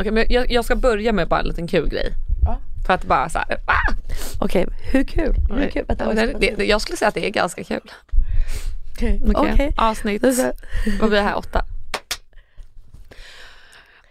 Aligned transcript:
Okej, 0.00 0.12
men 0.12 0.26
jag, 0.28 0.50
jag 0.50 0.64
ska 0.64 0.76
börja 0.76 1.12
med 1.12 1.28
bara 1.28 1.40
en 1.40 1.46
liten 1.46 1.66
kul 1.66 1.88
grej. 1.88 2.12
Ja. 2.44 2.58
För 2.86 2.94
att 2.94 3.04
bara 3.04 3.28
så 3.28 3.38
här, 3.38 3.58
ah! 3.66 3.94
Okej, 4.40 4.66
hur 4.92 5.04
kul? 5.04 5.34
Hur 5.50 5.70
kul? 5.70 5.84
Ska 5.84 6.12
det, 6.12 6.36
det, 6.40 6.54
det, 6.56 6.64
jag 6.64 6.80
skulle 6.80 6.96
säga 6.96 7.08
att 7.08 7.14
det 7.14 7.26
är 7.26 7.30
ganska 7.30 7.64
kul. 7.64 7.90
Okej. 8.92 9.22
Okej. 9.34 9.74
Avsnitt, 9.76 10.22
vad 11.00 11.08
blir 11.08 11.18
det 11.18 11.24
här, 11.24 11.36
åtta? 11.36 11.64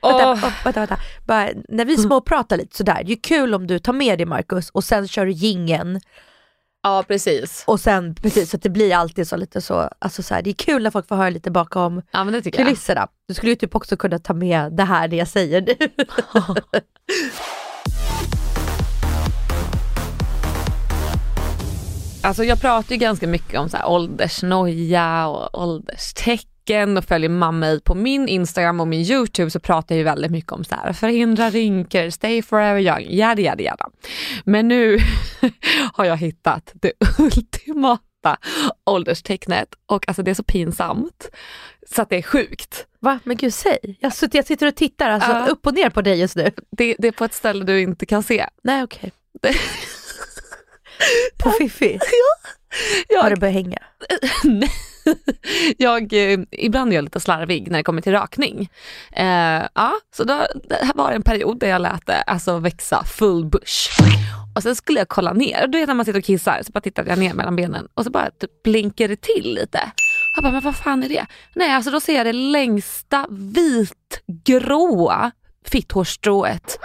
Vänta, 0.01 0.31
Åh, 0.31 0.33
oh, 0.33 0.53
vänta, 0.63 0.79
vänta. 0.79 0.97
Bara, 1.25 1.49
när 1.69 1.85
vi 1.85 1.97
småpratar 1.97 2.57
lite 2.57 2.77
sådär, 2.77 3.03
det 3.05 3.11
är 3.11 3.21
kul 3.21 3.53
om 3.53 3.67
du 3.67 3.79
tar 3.79 3.93
med 3.93 4.19
dig 4.19 4.25
Marcus 4.25 4.69
och 4.69 4.83
sen 4.83 5.07
kör 5.07 5.25
du 5.25 5.31
gingen 5.31 6.01
ja 6.85 7.03
precis. 7.07 7.63
och 7.67 7.79
sen 7.79 8.15
precis 8.15 8.49
så 8.49 8.57
att 8.57 8.63
det 8.63 8.69
blir 8.69 8.95
alltid 8.95 9.27
så 9.27 9.37
lite 9.37 9.61
så, 9.61 9.89
alltså 9.99 10.23
så 10.23 10.33
här, 10.33 10.41
det 10.41 10.49
är 10.49 10.53
kul 10.53 10.83
när 10.83 10.91
folk 10.91 11.07
får 11.07 11.15
höra 11.15 11.29
lite 11.29 11.51
bakom 11.51 12.01
Ja 12.11 12.23
men 12.23 12.33
det 12.33 12.41
tycker 12.41 12.59
jag. 12.59 12.67
kulisserna. 12.67 13.07
Du 13.27 13.33
skulle 13.33 13.51
ju 13.51 13.55
typ 13.55 13.75
också 13.75 13.97
kunna 13.97 14.19
ta 14.19 14.33
med 14.33 14.73
det 14.73 14.83
här 14.83 15.07
det 15.07 15.15
jag 15.15 15.27
säger 15.27 15.61
nu. 15.61 15.75
Alltså 22.23 22.43
jag 22.43 22.61
pratar 22.61 22.91
ju 22.91 22.97
ganska 22.97 23.27
mycket 23.27 23.59
om 23.59 23.69
så 23.69 23.77
här 23.77 23.87
åldersnoja 23.87 25.27
och 25.27 25.61
ålderstecken 25.61 26.54
och 26.97 27.05
följer 27.05 27.29
mamma 27.29 27.79
på 27.83 27.95
min 27.95 28.27
Instagram 28.27 28.79
och 28.79 28.87
min 28.87 29.01
YouTube 29.01 29.51
så 29.51 29.59
pratar 29.59 29.95
jag 29.95 29.97
ju 29.97 30.03
väldigt 30.03 30.31
mycket 30.31 30.51
om 30.51 30.63
så 30.63 30.75
här 30.75 30.93
förhindra 30.93 31.49
rynkor, 31.49 32.09
stay 32.09 32.41
forever 32.41 32.79
young, 32.79 33.05
yada 33.09 33.41
yada 33.41 33.63
yada. 33.63 33.89
Men 34.45 34.67
nu 34.67 34.97
har 35.93 36.05
jag 36.05 36.17
hittat 36.17 36.71
det 36.73 36.91
ultimata 37.19 38.37
ålderstecknet 38.85 39.69
och 39.85 40.07
alltså 40.07 40.23
det 40.23 40.31
är 40.31 40.35
så 40.35 40.43
pinsamt 40.43 41.29
så 41.91 42.01
att 42.01 42.09
det 42.09 42.17
är 42.17 42.21
sjukt. 42.21 42.85
Va? 42.99 43.19
Men 43.23 43.37
gud 43.37 43.53
säg. 43.53 43.97
Jag, 43.99 44.13
sitter- 44.13 44.37
jag 44.39 44.45
sitter 44.45 44.67
och 44.67 44.75
tittar 44.75 45.09
alltså, 45.09 45.31
Ja. 45.31 45.47
upp 45.47 45.67
och 45.67 45.73
ner 45.73 45.89
på 45.89 46.01
dig 46.01 46.19
just 46.19 46.35
nu. 46.35 46.51
Det, 46.71 46.95
det 46.99 47.07
är 47.07 47.11
på 47.11 47.25
ett 47.25 47.33
ställe 47.33 47.63
du 47.65 47.81
inte 47.81 48.05
kan 48.05 48.23
se. 48.23 48.45
Nej 48.63 48.83
okej. 48.83 49.11
Det- 49.41 49.55
På 51.43 51.49
Fiffi? 51.51 51.99
Jag, 53.09 53.21
Har 53.23 53.29
det 53.29 53.35
börjat 53.35 53.53
hänga? 53.53 53.77
Nej. 54.43 54.71
jag, 55.77 56.13
eh, 56.13 56.39
ibland 56.51 56.91
är 56.91 56.95
jag 56.95 57.03
lite 57.03 57.19
slarvig 57.19 57.71
när 57.71 57.79
det 57.79 57.83
kommer 57.83 58.01
till 58.01 58.11
rakning. 58.11 58.69
Eh, 59.11 59.63
ja, 59.73 59.93
så 60.15 60.23
då, 60.23 60.47
det 60.69 60.85
här 60.85 60.93
var 60.95 61.11
en 61.11 61.23
period 61.23 61.59
där 61.59 61.67
jag 61.67 61.81
lät 61.81 62.05
det 62.05 62.21
alltså 62.21 62.59
växa 62.59 63.03
full 63.03 63.45
bush. 63.45 64.01
Och 64.55 64.63
sen 64.63 64.75
skulle 64.75 64.99
jag 64.99 65.07
kolla 65.07 65.33
ner, 65.33 65.67
du 65.67 65.79
vet 65.79 65.87
när 65.87 65.93
man 65.93 66.05
sitter 66.05 66.19
och 66.19 66.25
kissar 66.25 66.61
så 66.63 66.71
bara 66.71 66.81
tittade 66.81 67.09
jag 67.09 67.19
ner 67.19 67.33
mellan 67.33 67.55
benen 67.55 67.87
och 67.93 68.03
så 68.03 68.11
bara 68.11 68.31
typ 68.31 68.63
blinkar 68.63 69.07
det 69.07 69.21
till 69.21 69.53
lite. 69.53 69.79
Jag 70.35 70.43
bara, 70.43 70.51
men 70.51 70.63
vad 70.63 70.75
fan 70.75 71.03
är 71.03 71.09
det? 71.09 71.25
Nej, 71.55 71.71
alltså 71.71 71.91
då 71.91 71.99
ser 71.99 72.15
jag 72.15 72.25
det 72.25 72.33
längsta 72.33 73.27
vitgråa 73.29 75.31
fitthårstrået 75.65 76.79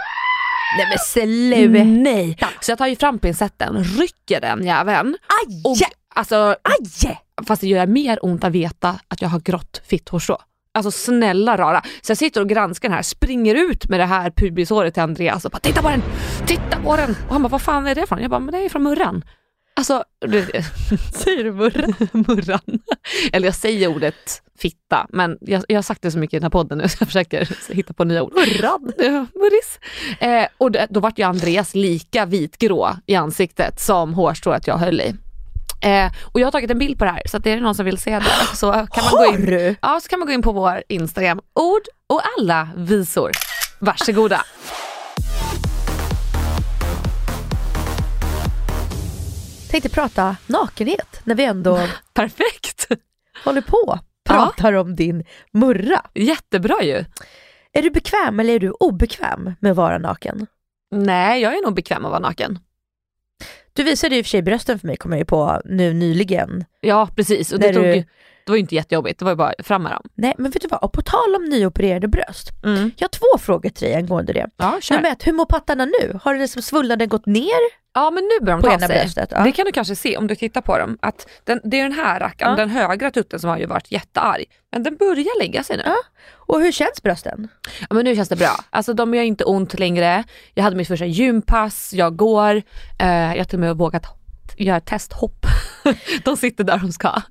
Nej 0.77 0.87
men 0.89 0.99
sluta. 0.99 1.83
Nej! 1.83 2.37
Så 2.61 2.71
jag 2.71 2.77
tar 2.77 2.87
ju 2.87 2.95
fram 2.95 3.19
pincetten, 3.19 3.83
rycker 3.83 4.41
den 4.41 4.65
jäveln. 4.65 5.17
Och, 5.65 5.77
alltså, 6.15 6.55
Aj! 6.63 7.21
Fast 7.47 7.61
det 7.61 7.67
gör 7.67 7.87
mer 7.87 8.25
ont 8.25 8.43
att 8.43 8.51
veta 8.51 8.99
att 9.07 9.21
jag 9.21 9.29
har 9.29 9.39
grått 9.39 9.81
fitthårstrå. 9.85 10.37
Alltså 10.73 10.91
snälla 10.91 11.57
rara. 11.57 11.81
Så 12.01 12.11
jag 12.11 12.17
sitter 12.17 12.41
och 12.41 12.49
granskar 12.49 12.89
den 12.89 12.95
här, 12.95 13.03
springer 13.03 13.55
ut 13.55 13.89
med 13.89 13.99
det 13.99 14.05
här 14.05 14.31
pubishåret 14.31 14.93
till 14.93 15.03
Andreas 15.03 15.45
och 15.45 15.51
bara 15.51 15.59
titta 15.59 15.81
på 15.81 15.89
den, 15.89 16.01
titta 16.47 16.81
på 16.83 16.95
den. 16.95 17.15
Och 17.27 17.33
han 17.33 17.41
bara 17.41 17.49
vad 17.49 17.61
fan 17.61 17.87
är 17.87 17.95
det 17.95 18.07
från? 18.07 18.21
Jag 18.21 18.29
bara 18.29 18.39
men 18.39 18.51
det 18.51 18.65
är 18.65 18.69
från 18.69 18.83
Murran. 18.83 19.23
Alltså, 19.73 20.03
det, 20.19 20.65
Säger 21.13 21.43
du 21.43 21.51
murra? 21.51 21.87
Murran. 22.11 22.79
Eller 23.33 23.47
jag 23.47 23.55
säger 23.55 23.87
ordet 23.87 24.41
fitta 24.57 25.07
men 25.09 25.37
jag, 25.41 25.63
jag 25.67 25.77
har 25.77 25.81
sagt 25.81 26.01
det 26.01 26.11
så 26.11 26.17
mycket 26.17 26.33
i 26.33 26.37
den 26.37 26.43
här 26.43 26.49
podden 26.49 26.77
nu 26.77 26.83
så 26.89 26.97
jag 26.99 27.07
försöker 27.07 27.73
hitta 27.73 27.93
på 27.93 28.03
nya 28.03 28.23
ord. 28.23 28.33
Murran? 28.33 28.91
Ja, 28.97 29.25
Murris. 29.35 29.79
Eh, 30.19 30.47
och 30.57 30.71
det, 30.71 30.87
då 30.89 30.99
vart 30.99 31.19
ju 31.19 31.23
Andreas 31.23 31.75
lika 31.75 32.25
vitgrå 32.25 32.95
i 33.05 33.15
ansiktet 33.15 33.79
som 33.79 34.13
hårstrået 34.13 34.67
jag 34.67 34.77
höll 34.77 35.01
i. 35.01 35.15
Eh, 35.81 36.11
och 36.31 36.39
jag 36.39 36.47
har 36.47 36.51
tagit 36.51 36.71
en 36.71 36.79
bild 36.79 36.99
på 36.99 37.05
det 37.05 37.11
här 37.11 37.21
så 37.25 37.37
att 37.37 37.45
är 37.45 37.55
det 37.55 37.61
någon 37.61 37.75
som 37.75 37.85
vill 37.85 37.97
se 37.97 38.19
det 38.19 38.55
så 38.55 38.71
kan 38.71 39.03
man, 39.03 39.11
gå 39.11 39.25
in, 39.25 39.75
ja, 39.81 39.99
så 40.03 40.09
kan 40.09 40.19
man 40.19 40.25
gå 40.27 40.33
in 40.33 40.41
på 40.41 40.51
vår 40.51 40.83
Instagram, 40.89 41.41
ord 41.55 41.81
och 42.07 42.21
alla 42.37 42.69
visor. 42.75 43.31
Varsågoda. 43.79 44.41
Tänkte 49.71 49.89
prata 49.89 50.35
nakenhet 50.47 51.21
när 51.23 51.35
vi 51.35 51.45
ändå 51.45 51.79
Perfekt. 52.13 52.87
håller 53.43 53.61
på. 53.61 53.99
Pratar 54.25 54.73
om 54.73 54.95
din 54.95 55.23
murra. 55.53 56.01
Jättebra 56.13 56.83
ju. 56.83 57.05
Är 57.73 57.81
du 57.81 57.89
bekväm 57.89 58.39
eller 58.39 58.53
är 58.53 58.59
du 58.59 58.71
obekväm 58.71 59.53
med 59.59 59.71
att 59.71 59.77
vara 59.77 59.97
naken? 59.97 60.47
Nej, 60.91 61.41
jag 61.41 61.57
är 61.57 61.61
nog 61.63 61.73
bekväm 61.75 62.05
att 62.05 62.11
vara 62.11 62.19
naken. 62.19 62.59
Du 63.73 63.83
visade 63.83 64.15
ju 64.15 64.19
i 64.19 64.21
och 64.21 64.25
för 64.25 64.29
sig 64.29 64.41
brösten 64.41 64.79
för 64.79 64.87
mig, 64.87 64.97
kommer 64.97 65.15
jag 65.15 65.19
ju 65.21 65.25
på 65.25 65.61
nu 65.65 65.93
nyligen. 65.93 66.65
Ja, 66.81 67.07
precis. 67.15 67.51
Och 67.51 67.59
det, 67.59 67.73
tog, 67.73 67.83
du- 67.83 67.93
det 68.45 68.51
var 68.51 68.55
ju 68.55 68.59
inte 68.61 68.75
jättejobbigt, 68.75 69.19
det 69.19 69.25
var 69.25 69.31
ju 69.31 69.35
bara 69.35 69.53
fram 69.63 69.83
med 69.83 69.91
dem. 69.91 70.03
Nej 70.15 70.33
men 70.37 70.51
vet 70.51 70.61
du 70.61 70.67
vad, 70.67 70.83
och 70.83 70.93
på 70.93 71.01
tal 71.01 71.35
om 71.35 71.45
nyopererade 71.45 72.07
bröst. 72.07 72.49
Mm. 72.63 72.91
Jag 72.97 73.03
har 73.05 73.09
två 73.09 73.37
frågor 73.39 73.69
till 73.69 73.87
dig 73.87 73.95
angående 73.95 74.33
det. 74.33 74.47
Ja, 74.57 74.77
kör. 74.81 74.95
Nummer 74.95 75.11
ett, 75.11 75.27
hur 75.27 75.33
mår 75.33 75.45
pattarna 75.45 75.85
nu? 75.85 76.19
Har 76.23 76.35
den 76.35 76.47
som 76.47 76.61
svullnaden 76.61 77.09
gått 77.09 77.25
ner 77.25 77.80
Ja 77.93 78.11
men 78.11 78.23
nu 78.23 78.45
börjar 78.45 78.57
de 78.57 78.61
på 78.61 78.67
ta 78.67 78.73
ena 78.73 78.87
sig. 78.87 78.99
bröstet? 78.99 79.29
Ja. 79.31 79.43
Det 79.43 79.51
kan 79.51 79.65
du 79.65 79.71
kanske 79.71 79.95
se 79.95 80.17
om 80.17 80.27
du 80.27 80.35
tittar 80.35 80.61
på 80.61 80.77
dem. 80.77 80.97
Att 81.01 81.27
den, 81.43 81.61
det 81.63 81.79
är 81.79 81.83
den 81.83 81.91
här 81.91 82.19
rackaren, 82.19 82.51
Ja. 82.51 82.57
den 82.57 82.69
högra 82.69 83.11
tutten 83.11 83.39
som 83.39 83.49
har 83.49 83.57
ju 83.57 83.65
varit 83.65 83.91
jättearg. 83.91 84.45
Men 84.71 84.83
den 84.83 84.95
börjar 84.97 85.39
lägga 85.41 85.63
sig 85.63 85.77
nu. 85.77 85.83
Ja. 85.85 85.95
Och 86.33 86.61
hur 86.61 86.71
känns 86.71 87.03
brösten? 87.03 87.47
Ja, 87.79 87.95
men 87.95 88.05
nu 88.05 88.15
känns 88.15 88.29
det 88.29 88.35
bra. 88.35 88.55
Alltså 88.69 88.93
de 88.93 89.13
gör 89.13 89.23
inte 89.23 89.43
ont 89.43 89.79
längre. 89.79 90.23
Jag 90.53 90.63
hade 90.63 90.75
mitt 90.75 90.87
första 90.87 91.05
gympass, 91.05 91.93
jag 91.93 92.15
går. 92.15 92.55
Eh, 92.99 93.07
jag 93.09 93.37
har 93.37 93.43
till 93.43 93.55
och 93.55 93.59
med 93.59 93.77
vågat 93.77 94.05
göra 94.57 94.79
testhopp. 94.79 95.45
de 96.23 96.37
sitter 96.37 96.63
där 96.63 96.77
de 96.77 96.91
ska. 96.91 97.21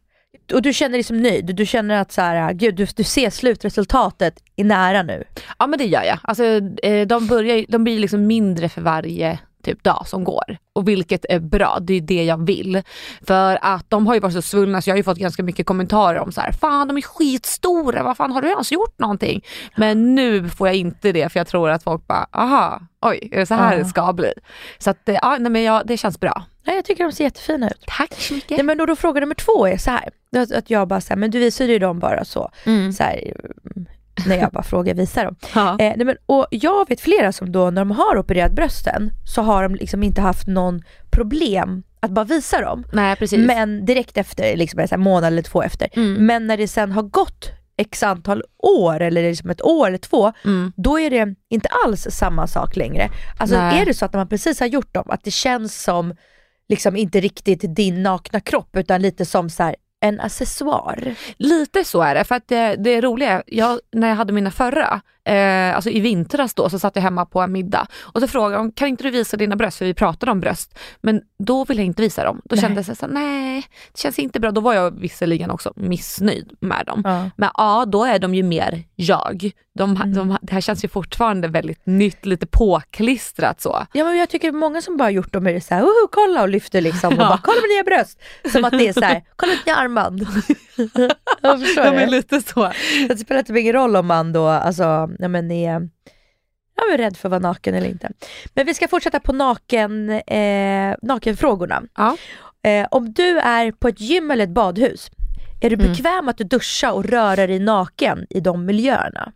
Och 0.52 0.62
du 0.62 0.72
känner 0.72 0.92
dig 0.92 1.02
som 1.02 1.16
nöjd? 1.22 1.56
Du 1.56 1.66
känner 1.66 2.00
att 2.00 2.12
så 2.12 2.20
här, 2.20 2.52
gud, 2.52 2.74
du, 2.76 2.86
du 2.96 3.04
ser 3.04 3.30
slutresultatet 3.30 4.34
i 4.56 4.64
nära 4.64 5.02
nu? 5.02 5.24
Ja 5.58 5.66
men 5.66 5.78
det 5.78 5.84
gör 5.84 6.02
jag. 6.02 6.18
Alltså, 6.22 6.44
eh, 6.82 7.06
de, 7.06 7.26
börjar, 7.26 7.64
de 7.68 7.84
blir 7.84 7.98
liksom 7.98 8.26
mindre 8.26 8.68
för 8.68 8.80
varje 8.80 9.38
typ 9.62 9.82
dag 9.84 10.02
som 10.06 10.24
går. 10.24 10.56
Och 10.72 10.88
vilket 10.88 11.24
är 11.28 11.38
bra, 11.38 11.78
det 11.80 11.94
är 11.94 12.00
det 12.00 12.24
jag 12.24 12.46
vill. 12.46 12.82
För 13.26 13.58
att 13.62 13.90
de 13.90 14.06
har 14.06 14.14
ju 14.14 14.20
varit 14.20 14.34
så 14.34 14.42
svullna 14.42 14.82
så 14.82 14.90
jag 14.90 14.94
har 14.94 14.96
ju 14.98 15.02
fått 15.02 15.18
ganska 15.18 15.42
mycket 15.42 15.66
kommentarer 15.66 16.18
om 16.18 16.32
så 16.32 16.40
här, 16.40 16.52
fan 16.52 16.88
de 16.88 16.96
är 16.96 17.02
skitstora, 17.02 18.02
vad 18.02 18.16
fan 18.16 18.32
har 18.32 18.42
du 18.42 18.48
ens 18.48 18.72
gjort 18.72 18.98
någonting? 18.98 19.44
Men 19.76 20.14
nu 20.14 20.48
får 20.48 20.68
jag 20.68 20.76
inte 20.76 21.12
det 21.12 21.32
för 21.32 21.40
jag 21.40 21.46
tror 21.46 21.70
att 21.70 21.82
folk 21.82 22.06
bara, 22.06 22.26
aha, 22.32 22.80
oj, 23.02 23.28
är 23.32 23.38
det 23.38 23.46
så 23.46 23.54
här 23.54 23.72
Ja. 23.72 23.78
det 23.78 23.84
ska 23.84 24.12
bli? 24.12 24.32
Så 24.78 24.90
att, 24.90 25.08
eh, 25.08 25.14
ja, 25.22 25.36
nej, 25.40 25.50
men 25.52 25.62
jag, 25.62 25.86
det 25.86 25.96
känns 25.96 26.20
bra. 26.20 26.42
Nej, 26.66 26.76
jag 26.76 26.84
tycker 26.84 27.04
de 27.04 27.12
ser 27.12 27.24
jättefina 27.24 27.70
ut. 27.70 27.84
Tack 27.86 28.14
så 28.14 28.34
mycket. 28.34 28.50
Nej, 28.50 28.62
men 28.62 28.78
då, 28.78 28.86
då 28.86 28.96
fråga 28.96 29.20
nummer 29.20 29.34
två 29.34 29.66
är 29.66 29.76
så 29.76 29.90
här. 29.90 30.08
Att, 30.56 30.70
jag 30.70 30.88
bara 30.88 31.00
så 31.00 31.08
här, 31.08 31.16
men 31.16 31.30
du 31.30 31.38
visade 31.38 31.72
ju 31.72 31.78
dem 31.78 31.98
bara 31.98 32.24
så. 32.24 32.50
Mm. 32.64 32.92
så 32.92 33.02
här 33.02 33.34
när 34.26 34.36
jag 34.36 34.50
bara 34.50 34.62
frågar 34.62 34.94
visa 34.94 35.24
dem. 35.24 35.36
Eh, 35.80 35.92
nej, 35.96 36.04
men, 36.04 36.16
och 36.26 36.46
jag 36.50 36.88
vet 36.88 37.00
flera 37.00 37.32
som 37.32 37.52
då 37.52 37.70
när 37.70 37.80
de 37.80 37.90
har 37.90 38.18
opererat 38.18 38.52
brösten 38.52 39.10
så 39.24 39.42
har 39.42 39.62
de 39.62 39.74
liksom 39.74 40.02
inte 40.02 40.20
haft 40.20 40.46
någon 40.46 40.82
problem 41.10 41.82
att 42.00 42.10
bara 42.10 42.24
visa 42.24 42.60
dem. 42.60 42.84
Nej 42.92 43.16
precis. 43.16 43.38
Men 43.46 43.84
direkt 43.84 44.16
efter, 44.16 44.56
liksom 44.56 44.86
en 44.90 45.00
månad 45.00 45.32
eller 45.32 45.42
två 45.42 45.62
efter. 45.62 45.88
Mm. 45.92 46.26
Men 46.26 46.46
när 46.46 46.56
det 46.56 46.68
sen 46.68 46.92
har 46.92 47.02
gått 47.02 47.50
x 47.76 48.02
antal 48.02 48.42
år 48.58 49.00
eller 49.00 49.22
liksom 49.22 49.50
ett 49.50 49.62
år 49.62 49.86
eller 49.86 49.98
två, 49.98 50.32
Mm. 50.44 50.72
då 50.76 51.00
är 51.00 51.10
det 51.10 51.34
inte 51.50 51.68
alls 51.86 52.06
samma 52.10 52.46
sak 52.46 52.76
längre. 52.76 53.08
Alltså 53.38 53.56
Nej. 53.56 53.80
är 53.80 53.86
det 53.86 53.94
så 53.94 54.04
att 54.04 54.12
när 54.12 54.20
man 54.20 54.28
precis 54.28 54.60
har 54.60 54.66
gjort 54.66 54.94
dem, 54.94 55.04
att 55.10 55.24
det 55.24 55.30
känns 55.30 55.82
som 55.82 56.14
liksom 56.68 56.96
inte 56.96 57.20
riktigt 57.20 57.76
din 57.76 58.02
nakna 58.02 58.40
kropp 58.40 58.76
utan 58.76 59.02
lite 59.02 59.24
som 59.24 59.50
så 59.50 59.62
här, 59.62 59.76
en 60.00 60.20
accessoar. 60.20 61.14
Lite 61.36 61.84
så 61.84 62.02
är 62.02 62.14
det, 62.14 62.24
för 62.24 62.34
att 62.34 62.48
det, 62.48 62.76
det 62.76 63.00
roliga 63.00 63.42
jag, 63.46 63.80
när 63.92 64.08
jag 64.08 64.16
hade 64.16 64.32
mina 64.32 64.50
förra, 64.50 65.00
eh, 65.34 65.74
alltså 65.76 65.90
i 65.90 66.00
vintras 66.00 66.54
då, 66.54 66.70
så 66.70 66.78
satt 66.78 66.96
jag 66.96 67.02
hemma 67.02 67.26
på 67.26 67.40
en 67.40 67.52
middag 67.52 67.86
och 68.00 68.20
så 68.20 68.28
frågade 68.28 68.54
de, 68.56 68.72
kan 68.72 68.88
inte 68.88 69.02
du 69.02 69.10
visa 69.10 69.36
dina 69.36 69.56
bröst? 69.56 69.78
För 69.78 69.84
vi 69.84 69.94
pratade 69.94 70.32
om 70.32 70.40
bröst. 70.40 70.78
Men 71.00 71.20
då 71.38 71.64
ville 71.64 71.80
jag 71.82 71.86
inte 71.86 72.02
visa 72.02 72.24
dem. 72.24 72.40
Då 72.44 72.54
Nej. 72.54 72.60
kändes 72.62 72.86
det 72.86 72.94
så 72.94 73.06
nej, 73.06 73.62
det 73.92 73.98
känns 74.00 74.18
inte 74.18 74.40
bra. 74.40 74.50
Då 74.50 74.60
var 74.60 74.74
jag 74.74 75.00
visserligen 75.00 75.50
också 75.50 75.72
missnöjd 75.76 76.52
med 76.60 76.86
dem. 76.86 77.00
Ja. 77.04 77.30
Men 77.36 77.50
ja, 77.56 77.84
då 77.88 78.04
är 78.04 78.18
de 78.18 78.34
ju 78.34 78.42
mer 78.42 78.82
jag. 78.96 79.50
De, 79.74 79.90
Mm. 79.96 80.14
de, 80.14 80.38
det 80.42 80.52
här 80.52 80.60
känns 80.60 80.84
ju 80.84 80.88
fortfarande 80.88 81.48
väldigt 81.48 81.86
nytt, 81.86 82.26
lite 82.26 82.46
påklistrat 82.90 83.60
så. 83.60 83.86
Ja 83.92 84.04
men 84.04 84.16
jag 84.18 84.28
tycker 84.28 84.52
många 84.52 84.82
som 84.82 84.96
bara 84.96 85.10
gjort 85.10 85.32
dem 85.32 85.46
är 85.46 85.60
så 85.60 85.74
här, 85.74 85.80
"Woho, 85.82 86.08
kolla 86.12 86.42
och 86.42 86.48
lyfter 86.48 86.80
liksom 86.80 87.08
och 87.14 87.14
Ja. 87.22 87.28
bara 87.28 87.40
kolla 87.42 87.60
med 87.60 87.68
nya 87.68 87.82
bröst. 87.96 88.20
Som 88.52 88.64
att 88.64 88.70
det 88.78 88.88
är 88.88 88.92
så 88.92 89.00
här, 89.00 89.22
kolla 89.36 89.52
mitt 89.52 89.66
nya 89.66 89.76
armband. 89.76 90.20
jag 91.40 91.60
förstår 91.60 91.82
De 91.84 91.88
är 91.88 92.00
det. 92.00 92.06
lite 92.06 92.40
så. 92.40 92.50
Så 92.50 92.72
Det 93.08 93.16
spelar 93.16 93.42
typ 93.42 93.56
ingen 93.56 93.72
roll 93.72 93.96
om 93.96 94.06
man 94.06 94.32
då 94.32 94.46
alltså, 94.46 95.10
ja, 95.22 95.28
men 95.28 95.50
är 95.50 95.88
ja, 96.76 96.82
men 96.90 96.98
rädd 96.98 97.16
för 97.16 97.28
att 97.28 97.30
vara 97.30 97.40
naken 97.40 97.74
eller 97.74 97.88
inte. 97.88 98.10
Men 98.54 98.66
vi 98.66 98.74
ska 98.74 98.88
fortsätta 98.88 99.20
på 99.20 99.32
naken, 99.32 100.10
eh, 100.10 100.94
nakenfrågorna. 101.02 101.82
Ja. 101.96 102.16
Eh, 102.62 102.86
om 102.90 103.12
du 103.12 103.38
är 103.38 103.72
på 103.72 103.88
ett 103.88 104.00
gym 104.00 104.30
eller 104.30 104.44
ett 104.44 104.50
badhus, 104.50 105.10
är 105.60 105.70
du 105.70 105.74
Mm. 105.76 105.86
bekväm 105.92 106.28
att 106.28 106.38
du 106.38 106.44
duschar 106.44 106.92
och 106.92 107.04
röra 107.04 107.46
dig 107.46 107.58
naken 107.58 108.26
i 108.30 108.40
de 108.40 108.64
miljöerna? 108.66 109.32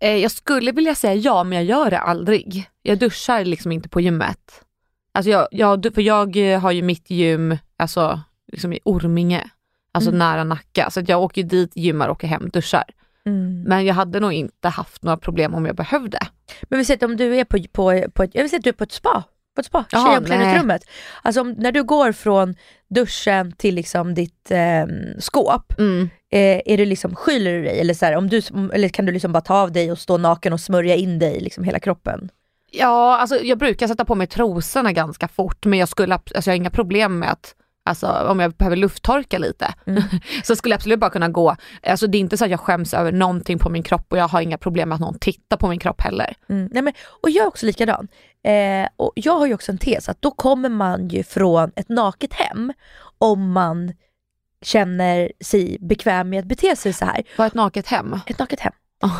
Eh, 0.00 0.16
jag 0.16 0.30
skulle 0.30 0.72
vilja 0.72 0.94
säga 0.94 1.14
ja, 1.14 1.44
men 1.44 1.58
jag 1.58 1.64
gör 1.64 1.90
det 1.90 1.98
aldrig. 1.98 2.64
Jag 2.82 2.98
duschar 2.98 3.44
liksom 3.44 3.72
inte 3.72 3.88
på 3.88 4.00
gymmet. 4.00 4.64
Alltså 5.14 5.30
jag, 5.30 5.48
jag, 5.50 5.86
för 5.94 6.02
jag 6.02 6.52
eh, 6.52 6.60
har 6.60 6.72
ju 6.72 6.82
mitt 6.82 7.10
gym 7.10 7.56
alltså, 7.76 8.20
liksom 8.52 8.72
i 8.72 8.78
Orminge, 8.84 9.50
alltså 9.92 10.10
Mm. 10.10 10.18
nära 10.18 10.44
Nacka. 10.44 10.90
Så 10.90 11.00
att 11.00 11.08
jag 11.08 11.22
åker 11.22 11.42
dit, 11.42 11.76
gymmar, 11.76 12.08
åker 12.08 12.28
hem, 12.28 12.48
duschar. 12.52 12.84
Men 13.66 13.84
jag 13.86 13.94
hade 13.94 14.20
nog 14.20 14.32
inte 14.32 14.68
haft 14.68 15.02
några 15.02 15.16
problem 15.16 15.54
om 15.54 15.66
jag 15.66 15.76
behövde. 15.76 16.18
Men 16.62 16.78
vi 16.78 16.84
säger 16.84 16.98
att 16.98 17.10
om 17.10 17.16
du 17.16 17.36
är 17.36 17.44
på, 17.44 17.58
på, 17.72 18.04
på 18.14 18.22
ett, 18.22 18.30
jag 18.34 18.42
vill 18.42 18.50
säga 18.50 18.58
att 18.58 18.64
du 18.64 18.70
är 18.70 18.74
på 18.74 18.84
ett 18.84 18.92
spa, 18.92 19.22
på 19.54 19.60
ett 19.60 19.66
spa, 19.66 19.84
tjejomklädningsrummet. 20.06 20.82
Alltså 21.22 21.40
om, 21.40 21.50
när 21.58 21.72
du 21.72 21.82
går 21.84 22.12
från 22.12 22.54
duschen 22.88 23.52
till 23.52 23.74
liksom 23.74 24.14
ditt 24.14 24.50
eh, 24.50 24.86
skåp, 25.18 25.78
Mm. 25.78 26.10
eh, 26.32 26.60
är 26.66 26.76
du 26.76 26.84
liksom, 26.84 27.14
skyller 27.16 27.52
du 27.52 27.62
dig 27.62 27.80
eller, 27.80 27.94
så 27.94 28.04
här, 28.06 28.16
om 28.16 28.28
du, 28.28 28.42
eller 28.72 28.88
kan 28.88 29.06
du 29.06 29.12
liksom 29.12 29.32
bara 29.32 29.40
ta 29.40 29.54
av 29.54 29.72
dig 29.72 29.92
och 29.92 29.98
stå 29.98 30.18
naken 30.18 30.52
och 30.52 30.60
smörja 30.60 30.94
in 30.94 31.18
dig 31.18 31.40
liksom 31.40 31.64
hela 31.64 31.78
kroppen? 31.78 32.30
Ja, 32.72 33.16
alltså 33.18 33.36
jag 33.42 33.58
brukar 33.58 33.88
sätta 33.88 34.04
på 34.04 34.14
mig 34.14 34.26
trosorna 34.26 34.92
ganska 34.92 35.28
fort 35.28 35.64
men 35.64 35.78
jag 35.78 35.88
skulle, 35.88 36.14
alltså 36.14 36.32
jag 36.36 36.52
har 36.52 36.56
inga 36.56 36.70
problem 36.70 37.18
med 37.18 37.30
att 37.32 37.54
Alltså 37.84 38.06
om 38.06 38.40
jag 38.40 38.52
behöver 38.52 38.76
lufttorka 38.76 39.38
lite 39.38 39.74
Mm. 39.86 40.02
så 40.44 40.56
skulle 40.56 40.72
jag 40.72 40.76
absolut 40.76 41.00
bara 41.00 41.10
kunna 41.10 41.28
gå. 41.28 41.56
Alltså 41.82 42.06
det 42.06 42.18
är 42.18 42.20
inte 42.20 42.36
så 42.36 42.44
att 42.44 42.50
jag 42.50 42.60
skäms 42.60 42.94
över 42.94 43.12
någonting 43.12 43.58
på 43.58 43.70
min 43.70 43.82
kropp 43.82 44.06
och 44.12 44.18
jag 44.18 44.28
har 44.28 44.40
inga 44.40 44.58
problem 44.58 44.88
med 44.88 44.96
att 44.96 45.00
någon 45.00 45.18
tittar 45.18 45.56
på 45.56 45.68
min 45.68 45.78
kropp 45.78 46.00
heller. 46.00 46.34
Mm. 46.48 46.68
Nej, 46.72 46.82
men, 46.82 46.92
och 47.22 47.30
jag 47.30 47.42
är 47.42 47.48
också 47.48 47.66
likadan. 47.66 48.08
Eh, 48.44 48.88
och 48.96 49.12
jag 49.14 49.38
har 49.38 49.46
ju 49.46 49.54
också 49.54 49.72
en 49.72 49.78
tes 49.78 50.08
att 50.08 50.22
då 50.22 50.30
kommer 50.30 50.68
man 50.68 51.08
ju 51.08 51.22
från 51.22 51.72
ett 51.76 51.88
naket 51.88 52.32
hem 52.32 52.72
om 53.18 53.52
man 53.52 53.92
känner 54.62 55.32
sig 55.44 55.78
bekväm 55.80 56.30
med 56.30 56.40
att 56.40 56.46
bete 56.46 56.76
sig 56.76 56.92
så 56.92 57.04
här. 57.04 57.22
Var 57.36 57.46
ett 57.46 57.54
naket 57.54 57.86
hem. 57.86 58.20
Ett 58.26 58.38
naket 58.38 58.60
hem. 58.60 58.72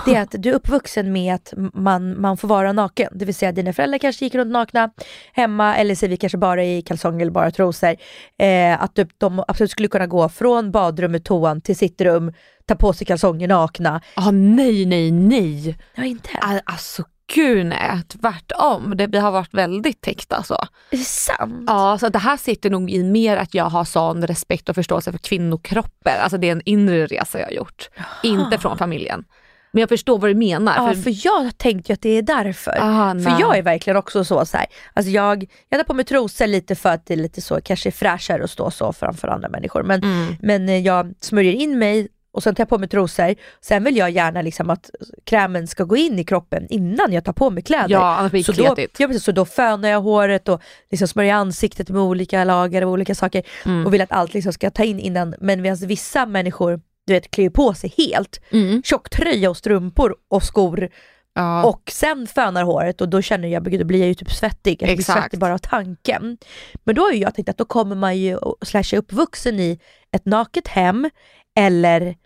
Det 0.07 0.15
är 0.15 0.23
att 0.23 0.35
du 0.39 0.49
är 0.51 0.55
uppvuxen 0.55 1.13
med 1.13 1.35
att 1.35 1.53
man, 1.75 2.21
man 2.21 2.37
får 2.37 2.49
vara 2.49 2.73
naken. 2.73 3.09
Det 3.15 3.25
vill 3.25 3.35
säga 3.35 3.53
dina 3.53 3.73
föräldrar 3.73 3.99
kanske 3.99 4.25
gick 4.25 4.35
runt 4.35 4.53
nakna 4.53 4.91
hemma 5.33 5.77
eller 5.77 6.05
är 6.05 6.09
vi 6.09 6.17
kanske 6.17 6.39
bara 6.39 6.65
i 6.65 6.83
kalsonger 6.83 7.21
eller 7.21 7.33
bara 7.33 7.51
trosor. 7.51 7.97
Eh, 8.39 8.83
att 8.83 8.95
du, 8.95 9.07
de 9.19 9.45
absolut 9.49 9.71
skulle 9.71 9.89
kunna 9.89 10.07
gå 10.07 10.29
från 10.29 10.71
badrummet, 10.71 11.25
toan 11.25 11.61
till 11.61 11.77
sitt 11.77 12.01
rum, 12.01 12.33
ta 12.67 12.75
på 12.75 12.93
sig 12.93 13.07
kalsonger 13.07 13.49
nakna. 13.49 14.01
Ah, 14.15 14.31
nej, 14.31 14.87
nej, 14.87 15.11
nej. 15.11 15.79
Ja, 15.95 16.05
inte. 16.05 16.29
Al- 16.41 16.61
Alltså 16.65 17.05
gud 17.35 17.67
nej, 17.67 18.03
tvärtom. 18.09 18.93
Det, 18.97 19.07
vi 19.07 19.19
har 19.19 19.31
varit 19.31 19.55
väldigt 19.55 20.01
täckta 20.01 20.43
så. 20.43 20.55
Är 20.55 20.97
det 20.97 21.05
sant? 21.05 21.65
Ja, 21.67 21.99
så 21.99 22.09
det 22.09 22.19
här 22.19 22.37
sitter 22.37 22.71
nog 22.71 22.91
i 22.91 23.03
mer 23.03 23.37
att 23.37 23.55
jag 23.55 23.65
har 23.65 23.85
sån 23.85 24.27
respekt 24.27 24.69
och 24.69 24.75
förståelse 24.75 25.13
för 25.13 25.19
kvinnokroppar. 25.19 26.17
Alltså 26.23 26.39
det 26.39 26.49
är 26.49 26.53
en 26.53 26.63
inre 26.65 27.07
resa 27.07 27.39
jag 27.39 27.47
har 27.47 27.53
gjort. 27.53 27.89
Inte 28.23 28.59
från 28.59 28.79
familjen. 28.79 29.25
Men 29.73 29.81
jag 29.81 29.89
förstår 29.89 30.19
vad 30.19 30.31
du 30.31 30.35
menar. 30.35 30.75
Ja, 30.77 30.95
för, 30.95 31.03
för 31.03 31.27
jag 31.27 31.59
tänkte 31.59 31.93
ju 31.93 31.95
att 31.95 32.03
det 32.03 32.09
är 32.19 32.23
därför. 32.23 32.77
Ah, 32.81 33.15
För 33.15 33.41
jag 33.41 33.59
är 33.59 33.63
verkligen 33.63 33.97
också 33.97 34.25
så, 34.25 34.47
så 34.47 34.57
här. 34.57 34.67
Alltså 34.95 35.11
jag, 35.13 35.47
jag 35.69 35.81
tar 35.81 35.85
på 35.85 35.95
mig 35.95 36.05
trosor 36.05 36.47
lite 36.47 36.75
för 36.75 36.89
att 36.89 37.07
det 37.07 37.15
är 37.15 37.19
lite 37.19 37.41
så, 37.41 37.61
kanske 37.61 37.91
fräschare 37.91 38.45
att 38.45 38.51
stå 38.51 38.71
så 38.71 38.93
framför 38.93 39.29
andra 39.29 39.49
människor. 39.49 39.83
Men, 39.83 40.01
Mm. 40.03 40.35
men 40.41 40.69
eh, 40.69 40.79
jag 40.79 41.15
smörjer 41.21 41.53
in 41.53 41.79
mig 41.79 42.09
och 42.33 42.43
sen 42.43 42.55
tar 42.55 42.61
jag 42.61 42.69
på 42.69 42.79
mig 42.79 42.89
trosor. 42.89 43.35
Sen 43.61 43.85
vill 43.85 43.97
jag 43.97 44.11
gärna 44.11 44.43
liksom 44.43 44.71
att 44.71 44.91
krämen 45.25 45.67
ska 45.67 45.85
gå 45.85 45.97
in 45.97 46.19
i 46.19 46.25
kroppen 46.25 46.67
innan 46.71 47.13
jag 47.13 47.25
tar 47.25 47.33
på 47.33 47.51
mig 47.51 47.63
kläder. 47.63 47.89
Ja, 47.91 48.17
annars 48.17 48.31
blir 48.31 48.41
det 48.41 48.45
så, 48.45 48.53
då, 48.75 48.75
ja, 48.99 49.07
precis, 49.07 49.25
så 49.25 49.33
då 49.33 49.45
fönar 49.45 49.89
jag 49.89 50.01
håret 50.01 50.49
och 50.49 50.61
liksom 50.91 51.09
smörjer 51.09 51.35
ansiktet 51.35 51.89
med 51.89 52.03
olika 52.03 52.45
lager 52.45 52.83
av 52.83 52.89
olika 52.91 53.15
saker. 53.15 53.43
Mm. 53.65 53.87
Och 53.87 53.95
vill 53.95 54.01
att 54.01 54.13
allt 54.13 54.35
liksom 54.35 54.53
ska 54.53 54.71
ta 54.71 54.85
in 54.85 54.99
innan. 55.01 55.35
Men 55.41 55.63
medan 55.63 55.77
vissa 55.77 56.27
människor 56.27 56.81
du 57.11 57.15
vet, 57.15 57.31
klär 57.31 57.51
på 57.51 57.75
sig 57.75 57.95
helt, 57.97 58.41
Mm. 58.51 58.83
tjocktröja 58.83 59.51
och 59.51 59.57
strumpor 59.57 60.17
och 60.29 60.43
skor 60.43 60.89
Ja. 61.35 61.65
och 61.65 61.83
sen 61.93 62.27
fönar 62.27 62.65
håret 62.65 63.01
och 63.01 63.09
då 63.09 63.23
känner 63.23 63.49
jag, 63.49 63.65
gud, 63.65 63.81
då 63.81 63.85
blir 63.85 63.99
jag 63.99 64.09
ju 64.09 64.15
typ 64.15 64.31
svettig. 64.33 64.83
Jag 64.83 64.87
blir 64.87 64.99
Exakt. 64.99 65.21
svettig 65.23 65.41
bara 65.41 65.55
av 65.55 65.59
tanken. 65.59 66.39
Men 66.85 66.95
då 66.95 67.03
har 67.03 67.13
jag 67.13 67.35
tänkt 67.35 67.49
att 67.49 67.57
då 67.59 67.65
kommer 67.65 67.97
man 67.97 68.19
ju, 68.19 68.39
slash 68.63 68.85
är 68.93 68.97
uppvuxen 68.97 69.61
i 69.61 69.81
ett 70.13 70.27
naket 70.27 70.69
hem 70.69 71.11
eller 71.59 72.17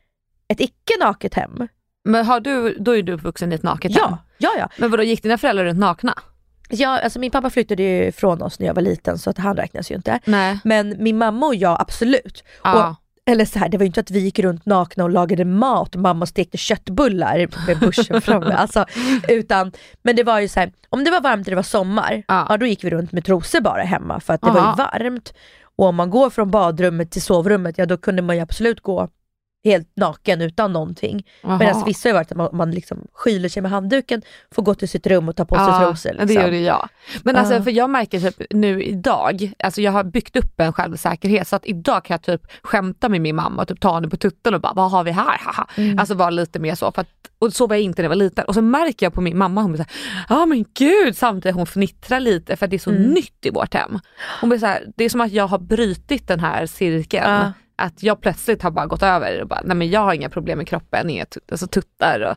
ett 0.49 0.61
icke 0.61 0.93
naket 1.01 1.35
hem. 1.35 1.69
Men 2.05 2.27
har 2.27 2.41
du, 2.41 2.77
då 2.79 2.97
är 2.97 3.03
du 3.03 3.13
uppvuxen 3.13 3.53
i 3.53 3.55
ett 3.55 3.63
naket 3.63 3.93
hem. 3.93 4.01
Ja, 4.11 4.19
ja, 4.39 4.51
ja. 4.59 4.69
Men 4.79 4.91
vadå, 4.91 5.03
gick 5.03 5.23
dina 5.23 5.39
föräldrar 5.39 5.65
runt 5.65 5.79
nakna? 5.79 6.15
ja 6.69 7.01
alltså 7.01 7.19
min 7.19 7.31
pappa 7.31 7.51
flyttade 7.51 7.83
ju 7.83 8.13
från 8.13 8.43
oss 8.43 8.59
när 8.59 8.67
jag 8.67 8.75
var 8.75 8.83
liten 8.83 9.19
så 9.19 9.31
att 9.31 9.39
han 9.39 9.57
räknas 9.57 9.91
ju 9.91 9.95
inte. 9.95 10.21
Nej. 10.25 10.59
Men 10.65 10.97
min 11.03 11.19
mamma 11.19 11.47
och 11.47 11.55
jag 11.55 11.81
absolut. 11.81 12.45
Ja. 12.65 12.97
Eller 13.27 13.45
så 13.45 13.59
här, 13.59 13.69
det 13.69 13.77
var 13.79 13.85
ju 13.85 13.87
inte 13.87 14.01
att 14.01 14.11
vi 14.11 14.19
gick 14.21 14.39
runt 14.39 14.67
nakna 14.67 15.05
och 15.05 15.11
lagade 15.11 15.45
mat 15.45 15.95
och 15.95 16.01
mamma 16.01 16.27
stekte 16.27 16.59
köttbullar 16.59 17.49
med 17.67 17.79
börsen 17.79 18.21
framme. 18.23 18.55
Alltså, 18.59 18.85
utan, 19.29 19.73
men 20.03 20.17
det 20.17 20.23
var 20.23 20.41
ju 20.41 20.49
så 20.49 20.61
här, 20.61 20.73
om 20.89 21.05
det 21.05 21.11
var 21.11 21.21
varmt 21.21 21.47
och 21.47 21.51
det 21.51 21.57
var 21.57 21.63
sommar, 21.63 22.23
Ja. 22.29 22.47
ja. 22.49 22.57
då 22.57 22.67
gick 22.67 22.85
vi 22.85 22.91
runt 22.91 23.13
med 23.13 23.25
trosor 23.25 23.61
bara 23.61 23.83
hemma 23.83 24.21
för 24.21 24.35
att 24.35 24.41
det 24.41 24.51
var 24.51 24.61
Aha. 24.61 24.91
ju 24.95 25.05
varmt. 25.05 25.35
Och 25.77 25.87
om 25.87 25.97
man 25.97 26.11
går 26.11 26.31
från 26.31 26.51
badrummet 26.51 27.11
till 27.11 27.23
sovrummet, 27.23 27.79
ja 27.79 27.87
då 27.87 27.97
kunde 27.97 28.23
man 28.23 28.37
ju 28.37 28.43
absolut 28.43 28.81
gå 28.81 29.09
helt 29.65 29.89
naken 29.97 30.41
utan 30.41 30.73
någonting. 30.73 31.27
Medan 31.59 31.85
vissa 31.87 32.09
har 32.09 32.15
varit 32.15 32.31
att 32.33 32.37
man, 32.37 32.49
man 32.53 32.71
liksom 32.71 33.07
skyler 33.13 33.49
sig 33.49 33.63
med 33.63 33.71
handduken, 33.71 34.23
får 34.55 34.63
gå 34.63 34.75
till 34.75 34.89
sitt 34.89 35.07
rum 35.07 35.29
och 35.29 35.37
ta 35.37 35.45
på 35.45 35.55
sig 35.55 35.65
trosor. 35.87 36.11
Liksom. 36.11 36.27
det 36.27 36.35
gjorde 36.35 36.59
jag. 36.59 36.89
Men 37.23 37.37
alltså 37.37 37.55
Ja. 37.55 37.63
för 37.63 37.71
jag 37.71 37.91
märker 37.91 38.21
typ 38.21 38.43
nu 38.51 38.83
idag, 38.85 39.53
alltså 39.59 39.81
jag 39.81 39.93
har 39.93 40.05
byggt 40.05 40.37
upp 40.37 40.61
en 40.61 40.73
självsäkerhet 40.73 41.49
så 41.49 41.57
att 41.57 41.67
idag 41.67 42.05
kan 42.05 42.15
jag 42.15 42.23
typ 42.23 42.53
skämta 42.63 43.09
med 43.09 43.21
min 43.21 43.37
mamma 43.37 43.63
och 43.63 43.69
typ 43.69 43.81
ta 43.81 43.95
henne 43.95 44.09
på 44.09 44.17
tutten 44.17 44.55
och 44.55 44.61
bara 44.61 44.73
vad 44.73 44.91
har 44.91 45.05
vi 45.05 45.11
här? 45.11 45.39
Haha. 45.45 45.67
Mm. 45.77 45.99
Alltså 45.99 46.15
vara 46.15 46.31
lite 46.31 46.59
mer 46.59 46.75
så. 46.75 46.93
För 46.93 47.01
att, 47.03 47.09
och 47.39 47.53
så 47.53 47.67
var 47.67 47.77
jag 47.77 47.83
inte 47.83 48.03
när 48.03 48.05
jag 48.05 48.09
var 48.09 48.17
liten. 48.17 48.45
Och 48.45 48.55
så 48.55 48.63
märker 48.63 49.07
jag 49.07 49.13
på 49.15 49.21
min 49.21 49.39
mamma, 49.39 49.63
hon 49.63 49.73
blir 49.73 49.85
såhär, 49.85 49.93
ja 50.29 50.47
men 50.47 50.65
gud, 50.75 51.17
samtidigt 51.17 51.57
hon 51.57 51.67
fnittrar 51.67 52.21
lite 52.21 52.57
för 52.57 52.67
det 52.67 52.77
är 52.77 52.79
så 52.79 52.91
Mm. 52.91 53.03
nytt 53.03 53.47
i 53.47 53.51
vårt 53.51 53.75
hem. 53.75 53.99
Hon 54.41 54.49
blir 54.51 54.59
så 54.59 54.67
här, 54.67 54.85
det 54.97 55.05
är 55.05 55.09
som 55.09 55.21
att 55.21 55.33
jag 55.33 55.47
har 55.47 55.59
brutit 55.59 56.29
den 56.29 56.41
här 56.41 56.67
cirkeln. 56.67 57.25
Att 57.77 58.03
jag 58.03 58.21
plötsligt 58.21 58.63
har 58.63 58.71
bara 58.71 58.87
gått 58.87 59.03
över 59.03 59.41
och 59.43 59.49
bara, 59.49 59.61
nej 59.65 59.77
men 59.77 59.91
jag 59.91 60.01
har 60.01 60.15
inga 60.15 60.29
problem 60.31 60.59
med 60.59 60.69
kroppen, 60.69 61.11
inga 61.11 61.25
tut- 61.25 61.53
alltså 61.53 61.67
tuttar 61.67 62.21
och 62.21 62.37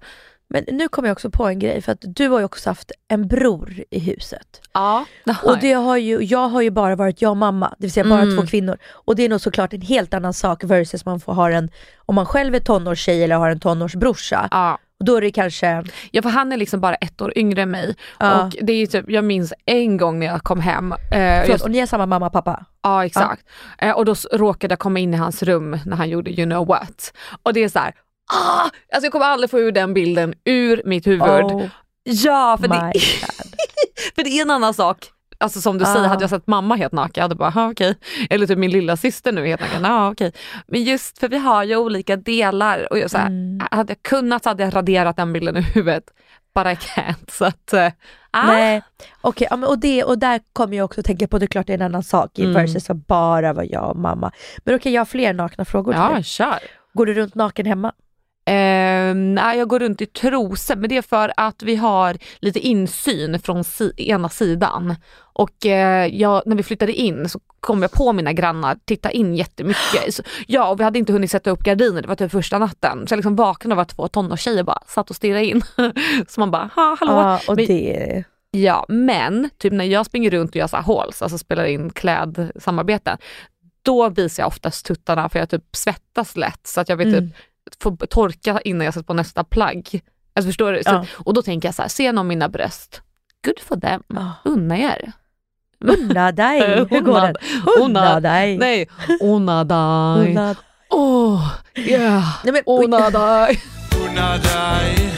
Men 0.49 0.63
nu 0.71 0.87
kommer 0.87 1.09
jag 1.09 1.15
också 1.15 1.29
på 1.29 1.47
en 1.47 1.59
grej, 1.59 1.81
för 1.81 1.91
att 1.91 1.97
du 2.01 2.27
har 2.27 2.39
ju 2.39 2.45
också 2.45 2.69
haft 2.69 2.91
en 3.07 3.27
bror 3.27 3.83
i 3.89 3.99
huset. 3.99 4.61
Ja, 4.73 5.05
Och 5.43 5.57
det 5.59 5.73
har 5.73 5.97
ju, 5.97 6.23
jag 6.23 6.47
har 6.49 6.61
ju 6.61 6.69
bara 6.71 6.95
varit 6.95 7.21
jag 7.21 7.29
och 7.31 7.37
mamma, 7.37 7.67
det 7.77 7.85
vill 7.85 7.91
säga 7.91 8.03
bara 8.03 8.21
Mm. 8.21 8.37
två 8.37 8.45
kvinnor. 8.47 8.77
Och 8.93 9.15
det 9.15 9.23
är 9.25 9.29
nog 9.29 9.41
såklart 9.41 9.73
en 9.73 9.81
helt 9.81 10.13
annan 10.13 10.33
sak 10.33 10.63
versus 10.63 11.05
man 11.05 11.19
får 11.19 11.33
ha 11.33 11.51
en, 11.51 11.69
om 12.05 12.15
man 12.15 12.25
själv 12.25 12.55
är 12.55 12.59
tonårstjej 12.59 13.23
eller 13.23 13.35
har 13.35 13.49
en 13.49 13.59
tonårsbrorsa. 13.59 14.47
ja. 14.51 14.77
Och 14.99 15.05
då 15.05 15.15
är 15.15 15.21
det 15.21 15.31
kanske, 15.31 15.83
Ja 16.11 16.21
för 16.21 16.29
han 16.29 16.51
är 16.51 16.57
liksom 16.57 16.79
bara 16.79 16.95
ett 16.95 17.21
år 17.21 17.37
yngre 17.37 17.61
än 17.61 17.71
mig. 17.71 17.95
Ja. 18.19 18.43
Och 18.43 18.55
det 18.61 18.73
är 18.73 18.87
typ, 18.87 19.05
jag 19.09 19.23
minns 19.23 19.53
en 19.65 19.97
gång 19.97 20.19
när 20.19 20.25
jag 20.25 20.43
kom 20.43 20.59
hem. 20.59 20.91
Eh, 20.91 20.97
förlåt, 21.11 21.49
jag, 21.49 21.63
och 21.63 21.71
ni 21.71 21.77
är 21.77 21.85
samma 21.85 22.05
mamma 22.05 22.25
och 22.25 22.33
pappa? 22.33 22.65
ja 22.83 23.05
exakt. 23.05 23.45
Eh, 23.77 23.91
och 23.91 24.05
då 24.05 24.15
råkade 24.31 24.71
jag 24.71 24.79
komma 24.79 24.99
in 24.99 25.13
i 25.13 25.17
hans 25.17 25.43
rum 25.43 25.79
när 25.85 25.97
han 25.97 26.09
gjorde 26.09 26.31
you 26.31 26.45
know 26.45 26.67
what. 26.67 27.13
Och 27.43 27.53
det 27.53 27.63
är 27.63 27.69
så 27.69 27.79
här, 27.79 27.93
ah! 28.33 28.63
Alltså 28.63 29.05
jag 29.05 29.11
kommer 29.11 29.25
aldrig 29.25 29.49
få 29.49 29.59
ur 29.59 29.71
den 29.71 29.93
bilden 29.93 30.33
ur 30.45 30.81
mitt 30.85 31.07
huvud. 31.07 31.21
Oh 31.21 31.65
Ja 32.03 32.57
för 32.61 32.67
my 32.67 32.75
det, 32.93 32.99
för 34.15 34.23
det 34.23 34.29
är 34.29 34.41
en 34.41 34.51
annan 34.51 34.73
sak 34.73 34.97
Alltså 35.39 35.61
som 35.61 35.77
du 35.77 35.85
Ah. 35.85 35.93
säger, 35.93 36.07
hade 36.07 36.23
jag 36.23 36.29
sett 36.29 36.47
mamma 36.47 36.75
helt 36.75 36.93
naken, 36.93 37.11
jag 37.15 37.23
hade 37.23 37.35
bara, 37.35 37.49
"Ha, 37.49 37.71
okej. 37.71 37.95
Eller 38.29 38.47
typ 38.47 38.57
min 38.57 38.71
lilla 38.71 38.97
syster 38.97 39.31
nu 39.31 39.47
helt 39.47 39.61
naken, 39.61 39.83
ja 39.83 40.11
okej. 40.11 40.31
Men 40.67 40.83
just 40.83 41.19
för 41.19 41.29
vi 41.29 41.37
har 41.37 41.63
ju 41.63 41.75
olika 41.75 42.15
delar 42.15 42.87
och 42.91 42.99
jag, 42.99 43.11
så 43.11 43.17
här, 43.17 43.27
Mm. 43.27 43.67
hade 43.71 43.91
jag 43.91 44.03
kunnat 44.03 44.43
så 44.43 44.49
hade 44.49 44.63
jag 44.63 44.75
raderat 44.75 45.15
den 45.17 45.33
bilden 45.33 45.57
ur 45.57 45.61
huvudet. 45.61 46.03
But 46.55 46.65
I 46.65 46.69
can't. 46.69 47.15
Så 47.31 47.45
att, 47.45 47.73
ah. 48.31 48.43
Nej, 48.47 48.81
okej, 49.21 49.47
men 49.51 49.63
och, 49.63 49.79
det, 49.79 50.03
och 50.03 50.17
där 50.19 50.39
kommer 50.53 50.77
jag 50.77 50.85
också 50.85 51.03
tänka 51.03 51.27
på, 51.27 51.39
det 51.39 51.45
är 51.45 51.47
klart 51.47 51.67
det 51.67 51.73
är 51.73 51.77
en 51.77 51.81
annan 51.85 52.03
sak 52.03 52.39
Mm. 52.39 52.53
versus 52.53 52.89
att 52.89 53.07
bara 53.07 53.53
vara 53.53 53.65
jag 53.65 53.89
och 53.89 53.95
mamma. 53.97 54.31
Men 54.63 54.75
okej, 54.75 54.93
jag 54.93 54.99
har 55.01 55.05
fler 55.05 55.33
nakna 55.33 55.65
frågor 55.65 55.91
till 55.93 56.01
Ja, 56.01 56.09
dig. 56.13 56.23
kör. 56.23 56.59
Går 56.93 57.05
du 57.05 57.13
runt 57.13 57.35
naken 57.35 57.65
hemma? 57.65 57.91
Eh, 58.47 59.57
jag 59.57 59.67
går 59.67 59.79
runt 59.79 60.01
i 60.01 60.05
trosor, 60.05 60.75
men 60.75 60.89
det 60.89 60.97
är 60.97 61.01
för 61.01 61.33
att 61.37 61.63
vi 61.63 61.75
har 61.75 62.17
lite 62.39 62.59
insyn 62.59 63.39
från 63.39 63.63
si- 63.63 63.93
ena 63.97 64.29
sidan. 64.29 64.95
Och 65.33 65.65
eh, 65.65 66.07
jag, 66.15 66.43
när 66.45 66.55
vi 66.55 66.63
flyttade 66.63 66.93
in 66.93 67.29
så 67.29 67.39
kom 67.59 67.81
jag 67.81 67.91
på 67.91 68.13
mina 68.13 68.33
grannar 68.33 68.77
titta 68.85 69.11
in 69.11 69.35
jättemycket. 69.35 70.13
Så, 70.13 70.23
ja, 70.47 70.69
och 70.69 70.79
vi 70.79 70.83
hade 70.83 70.99
inte 70.99 71.13
hunnit 71.13 71.31
sätta 71.31 71.49
upp 71.49 71.59
gardiner, 71.63 72.01
det 72.01 72.07
var 72.07 72.15
typ 72.15 72.31
första 72.31 72.57
natten. 72.59 73.07
Så 73.07 73.13
jag 73.13 73.17
liksom 73.17 73.35
vaknade 73.35 73.75
av 73.75 73.79
att 73.79 73.89
två 73.89 74.07
tonårstjejer 74.07 74.63
bara 74.63 74.79
satt 74.87 75.09
och 75.09 75.15
stirrade 75.15 75.45
in. 75.45 75.61
så 76.27 76.39
man 76.39 76.51
bara, 76.51 76.69
ha, 76.75 76.97
hallå. 76.99 77.11
Ja, 77.13 77.39
och 77.47 77.55
Men- 77.55 77.65
det... 77.65 78.23
Ja, 78.51 78.85
men 78.89 79.49
typ 79.57 79.73
när 79.73 79.85
jag 79.85 80.05
springer 80.05 80.31
runt 80.31 80.49
och 80.49 80.55
gör 80.55 80.67
så 80.67 80.75
här 80.77 80.83
hauls, 80.83 81.21
alltså 81.21 81.37
spelar 81.37 81.65
in 81.65 81.89
klädsamarbeten, 81.89 83.17
då 83.81 84.09
visar 84.09 84.43
jag 84.43 84.47
oftast 84.47 84.85
tuttarna 84.85 85.29
för 85.29 85.39
jag 85.39 85.49
typ 85.49 85.63
svettas 85.71 86.35
lätt 86.37 86.67
så 86.67 86.81
att 86.81 86.89
jag 86.89 86.95
vill 86.97 87.07
typ 87.13 87.19
Mm. 87.19 87.31
Få 87.81 87.95
torka 87.95 88.61
innan 88.65 88.85
jag 88.85 88.93
sätter 88.93 89.05
på 89.05 89.13
nästa 89.13 89.43
plagg. 89.43 90.01
Alltså 90.35 90.47
förstår 90.49 90.71
du? 90.71 90.83
Så, 90.83 90.89
Ja. 90.89 91.05
Och 91.13 91.33
då 91.33 91.41
tänker 91.41 91.67
jag 91.67 91.75
så 91.75 91.81
här, 91.81 91.89
ser 91.89 92.13
någon 92.13 92.27
mina 92.27 92.49
bröst, 92.49 93.01
good 93.45 93.59
for 93.59 93.75
them, 93.79 94.03
Ja. 94.07 94.31
unna 94.45 94.77
er. 94.77 95.11
Unna 95.85 96.31
dig! 96.31 96.61
Hur 96.89 97.01
går 97.01 97.11
unna- 97.13 97.25
den? 97.25 97.35
Unna 97.81 97.99
unna- 98.15 98.19
dig! 98.19 98.57
Nej, 98.57 98.87
unna 99.21 99.63
dig. 99.63 100.55
Åh, 100.89 101.51
yeah, 101.75 102.23
Nej, 102.43 102.53
men, 102.53 102.63
unna 102.83 103.09
dig. 103.09 103.61
Unna 104.09 104.37
dig 104.37 105.11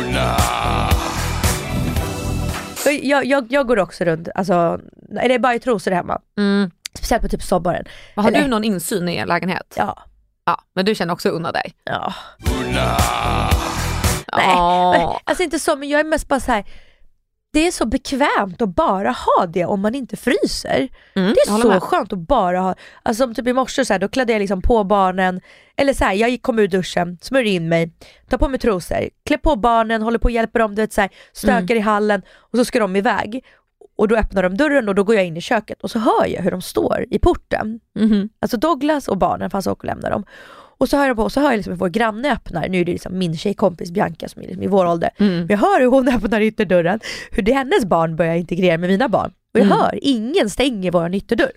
unna 0.00 0.36
jag, 3.02 3.24
jag, 3.24 3.46
jag 3.52 3.66
går 3.66 3.78
också 3.78 4.04
runt, 4.04 4.28
alltså, 4.34 4.80
är 5.16 5.28
det 5.28 5.38
bara 5.38 5.54
i 5.54 5.58
trosor 5.60 5.90
hemma? 5.90 6.20
Mm. 6.38 6.70
Speciellt 6.94 7.22
på 7.22 7.28
typ 7.28 7.42
sommaren. 7.42 7.84
Har 8.16 8.28
Eller- 8.28 8.42
du 8.42 8.46
någon 8.48 8.64
insyn 8.64 9.08
i 9.08 9.16
er 9.16 9.26
lägenhet? 9.26 9.74
Ja. 9.76 9.98
Ja, 10.44 10.60
men 10.74 10.84
du 10.84 10.94
känner 10.94 11.12
också 11.12 11.28
unna 11.28 11.52
dig? 11.52 11.74
ja. 11.84 12.14
Unna 12.60 12.96
Nej, 14.36 14.56
men, 14.98 15.08
alltså 15.24 15.42
inte 15.44 15.58
så, 15.58 15.76
men 15.76 15.88
jag 15.88 16.00
är 16.00 16.04
mest 16.04 16.28
bara 16.28 16.40
så 16.40 16.52
här. 16.52 16.64
Det 17.52 17.66
är 17.66 17.70
så 17.70 17.86
bekvämt 17.86 18.62
att 18.62 18.68
bara 18.68 19.10
ha 19.10 19.46
det 19.46 19.64
om 19.64 19.80
man 19.80 19.94
inte 19.94 20.16
fryser. 20.16 20.88
Mm, 21.14 21.34
Det 21.34 21.40
är 21.40 21.60
så 21.60 21.68
med. 21.68 21.82
skönt 21.82 22.12
att 22.12 22.18
bara 22.18 22.60
ha, 22.60 22.74
alltså 23.02 23.22
som 23.24 23.34
typ 23.34 23.46
i 23.46 23.52
morse 23.52 23.84
så 23.84 23.92
här, 23.94 23.98
då 24.00 24.08
klädde 24.08 24.32
jag 24.32 24.40
liksom 24.40 24.62
på 24.62 24.84
barnen, 24.84 25.40
eller 25.76 25.92
så 25.94 26.04
här, 26.04 26.12
jag 26.14 26.30
gick- 26.30 26.42
kom 26.42 26.58
ur 26.58 26.68
duschen, 26.68 27.18
smörjde 27.22 27.50
in 27.50 27.68
mig, 27.68 27.92
tar 28.28 28.38
på 28.38 28.48
mig 28.48 28.60
trosor, 28.60 29.08
klär 29.26 29.36
på 29.38 29.56
barnen, 29.56 30.02
håller 30.02 30.18
på 30.18 30.24
och 30.24 30.30
hjälper 30.30 30.58
dem, 30.58 30.74
du 30.74 30.82
vet 30.82 30.92
så 30.92 31.00
här, 31.00 31.10
stökar 31.32 31.56
Mm. 31.74 31.76
i 31.76 31.80
hallen 31.80 32.22
och 32.38 32.58
så 32.58 32.64
ska 32.64 32.78
de 32.78 32.96
iväg. 32.96 33.44
Och 34.00 34.08
då 34.08 34.16
öppnar 34.16 34.42
de 34.42 34.56
dörren 34.56 34.88
och 34.88 34.94
då 34.94 35.04
går 35.04 35.14
jag 35.16 35.24
in 35.26 35.36
i 35.36 35.40
köket 35.40 35.82
och 35.82 35.90
så 35.90 35.98
hör 35.98 36.26
jag 36.26 36.42
hur 36.42 36.50
de 36.50 36.62
står 36.62 37.04
i 37.10 37.18
porten. 37.18 37.80
Mhm. 37.98 38.28
Alltså 38.40 38.56
Douglas 38.56 39.08
och 39.08 39.18
barnen, 39.18 39.50
fast 39.50 39.66
och 39.68 39.84
lämnar 39.84 40.10
dem. 40.10 40.24
Och 40.78 40.88
så 40.88 40.96
hör 40.96 41.06
jag 41.06 41.16
på, 41.16 41.22
och 41.22 41.32
så 41.32 41.40
hör 41.40 41.50
jag 41.50 41.56
liksom 41.56 41.72
hur 41.72 41.78
vår 41.78 41.88
granne 41.88 42.32
öppnar, 42.32 42.68
nu 42.68 42.80
är 42.80 42.84
det 42.84 42.92
liksom 42.92 43.18
min 43.18 43.36
tjejkompis 43.36 43.90
Bianca 43.90 44.28
som 44.28 44.42
är 44.42 44.46
liksom 44.46 44.62
i 44.62 44.66
vår 44.66 44.86
ålder. 44.86 45.10
Mm. 45.18 45.34
Men 45.38 45.46
jag 45.48 45.58
hör 45.58 45.80
hur 45.80 45.86
hon 45.86 46.08
öppnar 46.14 46.40
ytterdörren, 46.40 47.00
hur 47.30 47.42
det 47.42 47.52
hennes 47.52 47.84
barn 47.84 48.16
börjar 48.16 48.34
integrera 48.34 48.78
med 48.78 48.90
mina 48.90 49.08
barn. 49.08 49.30
Och 49.54 49.60
jag 49.60 49.66
Mm. 49.66 49.78
hör, 49.78 49.98
ingen 50.02 50.50
stänger 50.50 50.90
vår 50.92 51.14
ytterdörr. 51.14 51.52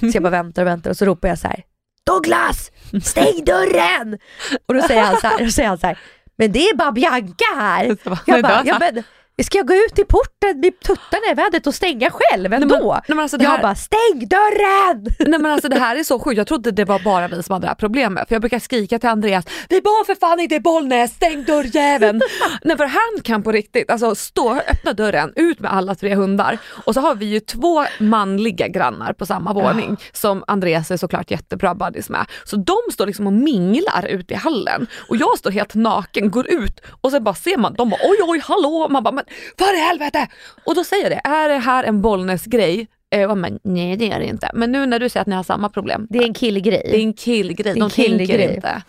Så 0.12 0.16
jag 0.16 0.22
bara 0.22 0.30
väntar 0.30 0.62
och 0.62 0.68
väntar 0.68 0.90
och 0.90 0.96
så 0.96 1.04
ropar 1.04 1.28
jag 1.28 1.38
så 1.38 1.48
här: 1.48 1.62
Douglas! 2.06 2.70
Stäng 3.02 3.44
dörren! 3.44 4.18
Och 4.66 4.74
då 4.74 4.82
säger 4.82 5.02
han 5.02 5.16
så 5.20 5.26
här, 5.26 5.44
då 5.44 5.50
säger 5.50 5.68
han 5.68 5.78
så 5.78 5.86
här 5.86 5.98
men 6.36 6.52
det 6.52 6.58
är 6.68 6.76
bara 6.76 6.92
Bianca 6.92 7.44
här. 7.56 7.96
Bara, 8.04 8.18
Jag 8.26 8.42
bara, 8.42 8.62
nej, 8.62 8.62
ja, 8.66 8.76
men, 8.92 9.02
ska 9.42 9.58
jag 9.58 9.66
gå 9.66 9.74
ut 9.74 9.98
i 9.98 10.04
porten 10.04 10.60
med 10.60 10.80
tuttarna 10.80 11.30
i 11.30 11.34
vädret 11.34 11.66
och 11.66 11.74
stänga 11.74 12.10
själv 12.10 12.52
ändå? 12.52 12.92
Nej, 12.92 13.16
men 13.16 13.18
alltså 13.18 13.36
det 13.36 13.44
jag 13.44 13.50
här- 13.50 13.62
bara, 13.62 13.74
stäng 13.74 14.28
dörren! 14.28 15.06
Nej 15.18 15.38
men 15.40 15.46
alltså 15.46 15.68
det 15.68 15.78
här 15.78 15.96
är 15.96 16.02
så 16.04 16.18
sjukt, 16.18 16.38
jag 16.38 16.46
trodde 16.46 16.70
det 16.70 16.84
var 16.84 16.98
bara 16.98 17.28
vi 17.28 17.42
som 17.42 17.52
hade 17.52 17.64
det 17.64 17.68
här 17.68 17.74
problemet. 17.74 18.28
För 18.28 18.34
jag 18.34 18.42
brukar 18.42 18.58
skrika 18.58 18.98
till 18.98 19.08
Andreas, 19.08 19.44
vi 19.68 19.80
bor 19.80 20.04
för 20.04 20.14
fan 20.14 20.40
inte 20.40 20.54
i 20.54 20.60
Bollnäs, 20.60 21.14
stäng 21.14 21.44
dörrjäveln. 21.44 22.20
Nej 22.64 22.76
för 22.76 22.84
han 22.86 23.22
kan 23.22 23.42
på 23.42 23.52
riktigt 23.52 23.90
alltså 23.90 24.14
stå, 24.14 24.54
öppna 24.54 24.92
dörren, 24.92 25.32
ut 25.36 25.60
med 25.60 25.72
alla 25.74 25.94
tre 25.94 26.14
hundar. 26.14 26.58
Och 26.84 26.94
så 26.94 27.00
har 27.00 27.14
vi 27.14 27.26
ju 27.26 27.40
två 27.40 27.84
manliga 27.98 28.68
grannar 28.68 29.12
på 29.12 29.26
samma 29.26 29.52
våning 29.52 29.96
som 30.12 30.44
Andreas 30.46 30.90
är 30.90 30.96
såklart 30.96 31.30
jättebra 31.30 31.74
buddies 31.74 32.10
med. 32.10 32.26
Så 32.44 32.56
de 32.56 32.76
står 32.92 33.06
liksom 33.06 33.26
och 33.26 33.32
minglar 33.32 34.06
ute 34.08 34.34
i 34.34 34.36
hallen 34.36 34.86
och 35.08 35.16
jag 35.16 35.38
står 35.38 35.50
helt 35.50 35.74
naken, 35.74 36.30
går 36.30 36.46
ut 36.50 36.80
och 37.00 37.10
så 37.10 37.20
bara 37.20 37.34
ser 37.34 37.56
man, 37.56 37.74
de 37.74 37.90
bara 37.90 38.00
oj 38.04 38.16
oj 38.22 38.40
hallå, 38.44 38.88
man 38.90 39.02
bara 39.02 39.23
men 39.58 39.66
för 39.66 39.76
i 39.76 39.80
helvete! 39.80 40.28
Och 40.64 40.74
då 40.74 40.84
säger 40.84 41.02
jag 41.02 41.12
det, 41.12 41.28
är 41.28 41.48
det 41.48 41.58
här 41.58 41.84
en 41.84 42.02
Bollnäs 42.02 42.44
grej? 42.44 42.88
Eh, 43.10 43.34
man, 43.34 43.58
nej 43.62 43.96
det 43.96 44.10
är 44.10 44.18
det 44.18 44.26
inte. 44.26 44.50
Men 44.54 44.72
nu 44.72 44.86
när 44.86 44.98
du 44.98 45.08
säger 45.08 45.20
att 45.20 45.26
ni 45.26 45.34
har 45.34 45.42
samma 45.42 45.68
problem. 45.68 46.06
Det 46.10 46.18
är 46.18 46.22
en 46.22 46.34
killgrej. 46.34 46.82
Det 46.90 46.96
är 46.96 47.00
en 47.00 47.14
killgrej, 47.14 47.74
de 47.74 47.82
en 47.82 47.90
killgrej. 47.90 48.26
tänker 48.26 48.54
inte. 48.54 48.82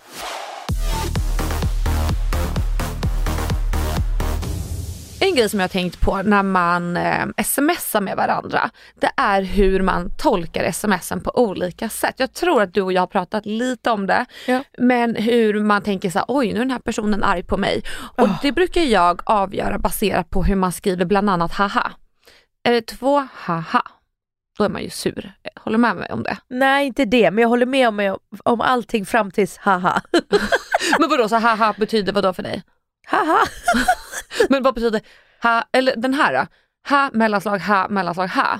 En 5.26 5.36
grej 5.36 5.50
som 5.50 5.60
jag 5.60 5.64
har 5.64 5.70
tänkt 5.70 6.02
på 6.02 6.22
när 6.22 6.44
man 6.44 6.98
eh, 6.98 7.26
smsar 7.44 8.02
med 8.02 8.18
varandra, 8.18 8.70
det 9.02 9.10
är 9.18 9.42
hur 9.42 9.82
man 9.82 10.12
tolkar 10.18 10.72
smsen 10.72 11.22
på 11.22 11.32
olika 11.40 11.90
sätt. 11.90 12.16
Jag 12.18 12.34
tror 12.34 12.62
att 12.62 12.74
du 12.74 12.82
och 12.82 12.94
jag 12.94 13.02
har 13.02 13.08
pratat 13.08 13.46
lite 13.46 13.92
om 13.92 14.08
det, 14.08 14.26
Ja. 14.48 14.64
men 14.78 15.16
hur 15.16 15.60
man 15.64 15.82
tänker 15.82 16.10
så 16.10 16.20
här, 16.20 16.26
oj 16.28 16.48
nu 16.48 16.56
är 16.56 16.60
den 16.60 16.72
här 16.72 16.80
personen 16.80 17.24
arg 17.24 17.44
på 17.44 17.58
mig. 17.58 17.84
Och 18.18 18.28
det 18.42 18.52
brukar 18.52 18.82
jag 18.82 19.22
avgöra 19.26 19.78
baserat 19.80 20.30
på 20.30 20.44
hur 20.44 20.56
man 20.56 20.72
skriver 20.72 21.06
bland 21.06 21.30
annat 21.30 21.52
haha. 21.54 21.92
Är 22.64 22.72
det 22.72 22.82
två 22.82 23.28
haha, 23.34 23.84
då 24.58 24.64
är 24.64 24.70
man 24.70 24.84
ju 24.84 24.90
sur. 24.90 25.34
Håller 25.60 25.78
du 25.78 25.82
med 25.82 25.96
mig 25.96 26.12
om 26.12 26.24
det? 26.24 26.38
Nej 26.50 26.88
inte 26.88 27.06
det, 27.06 27.32
men 27.32 27.42
jag 27.42 27.50
håller 27.50 27.66
med 27.66 27.88
om, 27.88 28.18
om 28.44 28.62
allting 28.62 29.06
fram 29.06 29.32
tills 29.32 29.58
haha. 29.58 30.02
Men 31.00 31.10
vadå, 31.10 31.30
så 31.30 31.36
haha 31.36 31.74
betyder 31.78 32.14
vad 32.14 32.24
då 32.24 32.34
för 32.34 32.44
dig? 32.44 32.64
Haha. 33.06 33.40
Men 34.50 34.64
vad 34.64 34.74
betyder 34.74 35.02
ha, 35.44 35.64
eller 35.72 35.96
den 35.96 36.14
här 36.14 36.34
då? 36.34 36.46
Ha, 36.90 37.10
mellanslag, 37.14 37.60
ha, 37.60 37.88
mellanslag, 37.90 38.28
ha. 38.28 38.60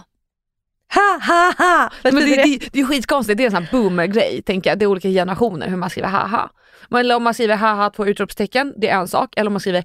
Ha 0.94 1.20
ha 1.28 1.54
ha! 1.58 1.90
Men 2.04 2.16
det, 2.16 2.22
Betyder 2.22 2.44
det, 2.44 2.70
det 2.74 2.80
är 2.80 2.86
skitkonstigt, 2.86 3.38
det 3.38 3.44
är 3.44 3.46
en 3.46 3.52
sån 3.52 3.64
här 3.64 3.72
boomer-grej 3.72 4.42
tänker 4.46 4.70
jag. 4.70 4.80
Det 4.80 4.86
är 4.86 4.88
olika 4.88 5.10
generationer 5.10 5.68
hur 5.68 5.78
man 5.78 5.90
skriver 5.90 6.10
haha. 6.10 6.50
Men 6.90 7.00
Eller 7.00 7.16
om 7.16 7.24
man 7.24 7.34
skriver 7.34 7.56
haha 7.56 7.90
två 7.90 8.06
utropstecken, 8.06 8.74
det 8.78 8.90
är 8.90 8.98
en 9.00 9.08
sak. 9.08 9.34
Eller 9.38 9.48
om 9.50 9.54
man 9.54 9.60
skriver 9.60 9.84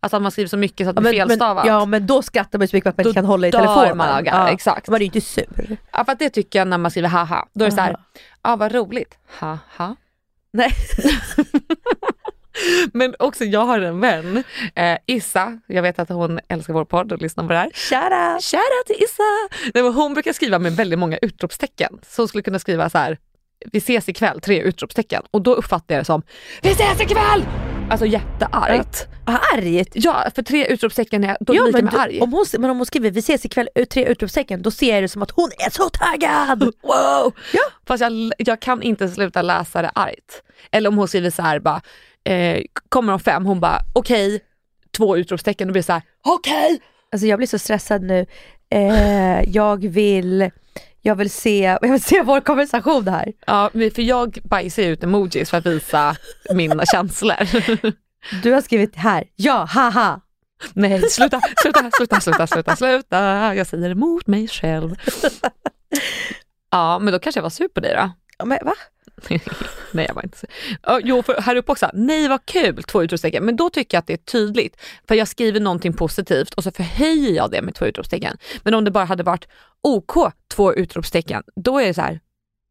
alltså 0.00 0.16
att 0.16 0.22
man 0.22 0.30
skriver 0.32 0.48
så 0.48 0.56
mycket 0.56 0.86
så 0.86 0.90
att 0.90 0.96
det 0.96 1.02
Ja, 1.02 1.08
blir 1.10 1.18
men, 1.18 1.28
felstavat. 1.28 1.64
men, 1.64 1.74
ja 1.74 1.84
men 1.84 2.06
då 2.06 2.22
skrattar 2.22 2.58
man 2.58 2.68
så 2.68 2.76
mycket 2.76 2.88
att 2.90 2.96
man 2.96 3.04
Då 3.04 3.08
inte 3.10 3.18
kan 3.18 3.24
hålla 3.24 3.46
i 3.48 3.52
telefonen. 3.52 3.96
man 3.96 4.24
garv, 4.24 4.48
exakt. 4.48 4.88
Man 4.88 4.94
är 4.96 5.00
ju 5.00 5.04
inte 5.06 5.20
sur. 5.20 5.76
Ja, 5.92 6.04
för 6.04 6.12
att 6.12 6.18
det 6.18 6.30
tycker 6.30 6.58
jag 6.58 6.68
när 6.68 6.78
man 6.78 6.90
skriver 6.90 7.08
haha. 7.08 7.48
Då 7.54 7.64
är 7.64 7.68
det 7.70 7.74
så 7.76 7.80
här, 7.82 7.90
Aha. 7.90 8.00
ja 8.42 8.56
vad 8.56 8.72
roligt, 8.74 9.18
haha. 9.38 9.96
Nej. 10.52 10.72
Men 12.92 13.14
också 13.18 13.44
jag 13.44 13.60
har 13.66 13.80
en 13.80 14.00
vän, 14.00 14.44
eh, 14.74 14.98
Issa, 15.06 15.58
jag 15.66 15.82
vet 15.82 15.98
att 15.98 16.08
hon 16.08 16.40
älskar 16.48 16.72
vår 16.72 16.84
podd 16.84 17.12
och 17.12 17.22
lyssnar 17.22 17.44
på 17.44 17.52
det 17.52 17.58
här. 17.58 17.70
Shoutout! 17.74 18.44
Shoutout 18.44 18.86
till 18.86 18.96
Issa! 19.04 19.22
Nej, 19.74 19.82
men 19.84 19.92
hon 19.94 20.14
brukar 20.14 20.32
skriva 20.32 20.58
med 20.58 20.72
väldigt 20.72 20.98
många 20.98 21.18
utropstecken. 21.22 21.98
Så 22.08 22.22
hon 22.22 22.28
skulle 22.28 22.42
kunna 22.42 22.58
skriva 22.58 22.90
så 22.90 22.98
här, 22.98 23.18
vi 23.72 23.78
ses 23.78 24.08
ikväll, 24.08 24.40
tre 24.40 24.60
utropstecken. 24.60 25.22
Och 25.30 25.42
då 25.42 25.54
uppfattar 25.54 25.94
jag 25.94 26.00
det 26.00 26.04
som, 26.04 26.22
vi 26.62 26.70
ses 26.70 27.00
ikväll! 27.00 27.44
Alltså 27.90 28.06
jätteargt. 28.06 29.06
Ah, 29.26 29.38
argt. 29.56 29.88
Ja, 29.94 30.24
för 30.34 30.42
tre 30.42 30.66
utropstecken 30.66 31.24
är 31.24 31.36
då 31.40 31.54
Ja, 31.54 31.64
lika 31.64 31.76
men, 31.78 31.84
med 31.84 31.94
då, 31.94 31.98
arg. 31.98 32.20
om 32.20 32.32
hon, 32.32 32.44
men 32.58 32.70
om 32.70 32.76
hon 32.76 32.86
skriver 32.86 33.10
vi 33.10 33.18
ses 33.20 33.44
ikväll, 33.44 33.68
ut 33.74 33.90
tre 33.90 34.06
utropstecken, 34.06 34.62
då 34.62 34.70
ser 34.70 34.94
jag 34.94 35.02
det 35.04 35.08
som 35.08 35.22
att 35.22 35.30
hon 35.30 35.50
är 35.66 35.70
så 35.70 35.88
taggad! 35.88 36.62
Wow! 36.82 37.32
Ja. 37.52 37.60
Fast 37.86 38.00
jag, 38.00 38.12
jag 38.38 38.60
kan 38.60 38.82
inte 38.82 39.08
sluta 39.08 39.42
läsa 39.42 39.82
det 39.82 39.90
argt. 39.94 40.42
Eller 40.70 40.88
om 40.88 40.96
hon 40.98 41.08
skriver 41.08 41.30
så 41.30 41.42
här 41.42 41.58
bara, 41.60 41.80
eh, 42.26 42.62
kommer 42.88 43.12
om 43.12 43.20
fem, 43.20 43.46
hon 43.46 43.60
bara 43.60 43.80
okej, 43.92 44.40
två 44.96 45.16
utropstecken, 45.16 45.68
då 45.68 45.72
blir 45.72 45.82
så 45.82 45.92
här, 45.92 46.02
okej! 46.24 46.80
Alltså 47.12 47.26
jag 47.26 47.38
blir 47.38 47.46
så 47.46 47.58
stressad 47.58 48.02
nu. 48.02 48.26
Eh, 48.70 49.42
jag 49.50 49.86
vill 49.86 50.50
jag 51.02 51.14
vill, 51.14 51.30
se, 51.30 51.58
jag 51.82 51.90
vill 51.90 52.02
se 52.02 52.22
vår 52.22 52.40
konversation 52.40 53.08
här. 53.08 53.32
Ja, 53.46 53.70
för 53.72 54.00
jag 54.02 54.38
bajsar 54.44 54.82
ut 54.82 55.04
emojis 55.04 55.50
för 55.50 55.58
att 55.58 55.66
visa 55.66 56.16
mina 56.54 56.86
känslor. 56.92 57.48
Du 58.42 58.52
har 58.52 58.60
skrivit 58.60 58.96
här, 58.96 59.24
ja, 59.36 59.64
haha. 59.70 60.20
Nej, 60.72 61.10
sluta, 61.10 61.40
sluta, 61.62 61.90
sluta, 61.96 62.20
sluta, 62.20 62.46
sluta, 62.46 62.76
sluta. 62.76 63.54
Jag 63.54 63.66
säger 63.66 63.90
emot 63.90 64.26
mig 64.26 64.48
själv. 64.48 64.94
Ja, 66.70 66.98
men 66.98 67.12
då 67.12 67.18
kanske 67.18 67.38
jag 67.38 67.42
var 67.42 67.50
sur 67.50 67.68
på 67.68 67.80
dig 67.80 67.94
då. 67.94 68.10
Ja, 68.38 68.44
Men, 68.44 68.58
va? 68.62 68.74
nej 69.92 70.06
jag 70.08 70.14
var 70.14 70.22
inte 70.22 70.38
så. 70.38 70.46
Jo, 71.02 71.22
för 71.22 71.40
här 71.40 71.56
uppe 71.56 71.72
också, 71.72 71.90
nej 71.94 72.28
vad 72.28 72.46
kul, 72.46 72.82
två 72.82 73.02
utropstecken. 73.02 73.44
Men 73.44 73.56
då 73.56 73.70
tycker 73.70 73.96
jag 73.96 74.00
att 74.00 74.06
det 74.06 74.12
är 74.12 74.16
tydligt. 74.16 74.76
För 75.08 75.14
jag 75.14 75.28
skriver 75.28 75.60
någonting 75.60 75.92
positivt 75.92 76.54
och 76.54 76.62
så 76.64 76.70
förhöjer 76.70 77.32
jag 77.32 77.50
det 77.50 77.62
med 77.62 77.74
två 77.74 77.86
utropstecken. 77.86 78.36
Men 78.62 78.74
om 78.74 78.84
det 78.84 78.90
bara 78.90 79.04
hade 79.04 79.22
varit 79.22 79.48
OK, 79.80 80.32
två 80.48 80.74
utropstecken, 80.74 81.42
då 81.56 81.78
är 81.78 81.86
det 81.86 81.94
så 81.94 82.00
här, 82.00 82.20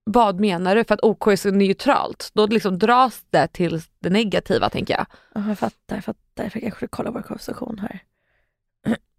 vad 0.03 0.39
menar 0.39 0.75
du? 0.75 0.83
För 0.83 0.93
att 0.93 1.03
OK 1.03 1.27
är 1.27 1.35
så 1.35 1.51
neutralt. 1.51 2.31
Då 2.33 2.47
liksom 2.47 2.79
dras 2.79 3.25
det 3.29 3.47
till 3.47 3.81
det 3.99 4.09
negativa 4.09 4.69
tänker 4.69 4.93
jag. 4.93 5.05
Ja, 5.35 5.47
jag 5.47 5.59
fattar, 5.59 5.95
jag 5.95 6.03
fattar. 6.03 6.51
Jag 6.53 6.61
kanske 6.61 6.87
kolla 6.87 7.11
vår 7.11 7.21
konversation 7.21 7.79
här. 7.79 7.99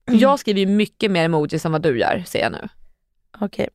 Jag 0.04 0.40
skriver 0.40 0.61
ju 0.61 0.66
mycket 0.66 1.11
mer 1.11 1.25
emojis 1.25 1.64
än 1.64 1.73
vad 1.73 1.83
du 1.83 1.99
gör, 1.99 2.25
ser 2.26 2.40
jag 2.40 2.52
nu. 2.52 2.68
Okej. 3.40 3.68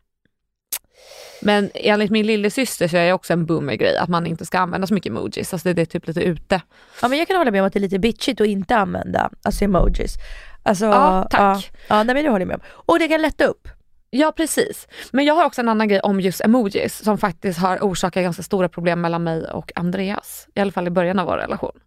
Men 1.41 1.69
enligt 1.73 2.11
min 2.11 2.25
lillasyster 2.25 2.87
så 2.87 2.97
är 2.97 3.05
det 3.05 3.13
också 3.13 3.33
en 3.33 3.45
boomer-grej 3.45 3.97
att 3.97 4.09
man 4.09 4.27
inte 4.27 4.45
ska 4.45 4.59
använda 4.59 4.87
så 4.87 4.93
mycket 4.93 5.09
emojis. 5.09 5.53
Alltså 5.53 5.67
det, 5.69 5.73
det 5.73 5.81
är 5.81 5.85
typ 5.85 6.07
lite 6.07 6.21
ute. 6.21 6.61
Ja 7.01 7.07
men 7.07 7.17
jag 7.19 7.27
kan 7.27 7.37
hålla 7.37 7.51
med 7.51 7.61
om 7.61 7.67
att 7.67 7.73
det 7.73 7.79
är 7.79 7.81
lite 7.81 7.99
bitchigt 7.99 8.41
att 8.41 8.47
inte 8.47 8.75
använda 8.75 9.29
alltså 9.43 9.65
emojis. 9.65 10.15
Alltså, 10.63 10.85
Ja, 10.85 11.27
tack. 11.31 11.71
Ja, 11.73 11.95
ja 11.95 12.03
nej, 12.03 12.15
men 12.15 12.23
det 12.23 12.29
håller 12.29 12.45
jag 12.45 12.47
med 12.47 12.55
om. 12.55 12.61
Och 12.67 12.99
det 12.99 13.07
kan 13.07 13.21
lätta 13.21 13.45
upp. 13.45 13.67
Ja 14.09 14.31
precis. 14.31 14.87
Men 15.11 15.25
jag 15.25 15.33
har 15.33 15.45
också 15.45 15.61
en 15.61 15.69
annan 15.69 15.87
grej 15.87 15.99
om 15.99 16.21
just 16.21 16.41
emojis 16.41 17.03
som 17.03 17.17
faktiskt 17.17 17.59
har 17.59 17.77
orsakat 17.77 18.23
ganska 18.23 18.43
stora 18.43 18.69
problem 18.69 19.01
mellan 19.01 19.23
mig 19.23 19.51
och 19.51 19.71
Andreas. 19.75 20.47
I 20.55 20.59
alla 20.59 20.71
fall 20.71 20.87
i 20.87 20.89
början 20.89 21.19
av 21.19 21.25
vår 21.25 21.37
relation. 21.37 21.79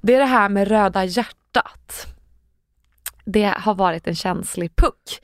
Det 0.00 0.14
är 0.14 0.18
det 0.18 0.24
här 0.24 0.48
med 0.48 0.68
röda 0.68 1.04
hjärtat. 1.04 2.06
Det 3.32 3.54
har 3.56 3.74
varit 3.74 4.06
en 4.06 4.14
känslig 4.14 4.76
puck. 4.76 5.20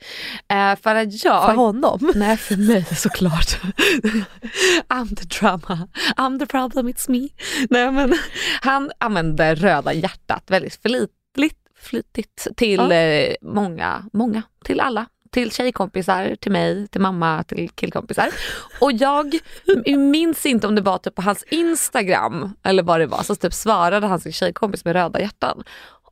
Eh, 0.47 0.75
för 0.75 0.95
att 0.95 1.23
jag... 1.23 1.45
För 1.45 1.53
honom. 1.53 2.11
Nej, 2.15 2.37
för 2.37 2.55
mig 2.57 2.85
såklart. 2.85 3.57
I'm 4.89 5.15
the 5.15 5.25
drama, 5.39 5.87
I'm 6.17 6.39
the 6.39 6.45
problem, 6.45 6.87
it's 6.87 7.11
me. 7.11 7.29
Nej, 7.69 7.91
men 7.91 8.13
han 8.61 8.91
använder 8.97 9.55
röda 9.55 9.93
hjärtat 9.93 10.43
väldigt 10.47 10.81
flitigt, 10.81 11.57
flitigt 11.79 12.47
till 12.57 12.79
Ja. 12.79 12.93
eh, 12.93 13.35
många, 13.41 14.03
många, 14.13 14.41
till 14.63 14.79
alla. 14.79 15.05
Till 15.31 15.51
tjejkompisar, 15.51 16.35
till 16.41 16.51
mig, 16.51 16.87
till 16.87 17.01
mamma, 17.01 17.43
till 17.43 17.69
killkompisar. 17.69 18.29
Och 18.81 18.91
jag 18.91 19.39
minns 19.97 20.45
inte 20.45 20.67
om 20.67 20.75
det 20.75 20.81
var 20.81 20.97
typ 20.97 21.15
på 21.15 21.21
hans 21.21 21.43
Instagram 21.43 22.53
eller 22.63 22.83
vad 22.83 22.99
det 22.99 23.05
var, 23.05 23.23
så 23.23 23.35
typ 23.35 23.53
svarade 23.53 24.07
hans 24.07 24.35
tjejkompis 24.35 24.85
med 24.85 24.93
röda 24.93 25.19
hjärtan. 25.21 25.63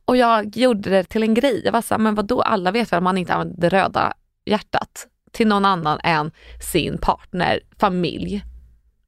Och 0.06 0.16
jag 0.16 0.56
gjorde 0.56 0.90
det 0.90 1.04
till 1.04 1.22
en 1.22 1.34
grej. 1.34 1.62
Jag 1.64 1.72
var 1.72 1.82
såhär, 1.82 1.98
men 1.98 2.14
vadå 2.14 2.42
alla 2.42 2.70
vet 2.70 2.92
väl 2.92 2.96
att 2.96 3.02
man 3.02 3.18
inte 3.18 3.34
använder 3.34 3.60
det 3.70 3.76
röda 3.76 4.12
hjärtat 4.46 5.06
till 5.32 5.48
någon 5.48 5.64
annan 5.64 6.00
än 6.04 6.30
sin 6.72 6.98
partner, 6.98 7.60
familj. 7.80 8.44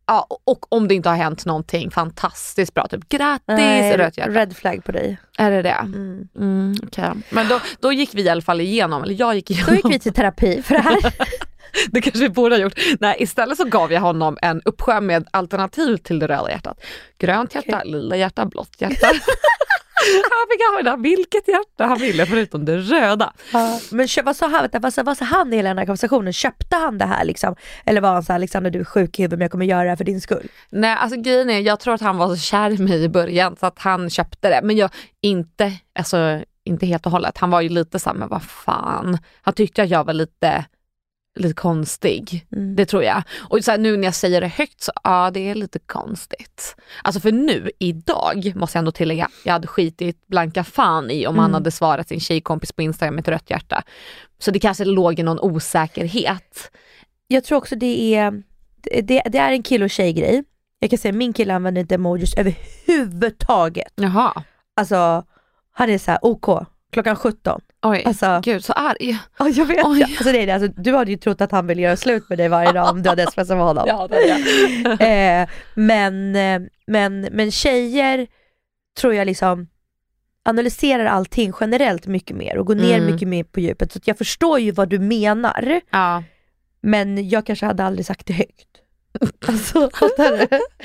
Ja, 0.06 0.26
och- 0.44 0.72
om 0.72 0.88
det 0.88 0.94
inte 0.94 1.08
har 1.08 1.16
hänt 1.16 1.44
någonting 1.44 1.90
fantastiskt 1.90 2.74
bra, 2.74 2.86
typ 2.88 3.08
grattis 3.08 3.44
Nej, 3.46 3.96
rött 3.96 4.18
hjärta. 4.18 4.30
red 4.30 4.56
flag 4.56 4.84
på 4.84 4.92
dig. 4.92 5.18
Är 5.38 5.50
det 5.50 5.62
det? 5.62 5.70
Mm. 5.70 6.28
Mm, 6.38 6.74
okej. 6.86 7.10
Men 7.30 7.48
då, 7.48 7.60
då 7.80 7.92
gick 7.92 8.14
vi 8.14 8.22
i 8.22 8.28
alla 8.28 8.42
fall 8.42 8.60
igenom, 8.60 9.02
eller 9.02 9.14
jag 9.14 9.34
gick 9.34 9.50
igenom. 9.50 9.68
Då 9.70 9.74
gick 9.76 9.94
vi 9.94 9.98
till 9.98 10.12
terapi 10.12 10.62
för 10.62 10.74
det 10.74 10.80
här. 10.80 11.14
Det 11.90 12.00
kanske 12.00 12.20
vi 12.20 12.28
borde 12.28 12.54
ha 12.54 12.62
gjort. 12.62 12.78
Nej, 13.00 13.16
istället 13.18 13.56
så 13.56 13.64
gav 13.64 13.92
jag 13.92 14.00
honom 14.00 14.38
en 14.42 14.62
uppsjö 14.64 15.00
med 15.00 15.28
alternativ 15.30 15.96
till 15.96 16.18
det 16.18 16.26
röda 16.28 16.50
hjärtat. 16.50 16.80
Grönt 17.18 17.54
hjärta, 17.54 17.82
lila 17.84 18.16
hjärta, 18.16 18.46
blått 18.46 18.76
hjärta. 18.78 19.06
han 20.30 20.46
fick 20.50 20.60
använda 20.68 20.96
vilket 20.96 21.48
hjärta 21.48 21.86
han 21.86 21.98
ville 21.98 22.26
förutom 22.26 22.64
det 22.64 22.76
röda. 22.76 23.32
Ja, 23.52 23.80
men 23.90 24.08
vad 24.24 24.36
sa 24.36 24.48
han, 24.48 24.68
vad 24.72 24.94
sa, 24.94 25.02
vad 25.02 25.18
sa 25.18 25.24
han 25.24 25.52
i 25.52 25.56
hela 25.56 25.68
den 25.68 25.78
här 25.78 25.86
konversationen? 25.86 26.32
Köpte 26.32 26.76
han 26.76 26.98
det 26.98 27.04
här 27.04 27.24
liksom? 27.24 27.56
Eller 27.84 28.00
var 28.00 28.12
han 28.12 28.22
såhär, 28.22 28.38
Alexander 28.38 28.70
du 28.70 28.80
är 28.80 28.84
sjuk 28.84 29.18
i 29.18 29.22
huvudet 29.22 29.38
men 29.38 29.44
jag 29.44 29.50
kommer 29.50 29.66
göra 29.66 29.82
det 29.82 29.88
här 29.88 29.96
för 29.96 30.04
din 30.04 30.20
skull? 30.20 30.48
Nej, 30.70 30.96
alltså 31.00 31.20
grejen 31.20 31.50
är, 31.50 31.60
jag 31.60 31.80
tror 31.80 31.94
att 31.94 32.00
han 32.00 32.16
var 32.16 32.28
så 32.28 32.36
kär 32.36 32.70
i 32.70 32.78
mig 32.78 33.04
i 33.04 33.08
början 33.08 33.56
så 33.56 33.66
att 33.66 33.78
han 33.78 34.10
köpte 34.10 34.48
det. 34.48 34.60
Men 34.62 34.76
jag, 34.76 34.90
inte, 35.22 35.72
alltså 35.98 36.42
inte 36.64 36.86
helt 36.86 37.06
och 37.06 37.12
hållet. 37.12 37.38
Han 37.38 37.50
var 37.50 37.60
ju 37.60 37.68
lite 37.68 37.98
såhär, 37.98 38.16
men 38.16 38.28
vad 38.28 38.42
fan. 38.42 39.18
Han 39.42 39.54
tyckte 39.54 39.82
att 39.82 39.88
jag 39.88 40.04
var 40.04 40.12
lite, 40.12 40.64
lite 41.38 41.54
konstig. 41.54 42.46
Mm. 42.52 42.76
Det 42.76 42.86
tror 42.86 43.02
jag. 43.02 43.22
Och 43.48 43.64
så 43.64 43.70
här, 43.70 43.78
nu 43.78 43.96
när 43.96 44.04
jag 44.04 44.14
säger 44.14 44.40
det 44.40 44.46
högt 44.48 44.80
så 44.82 44.92
ja 45.04 45.30
det 45.34 45.40
är 45.50 45.54
lite 45.54 45.78
konstigt. 45.78 46.76
Alltså 47.02 47.20
för 47.20 47.32
nu, 47.32 47.70
idag, 47.78 48.52
måste 48.56 48.76
jag 48.76 48.80
ändå 48.80 48.92
tillägga, 48.92 49.28
jag 49.44 49.52
hade 49.52 49.66
skitit 49.66 50.26
blanka 50.26 50.64
fan 50.64 51.10
i 51.10 51.26
om 51.26 51.34
han 51.38 51.44
Mm. 51.44 51.54
hade 51.54 51.70
svarat 51.70 52.08
sin 52.08 52.20
tjejkompis 52.20 52.72
på 52.72 52.82
Instagram 52.82 53.14
med 53.14 53.22
ett 53.22 53.28
rött 53.28 53.50
hjärta. 53.50 53.82
Så 54.38 54.50
det 54.50 54.58
kanske 54.58 54.84
låg 54.84 55.18
i 55.18 55.22
någon 55.22 55.40
osäkerhet. 55.40 56.70
Jag 57.28 57.44
tror 57.44 57.58
också 57.58 57.76
det 57.76 58.14
är, 58.14 58.42
det, 59.02 59.22
det 59.26 59.38
är 59.38 59.52
en 59.52 59.62
kill 59.62 59.82
och 59.82 59.90
tjej-grej. 59.90 60.44
Jag 60.80 60.90
kan 60.90 60.98
säga 60.98 61.12
min 61.12 61.32
kille 61.32 61.54
använder 61.54 61.80
inte 61.80 61.94
emojis 61.94 62.34
överhuvudtaget. 62.36 63.92
Jaha, 63.96 64.42
Alltså 64.76 65.24
han 65.72 65.90
är 65.90 65.98
såhär 65.98 66.18
OK, 66.22 66.66
klockan 66.92 67.16
17. 67.16 67.60
Oj, 67.90 68.02
Alltså, 68.06 68.40
gud 68.44 68.64
så 68.64 68.72
arg. 68.72 69.18
ja, 69.38 69.48
jag 69.48 69.64
vet. 69.66 69.84
Oj. 69.86 70.02
Alltså, 70.02 70.32
det 70.32 70.42
är 70.42 70.46
det. 70.46 70.52
Alltså, 70.54 70.72
du 70.82 70.94
hade 70.94 71.10
ju 71.10 71.16
trott 71.16 71.40
att 71.40 71.52
han 71.52 71.66
ville 71.66 71.82
göra 71.82 71.96
slut 71.96 72.28
med 72.28 72.38
dig 72.38 72.48
varje 72.48 72.72
dag 72.72 72.90
om 72.90 73.02
du 73.02 73.08
hade 73.08 73.22
smsat 73.30 73.48
med 73.48 73.58
honom. 73.66 73.84
Ja, 73.88 74.08
det 74.10 74.20
jag. 74.26 75.40
eh, 75.42 75.48
men, 75.74 76.36
eh, 76.36 76.60
men, 76.86 77.20
men 77.20 77.50
tjejer 77.50 78.26
tror 79.00 79.14
jag 79.14 79.26
liksom 79.26 79.68
analyserar 80.44 81.04
allting 81.06 81.52
generellt 81.60 82.06
mycket 82.06 82.36
mer 82.36 82.58
och 82.58 82.66
går 82.66 82.74
ner 82.74 82.98
Mm. 82.98 83.12
mycket 83.12 83.28
mer 83.28 83.44
på 83.44 83.60
djupet. 83.60 83.92
Så 83.92 83.98
att 83.98 84.08
jag 84.08 84.18
förstår 84.18 84.58
ju 84.60 84.70
vad 84.72 84.88
du 84.88 84.98
menar, 84.98 85.80
Ja. 85.90 86.22
men 86.80 87.28
jag 87.28 87.46
kanske 87.46 87.66
hade 87.66 87.84
aldrig 87.84 88.06
sagt 88.06 88.26
det 88.26 88.32
högt. 88.32 88.68
Alltså? 89.48 89.90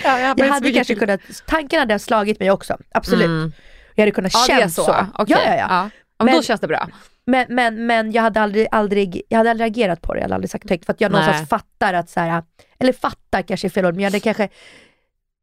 Ja, 0.04 0.20
jag, 0.20 0.39
Jag 0.39 0.46
hade 0.48 0.72
kanske 0.72 0.96
kunnat, 0.96 1.20
tanken 1.48 1.80
hade 1.80 2.00
slagit 2.00 2.39
mig 2.39 2.52
också, 2.52 2.78
absolut. 2.92 3.26
Mm. 3.26 3.52
Jag 3.96 4.02
hade 4.02 4.12
kunnat 4.12 4.32
Ja 4.34 4.46
känna 4.48 4.70
så. 4.70 4.84
så. 4.84 4.96
Okej. 5.13 5.36
Ja, 5.46 5.52
ja, 5.52 5.56
ja. 5.56 5.68
Ja. 5.70 5.89
Ja, 6.24 6.26
men 6.26 6.32
då 6.34 6.38
Men- 6.38 6.44
känns 6.44 6.62
det 6.62 6.68
bra. 6.68 6.88
Men, 7.26 7.46
men, 7.50 7.86
men 7.86 8.12
jag 8.12 8.22
hade 8.22 8.42
aldrig, 8.42 8.68
aldrig, 8.72 9.22
jag 9.30 9.38
hade 9.38 9.52
aldrig 9.52 9.68
agerat 9.72 10.02
på 10.02 10.14
det, 10.14 10.20
jag 10.20 10.24
hade 10.24 10.36
aldrig 10.36 10.50
sagt 10.50 10.70
högt 10.70 10.86
för 10.86 10.94
att 10.94 11.02
jag 11.02 11.12
Nej. 11.12 11.22
någonstans 11.22 11.50
fattar 11.50 11.94
att 11.94 12.10
så 12.10 12.20
här, 12.20 12.44
eller 12.80 12.94
fattar 12.94 13.42
kanske 13.42 13.68
är 13.68 13.70
fel 13.70 13.86
ord, 13.86 13.94
men 13.94 14.04
jag 14.04 14.12
hade 14.12 14.20
kanske, 14.20 14.50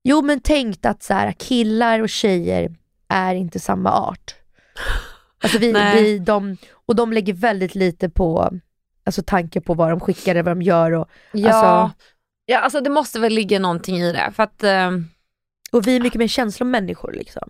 jo 0.05 0.23
men 0.23 0.41
tänkt 0.41 0.87
att 0.87 1.03
så 1.03 1.15
här, 1.15 1.33
killar 1.33 2.01
och 2.01 2.09
tjejer 2.09 2.75
är 3.09 3.35
inte 3.35 3.61
samma 3.61 3.93
art. 3.93 4.35
Alltså 5.43 5.59
vi, 5.59 5.73
Nej. 5.73 6.03
vi 6.03 6.19
de, 6.19 6.57
och 6.87 6.97
de 6.97 7.13
lägger 7.13 7.33
väldigt 7.33 7.75
lite 7.75 8.09
på, 8.11 8.51
alltså 9.05 9.23
tanke 9.23 9.61
på 9.61 9.75
vad 9.75 9.91
de 9.91 10.01
skickar 10.01 10.33
eller 10.33 10.43
vad 10.43 10.57
de 10.57 10.63
gör 10.63 10.93
och, 10.93 11.09
Ja. 11.33 11.53
Alltså- 11.53 11.97
ja, 12.47 12.59
alltså 12.59 12.81
det 12.81 12.91
måste 12.91 13.21
väl 13.21 13.33
ligga 13.33 13.59
någonting 13.59 13.97
i 13.97 14.13
det. 14.13 14.31
För 14.35 14.43
att 14.43 14.63
eh, 14.63 14.91
och 15.73 15.87
vi 15.87 15.97
är 15.97 16.01
mycket 16.01 16.19
mer 16.19 16.29
känslomänniskor 16.29 17.13
liksom. 17.13 17.49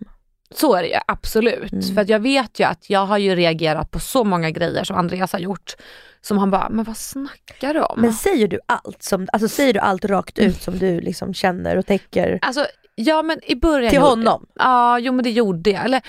Så 0.55 0.75
är 0.75 0.83
det 0.83 0.89
ju 0.89 0.99
absolut. 1.07 1.73
Mm. 1.73 1.95
För 1.95 2.01
att 2.01 2.09
jag 2.09 2.21
vet 2.21 2.61
ju 2.61 2.65
att 2.65 2.91
jag 2.91 3.07
har 3.07 3.19
ju 3.19 3.35
reagerat 3.35 3.91
på 3.91 3.99
så 4.01 4.25
många 4.25 4.51
grejer 4.51 4.85
som 4.85 4.97
Andreas 4.97 5.33
har 5.33 5.41
gjort. 5.41 5.75
Som 6.23 6.39
han 6.39 6.51
bara, 6.51 6.69
men 6.71 6.85
vad 6.85 6.97
snackar 6.97 7.75
du 7.75 7.81
om? 7.81 8.01
Men 8.01 8.13
säger 8.13 8.49
du 8.49 8.61
allt, 8.67 9.03
som, 9.03 9.29
alltså 9.33 9.49
säger 9.49 9.73
du 9.73 9.81
allt 9.81 10.05
rakt 10.05 10.39
ut 10.39 10.63
som 10.63 10.79
du 10.79 11.01
liksom 11.01 11.35
känner 11.35 11.77
och 11.77 11.87
tänker 11.87 12.39
Alltså, 12.43 12.67
ja 12.95 13.23
men 13.23 13.41
i 13.45 13.55
början. 13.57 13.91
till 13.91 14.01
honom? 14.01 14.47
Ja, 14.55 14.99
jo 14.99 15.13
men 15.13 15.23
det 15.23 15.31
gjorde 15.31 15.71
jag. 15.71 15.85
Eller, 15.85 16.03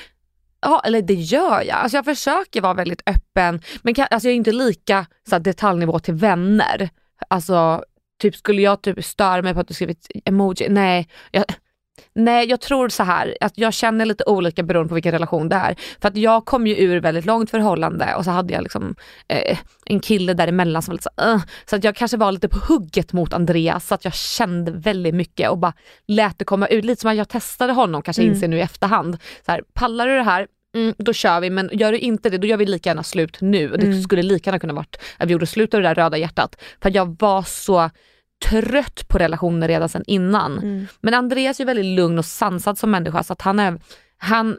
ja, 0.62 0.82
eller 0.86 1.02
det 1.02 1.14
gör 1.14 1.62
jag. 1.62 1.78
Alltså 1.78 1.98
jag 1.98 2.06
försöker 2.06 2.62
vara 2.62 2.74
väldigt 2.74 3.02
öppen. 3.06 3.62
Men 3.82 3.94
kan, 3.94 4.08
alltså 4.12 4.28
jag 4.28 4.32
är 4.34 4.38
inte 4.38 4.52
lika 4.52 5.06
så 5.30 5.36
här, 5.36 5.40
detaljnivå 5.40 6.00
till 6.00 6.14
vänner. 6.14 6.90
Alltså, 7.28 7.84
typ 8.22 8.36
skulle 8.36 8.62
jag 8.62 8.82
typ 8.82 9.06
störa 9.06 9.42
mig 9.42 9.54
på 9.54 9.60
att 9.60 9.68
du 9.68 9.74
skrivit 9.74 10.08
emoji? 10.26 10.70
Nej. 10.70 11.08
Jag, 11.32 11.46
nej, 12.16 12.50
jag 12.50 12.62
tror 12.62 12.90
så 12.90 13.04
här 13.04 13.38
att 13.42 13.58
jag 13.58 13.74
känner 13.74 14.06
lite 14.06 14.24
olika 14.28 14.64
beroende 14.64 14.90
på 14.90 14.96
vilken 14.96 15.12
relation 15.12 15.50
det 15.50 15.56
är. 15.56 15.76
För 16.02 16.08
att 16.08 16.18
jag 16.18 16.46
kom 16.46 16.68
ju 16.68 16.76
ur 16.78 17.00
väldigt 17.00 17.26
långt 17.26 17.50
förhållande 17.50 18.16
och 18.16 18.26
så 18.26 18.32
hade 18.32 18.54
jag 18.54 18.64
liksom 18.64 18.96
eh, 19.28 19.58
en 19.86 20.00
kille 20.00 20.34
däremellan 20.34 20.82
som 20.82 20.92
var 20.92 20.96
lite 20.96 21.10
så, 21.18 21.32
uh, 21.32 21.42
så 21.66 21.76
att 21.76 21.84
jag 21.84 21.96
kanske 21.96 22.18
var 22.18 22.32
lite 22.32 22.50
på 22.50 22.60
hugget 22.68 23.14
mot 23.14 23.34
Andreas 23.34 23.88
så 23.88 23.96
att 23.96 24.06
jag 24.06 24.14
kände 24.14 24.72
väldigt 24.72 25.16
mycket 25.16 25.50
och 25.50 25.58
bara 25.58 25.74
lät 26.08 26.40
det 26.40 26.46
komma 26.46 26.68
ut. 26.68 26.86
Lite 26.86 27.02
som 27.02 27.12
att 27.12 27.18
jag 27.18 27.30
testade 27.30 27.74
honom 27.74 28.02
kanske 28.02 28.22
Mm. 28.22 28.34
inser 28.34 28.48
nu 28.48 28.58
i 28.58 28.62
efterhand. 28.62 29.18
Så 29.46 29.52
här, 29.52 29.62
pallar 29.74 30.08
du 30.08 30.16
det 30.16 30.24
här? 30.24 30.48
Mm, 30.76 30.94
då 30.98 31.14
kör 31.14 31.40
vi, 31.40 31.50
men 31.50 31.70
gör 31.74 31.92
du 31.92 31.98
inte 31.98 32.30
det, 32.30 32.38
då 32.38 32.48
gör 32.48 32.58
vi 32.58 32.66
lika 32.66 32.90
gärna 32.90 33.04
slut 33.04 33.38
nu. 33.42 33.72
Och 33.72 33.78
det 33.80 33.86
Mm. 33.86 34.02
skulle 34.02 34.24
lika 34.24 34.50
gärna 34.50 34.60
kunna 34.60 34.74
varit 34.74 34.98
att 35.18 35.28
vi 35.28 35.32
gjorde 35.32 35.46
slut 35.48 35.74
av 35.74 35.82
det 35.82 35.88
där 35.88 35.96
röda 35.96 36.18
hjärtat. 36.18 36.62
För 36.82 36.92
jag 36.96 37.16
var 37.20 37.44
så 37.44 37.90
trött 38.50 39.08
på 39.08 39.18
relationer 39.18 39.68
redan 39.68 39.90
sedan 39.90 40.04
innan. 40.08 40.58
Mm. 40.58 40.88
Men 41.02 41.14
Andreas 41.14 41.60
är 41.60 41.66
väldigt 41.66 41.86
lugn 41.86 42.20
och 42.20 42.26
sansad 42.26 42.78
som 42.78 42.92
människa 42.92 43.24
så 43.24 43.34
att 43.34 43.42
han 43.42 43.60
är, 43.60 43.80
han, 44.18 44.58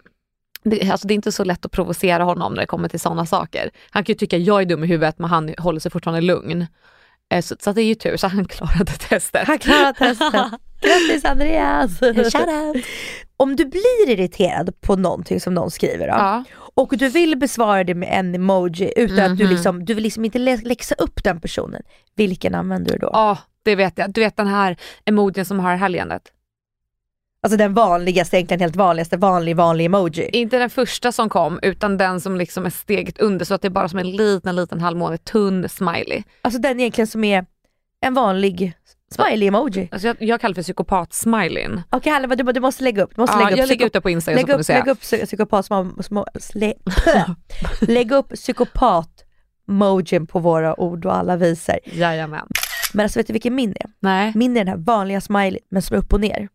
det, 0.65 0.91
alltså 0.91 1.09
det 1.09 1.15
är 1.15 1.17
inte 1.17 1.33
så 1.33 1.45
lätt 1.45 1.65
att 1.67 1.73
provocera 1.73 2.25
honom 2.25 2.55
när 2.55 2.61
det 2.61 2.67
kommer 2.67 2.89
till 2.89 3.01
sådana 3.01 3.27
saker. 3.27 3.71
Han 3.91 4.05
kan 4.05 4.13
ju 4.13 4.19
tycka 4.19 4.37
jag 4.37 4.61
är 4.63 4.67
dum 4.67 4.85
i 4.85 4.87
huvudet 4.87 5.19
men 5.19 5.31
han 5.31 5.55
håller 5.59 5.81
sig 5.81 5.91
fortfarande 5.91 6.21
lugn. 6.21 6.67
Eh, 7.33 7.43
Så, 7.43 7.57
så 7.61 7.73
det 7.73 7.83
är 7.83 7.87
ju 7.87 7.95
tur 7.95 8.17
så 8.17 8.27
han 8.29 8.45
klarade 8.49 8.93
testet. 8.93 9.47
Han 9.47 9.59
klarade 9.59 9.99
testet. 9.99 10.33
Grattis 10.83 11.25
Andreas! 11.25 11.99
Shoutout. 12.01 12.85
Om 13.37 13.57
du 13.57 13.65
blir 13.65 14.09
irriterad 14.11 14.81
på 14.81 14.97
någonting 14.97 15.41
som 15.41 15.55
någon 15.55 15.71
skriver 15.71 16.07
då, 16.07 16.13
Ja. 16.15 16.45
och 16.75 16.95
du 16.99 17.09
vill 17.09 17.37
besvara 17.37 17.85
det 17.85 17.95
med 17.95 18.09
en 18.19 18.35
emoji 18.35 18.93
utan 18.97 19.33
att 19.33 19.39
du 19.39 19.45
Mhm. 19.45 19.53
liksom, 19.53 19.85
du 19.85 19.95
vill 19.95 20.03
liksom 20.05 20.25
inte 20.25 20.39
lä- 20.39 20.61
läxa 20.65 20.95
upp 20.95 21.25
den 21.25 21.41
personen, 21.41 21.83
vilken 22.17 22.55
använder 22.55 22.93
du 22.93 22.99
då? 22.99 23.11
Ja, 23.13 23.39
det 23.63 23.75
vet 23.77 23.99
jag. 23.99 24.13
Du 24.13 24.21
vet 24.21 24.37
den 24.37 24.47
här 24.47 24.77
emojin 25.05 25.45
som 25.45 25.61
har 25.61 25.77
här 25.77 25.89
leendet. 25.89 26.23
Alltså 27.45 27.57
den 27.57 27.75
vanligaste, 27.75 28.37
egentligen 28.37 28.61
helt 28.61 28.77
vanligaste, 28.77 29.17
vanlig 29.17 29.57
vanlig 29.57 29.85
emoji. 29.85 30.29
Inte 30.33 30.59
den 30.59 30.71
första 30.71 31.13
som 31.13 31.29
kom 31.29 31.59
utan 31.63 31.97
den 31.99 32.21
som 32.21 32.37
liksom 32.37 32.67
är 32.67 32.71
steget 32.71 33.19
under 33.19 33.45
så 33.45 33.55
att 33.55 33.63
det 33.63 33.69
är 33.69 33.71
bara 33.71 33.89
som 33.89 33.99
en 33.99 34.11
liten 34.11 34.57
liten 34.57 34.81
halvmåne, 34.81 35.17
tunn 35.19 35.69
smiley. 35.69 36.23
Alltså 36.43 36.61
den 36.61 36.81
egentligen 36.81 37.07
som 37.07 37.25
är 37.25 37.47
en 38.01 38.15
vanlig 38.15 38.73
smiley 39.15 39.49
emoji. 39.49 39.89
Alltså 39.93 40.07
jag, 40.09 40.17
jag 40.21 40.41
kallar 40.41 40.55
för 40.55 40.63
psykopat-smileyn. 40.63 41.83
Okej 41.91 42.13
Halva 42.13 42.37
du, 42.37 42.53
du 42.53 42.61
måste 42.61 42.85
lägga 42.85 43.03
upp, 43.03 43.11
du 43.15 43.21
måste 43.21 43.37
Ja, 43.37 43.41
lägga 43.41 43.53
upp 43.53 43.59
jag 43.59 43.69
lägger 43.69 43.87
ut 43.87 43.93
det 43.93 44.01
på 44.01 44.11
Instagram 44.11 44.41
så 44.41 44.47
lägg 44.47 44.55
du 44.57 44.61
upp, 44.61 44.67
se. 44.67 44.73
lägg 44.73 44.89
upp 44.89 45.01
psy- 45.01 45.27
psykopat 45.27 45.67
små, 45.67 45.91
små, 46.03 46.27
slä, 46.41 46.75
lägg 47.81 48.13
upp 48.13 48.29
psykopat 48.29 49.25
emojin 49.69 50.27
på 50.27 50.39
våra 50.39 50.81
ord 50.81 51.07
och 51.07 51.17
alla 51.17 51.37
visor. 51.37 51.77
Jajamän. 51.85 52.47
Men 52.95 53.05
alltså 53.05 53.19
vet 53.19 53.27
du 53.27 53.33
vilken 53.33 53.55
min 53.55 53.71
är? 53.71 53.87
Nej. 54.01 54.33
Min 54.35 54.57
är 54.57 54.61
den 54.65 54.69
här 54.69 54.77
vanliga 54.85 55.21
smiley 55.21 55.59
men 55.71 55.83
som 55.83 55.97
är 55.97 56.01
upp 56.01 56.13
och 56.13 56.21
ner. 56.21 56.49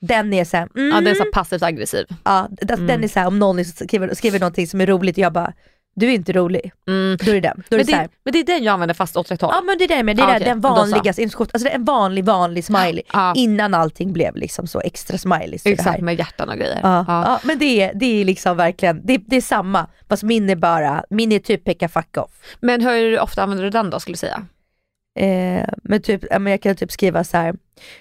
Den 0.00 0.32
är 0.32 0.44
såhär, 0.44 0.68
mm, 0.76 0.88
Ja 0.88 0.94
den 0.96 1.06
är 1.06 1.14
så 1.14 1.24
passivt 1.32 1.62
aggressiv. 1.62 2.06
ja, 2.24 2.48
den, 2.50 2.74
Mm. 2.78 2.86
den 2.86 3.04
är 3.04 3.08
såhär 3.08 3.26
om 3.26 3.38
någon 3.38 3.64
skriver, 3.64 4.14
skriver 4.14 4.40
någonting 4.40 4.66
som 4.66 4.80
är 4.80 4.86
roligt 4.86 5.16
och 5.16 5.22
jag 5.22 5.32
bara, 5.32 5.52
du 5.94 6.06
är 6.10 6.14
inte 6.14 6.32
rolig. 6.32 6.72
Mm. 6.88 7.16
Då 7.24 7.30
är 7.30 7.34
det 7.34 7.40
den. 7.40 7.62
Då 7.68 7.76
är 7.76 7.78
Men, 7.78 7.86
det, 7.86 7.92
så 7.92 7.98
det, 7.98 8.08
men 8.24 8.32
det 8.32 8.38
är 8.38 8.44
den 8.44 8.64
jag 8.64 8.72
använder 8.72 8.94
fast 8.94 9.16
åt 9.16 9.30
rätt 9.30 9.40
håll. 9.40 9.50
Ja 9.54 9.62
men 9.62 9.78
det 9.78 9.84
är 9.84 9.88
det 9.88 10.02
med, 10.02 10.16
det 10.16 10.22
är 10.22 10.26
Ah, 10.26 10.30
okej, 10.36 10.44
den 10.44 10.62
så. 10.62 10.68
vanligaste, 10.68 11.22
alltså 11.22 11.68
en 11.68 11.84
vanlig 11.84 12.24
vanlig 12.24 12.64
smiley 12.64 13.02
Ja. 13.12 13.32
innan 13.36 13.74
allting 13.74 14.12
blev 14.12 14.36
liksom 14.36 14.66
så 14.66 14.80
extra 14.80 15.18
smileys. 15.18 15.66
i 15.66 15.68
det 15.68 15.72
Exakt 15.72 16.00
med 16.00 16.18
hjärtan 16.18 16.48
och 16.48 16.56
grejer. 16.56 16.80
Ja, 16.82 17.04
Ja. 17.08 17.24
ja. 17.26 17.40
men 17.44 17.58
det 17.58 17.82
är, 17.82 17.92
det 17.94 18.20
är 18.20 18.24
liksom 18.24 18.56
verkligen, 18.56 19.06
det, 19.06 19.18
det 19.26 19.36
är 19.36 19.40
samma 19.40 19.86
fast 20.08 20.22
min 20.22 20.50
är 20.50 20.56
bara, 20.56 21.04
min 21.10 21.32
är 21.32 21.38
typ 21.38 21.64
peka 21.64 21.88
fuck 21.88 22.16
off. 22.16 22.30
Men 22.60 22.80
hur 22.80 23.20
ofta 23.20 23.42
använder 23.42 23.64
du 23.64 23.70
den 23.70 23.90
då 23.90 24.00
skulle 24.00 24.12
du 24.14 24.18
säga? 24.18 24.46
Eh, 25.18 25.64
men 25.84 26.02
typ, 26.02 26.24
jag 26.30 26.62
kan 26.62 26.76
typ 26.76 26.92
skriva 26.92 27.24
så 27.24 27.36
här. 27.36 27.54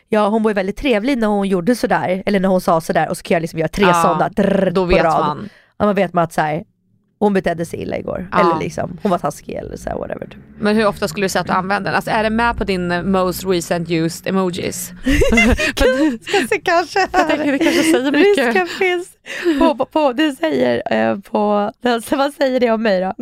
ja 0.09 0.27
hon 0.27 0.43
var 0.43 0.51
ju 0.51 0.55
väldigt 0.55 0.77
trevlig 0.77 1.17
när 1.17 1.27
hon 1.27 1.47
gjorde 1.47 1.75
sådär, 1.75 2.23
eller 2.25 2.39
när 2.39 2.49
hon 2.49 2.61
sa 2.61 2.81
sådär 2.81 3.09
och 3.09 3.17
så 3.17 3.23
kan 3.23 3.35
jag 3.35 3.41
liksom 3.41 3.59
göra 3.59 3.67
tre 3.69 3.85
Ja, 3.85 3.93
sådana 3.93 4.29
drr, 4.29 4.71
Då 4.71 4.81
på 4.81 4.87
vet 4.95 5.03
rad. 5.03 5.19
man. 5.19 5.49
Ja, 5.77 5.85
man 5.85 5.95
vet 5.95 6.13
man 6.13 6.23
att 6.23 6.33
så 6.33 6.41
här, 6.41 6.63
hon 7.19 7.33
betedde 7.33 7.65
sig 7.65 7.81
illa 7.81 7.97
igår, 7.97 8.27
Ja. 8.31 8.39
eller 8.39 8.59
liksom 8.63 8.97
hon 9.03 9.09
var 9.11 9.17
taskig 9.17 9.53
eller 9.55 9.77
så 9.77 9.89
här, 9.89 9.97
whatever. 9.97 10.37
Men 10.59 10.75
hur 10.75 10.85
ofta 10.87 11.07
skulle 11.07 11.25
du 11.25 11.29
säga 11.29 11.41
att 11.41 11.47
du 11.47 11.53
använder 11.53 11.91
den? 11.91 11.95
Alltså 11.95 12.11
är 12.11 12.23
det 12.23 12.29
med 12.29 12.57
på 12.57 12.63
din 12.63 12.91
eh, 12.91 13.03
most 13.03 13.45
recent 13.45 13.89
used 13.89 14.27
emojis? 14.27 14.91
Kanske, 15.75 16.59
kanske. 16.63 16.99
Jag 16.99 17.27
tänker 17.29 17.51
det 17.51 17.59
kanske 17.59 17.83
säger 17.83 18.11
mycket. 18.11 18.45
Risken 18.45 18.67
finns. 18.67 19.07
På, 19.59 19.85
på, 19.85 20.13
det 20.13 20.31
säger 20.31 20.93
eh, 20.93 21.19
på, 21.19 21.71
det, 21.81 22.11
vad 22.11 22.33
säger 22.33 22.59
det 22.59 22.71
om 22.71 22.83
mig 22.83 23.01
då? 23.01 23.13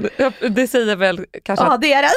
Det 0.50 0.68
säger 0.68 0.96
väl 0.96 1.26
kanske 1.44 1.66
Ja 1.66 1.78
det 1.78 1.94
är 1.94 2.02
det. 2.02 2.10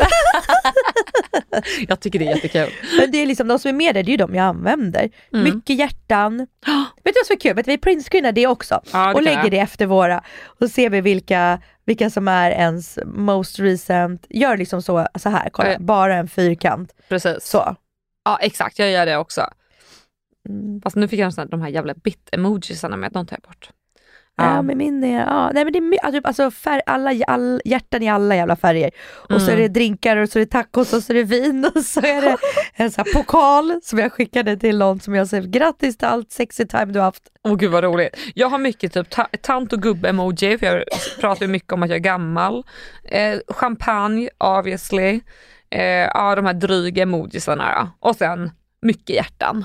jag 1.88 2.00
tycker 2.00 2.18
det 2.18 2.24
är 2.26 2.34
jättekul. 2.34 2.70
Men 3.00 3.10
det 3.10 3.18
är 3.18 3.26
liksom 3.26 3.48
de 3.48 3.58
som 3.58 3.68
är 3.68 3.72
med 3.72 3.94
där, 3.94 4.02
det 4.02 4.08
är 4.08 4.12
ju 4.12 4.16
de 4.16 4.34
jag 4.34 4.44
använder. 4.44 5.10
Mm. 5.32 5.44
Mycket 5.44 5.76
hjärtan. 5.76 6.38
Vet 7.04 7.14
du 7.14 7.20
vad 7.20 7.26
som 7.26 7.34
är 7.34 7.40
kul? 7.40 7.54
Vet 7.56 7.66
du, 7.66 7.70
vi 7.72 7.78
printscreenar 7.78 8.32
det 8.32 8.46
också 8.46 8.80
Ja, 8.92 9.06
det 9.06 9.14
och 9.14 9.22
lägger 9.22 9.42
jag. 9.42 9.50
det 9.50 9.58
efter 9.58 9.86
våra 9.86 10.22
och 10.60 10.70
ser 10.70 10.90
vi 10.90 11.00
vilka, 11.00 11.58
vilka 11.84 12.10
som 12.10 12.28
är 12.28 12.50
ens 12.50 12.98
most 13.04 13.58
recent. 13.58 14.26
Gör 14.30 14.56
liksom 14.56 14.82
så, 14.82 15.06
så 15.18 15.28
här, 15.28 15.50
kolla, 15.50 15.72
Ja. 15.72 15.78
bara 15.78 16.14
en 16.14 16.28
fyrkant. 16.28 16.92
Precis. 17.08 17.44
Så. 17.44 17.76
Ja 18.24 18.38
exakt, 18.40 18.78
jag 18.78 18.90
gör 18.90 19.06
det 19.06 19.16
också. 19.16 19.42
Mm. 20.48 20.80
Fast 20.82 20.96
nu 20.96 21.08
fick 21.08 21.20
jag 21.20 21.34
sån 21.34 21.42
här, 21.42 21.48
de 21.50 21.62
här 21.62 21.68
jävla 21.68 21.94
bit-emojisarna 21.94 22.96
med, 22.96 23.12
de 23.12 23.26
tar 23.26 23.36
jag 23.36 23.42
bort. 23.50 23.70
Ja. 24.36 24.62
men 24.62 24.78
min 24.78 25.04
är, 25.04 25.20
ja, 25.20 25.50
nej 25.54 25.64
men 25.64 25.72
det 25.72 25.78
är 25.78 25.80
my- 25.80 26.20
alltså, 26.22 26.50
färg, 26.50 26.80
alla, 26.86 27.24
all, 27.26 27.60
hjärtan 27.64 28.02
i 28.02 28.08
alla 28.10 28.36
jävla 28.36 28.56
färger. 28.56 28.90
Och 29.08 29.40
så 29.42 29.46
är 29.50 29.54
Mm. 29.54 29.62
det 29.62 29.68
drinkar 29.68 30.16
och 30.16 30.28
så 30.28 30.38
är 30.38 30.40
det 30.40 30.50
tacos 30.50 30.92
och 30.92 31.02
så 31.02 31.12
är 31.12 31.14
det 31.14 31.22
vin 31.24 31.70
och 31.74 31.82
så 31.82 32.00
är 32.00 32.22
det 32.22 32.36
en 32.74 32.90
sån 32.90 33.04
här 33.06 33.12
pokal 33.14 33.80
som 33.82 33.98
jag 33.98 34.12
skickade 34.12 34.56
till 34.56 34.78
någon 34.78 35.00
som 35.00 35.14
jag 35.14 35.28
säger 35.28 35.42
grattis 35.48 35.96
till 35.96 36.08
allt 36.08 36.32
sexy 36.32 36.66
time 36.66 36.84
du 36.84 36.98
har 36.98 37.04
haft. 37.04 37.22
Åh 37.48 37.56
gud 37.56 37.70
vad 37.70 37.84
roligt. 37.84 38.16
Jag 38.34 38.48
har 38.48 38.58
mycket 38.58 38.92
typ 38.92 39.10
ta- 39.10 39.28
tant 39.42 39.72
och 39.72 39.82
gubb-emoji 39.82 40.58
för 40.58 40.66
jag 40.66 40.84
pratar 41.20 41.46
ju 41.46 41.52
mycket 41.52 41.72
om 41.72 41.82
att 41.82 41.88
jag 41.88 41.96
är 41.96 42.00
gammal. 42.00 42.64
Eh, 43.04 43.38
champagne 43.48 44.28
obviously. 44.38 45.20
Eh, 45.70 45.82
ja 45.84 46.34
de 46.34 46.46
här 46.46 46.54
dryga 46.54 47.02
emojisarna. 47.02 47.90
Och 48.00 48.16
sen 48.16 48.50
mycket 48.82 49.16
hjärtan. 49.16 49.64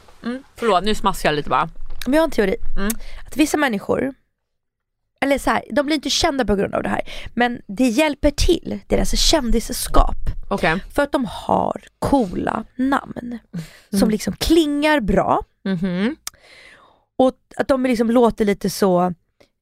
Mm. 0.23 0.43
Förlåt 0.55 0.83
nu 0.83 0.95
smaskar 0.95 1.29
jag 1.29 1.35
lite 1.35 1.49
bara. 1.49 1.69
Men 2.05 2.13
jag 2.13 2.21
har 2.21 2.27
en 2.27 2.31
teori. 2.31 2.55
Mm. 2.77 2.89
Att 3.27 3.37
vissa 3.37 3.57
människor, 3.57 4.13
eller 5.21 5.37
så 5.37 5.49
här, 5.49 5.63
de 5.71 5.85
blir 5.85 5.95
inte 5.95 6.09
kända 6.09 6.45
på 6.45 6.55
grund 6.55 6.75
av 6.75 6.83
det 6.83 6.89
här, 6.89 7.01
men 7.33 7.61
det 7.67 7.87
hjälper 7.87 8.31
till 8.31 8.79
deras 8.87 9.19
kändisskap. 9.19 10.17
Okej. 10.49 10.79
För 10.95 11.03
att 11.03 11.11
de 11.11 11.25
har 11.25 11.81
coola 11.99 12.63
namn. 12.75 13.39
Som 13.99 14.09
liksom 14.09 14.33
klingar 14.33 14.99
bra. 14.99 15.43
Mhm. 15.63 16.15
Och 17.17 17.33
att 17.57 17.67
de 17.67 17.83
liksom 17.83 18.11
låter 18.11 18.45
lite 18.45 18.69
så 18.69 19.13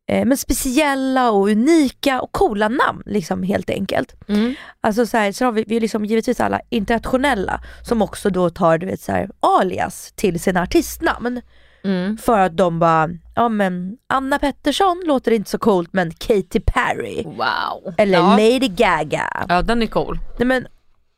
eh, 0.10 0.26
men 0.26 0.38
speciella 0.38 1.32
och 1.32 1.48
unika 1.50 2.22
och 2.22 2.32
coola 2.32 2.68
namn 2.68 3.04
liksom 3.06 3.44
helt 3.44 3.70
enkelt. 3.70 4.16
Mm. 4.28 4.56
Alltså 4.82 5.06
så, 5.06 5.18
här, 5.18 5.32
så 5.32 5.46
har 5.46 5.52
vi, 5.52 5.64
vi 5.68 5.80
liksom 5.80 6.06
givetvis 6.06 6.40
alla 6.40 6.62
internationella 6.70 7.62
som 7.82 8.02
också 8.02 8.30
då 8.30 8.50
tar 8.50 8.78
du 8.78 8.86
vet, 8.86 9.02
så 9.02 9.12
här, 9.12 9.30
alias 9.40 10.14
till 10.16 10.40
sina 10.40 10.62
artistnamn. 10.62 11.42
Mm. 11.84 12.18
För 12.18 12.40
att 12.40 12.58
de 12.58 12.80
bara, 12.80 13.10
ja 13.36 13.50
men 13.50 13.98
Anna 14.08 14.40
Pettersson 14.40 15.04
låter 15.06 15.32
inte 15.32 15.50
så 15.50 15.58
coolt 15.58 15.94
men 15.94 16.12
Katy 16.12 16.60
Perry. 16.60 17.24
Wow. 17.24 17.94
Eller 17.98 18.18
ja. 18.18 18.30
Lady 18.30 18.68
Gaga. 18.68 19.46
ja 19.50 19.62
den 19.62 19.82
är 19.82 19.88
cool. 19.88 20.20
Nej, 20.40 20.46
men, 20.48 20.68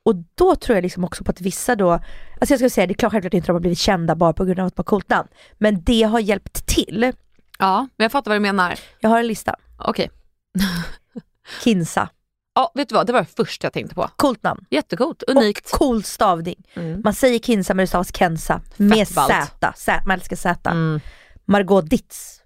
och 0.04 0.15
då 0.36 0.56
tror 0.56 0.77
jag 0.77 0.84
liksom 0.84 1.04
också 1.04 1.23
på 1.23 1.32
att 1.32 1.41
vissa 1.41 1.75
då, 1.75 1.91
alltså 1.91 2.54
jag 2.54 2.60
ska 2.60 2.69
säga 2.69 2.88
det 2.88 2.93
är 2.93 2.95
klart 2.95 3.12
självklart 3.12 3.34
inte 3.34 3.47
de 3.47 3.54
har 3.54 3.60
blivit 3.60 3.80
kända 3.80 4.15
bara 4.15 4.34
på 4.34 4.45
grund 4.45 4.60
av 4.60 4.65
att 4.65 4.75
de 4.75 4.80
har 4.80 4.84
coolt 4.84 5.10
namn. 5.10 5.30
Men 5.58 5.84
det 5.84 6.04
har 6.04 6.19
hjälpt 6.19 6.65
till. 6.67 7.13
Ja 7.62 7.88
men 7.97 8.04
jag 8.06 8.12
fattar 8.12 8.32
vad 8.32 8.36
du 8.36 8.39
menar. 8.39 8.80
Jag 9.00 9.10
har 9.10 9.19
en 9.19 9.28
lista. 9.28 9.56
Okej. 9.78 10.12
Kinsa. 11.63 12.10
Ja, 12.56 12.71
vet 12.76 12.89
du 12.89 12.95
vad? 12.95 13.08
Det 13.08 13.13
var 13.13 13.19
det 13.19 13.26
första 13.45 13.65
jag 13.65 13.74
tänkte 13.74 13.95
på. 13.95 14.10
Coolt 14.15 14.43
namn. 14.43 14.65
Jättecoolt, 14.69 15.24
unikt. 15.24 15.65
Och 15.74 15.80
cool 15.80 16.04
stavning. 16.04 16.63
Mm. 16.74 17.02
Man 17.04 17.13
säger 17.13 17.39
Kinsa 17.39 17.74
men 17.74 17.84
det 17.84 17.88
stavas 17.88 18.15
Kensa. 18.17 18.62
Med. 18.78 19.08
Z. 19.08 19.74
Z. 19.76 20.02
Man 20.06 20.13
älskar 20.17 20.36
Z. 20.36 20.69
Mm. 20.69 21.00
Margot 21.45 21.89
Ditz. 21.89 22.41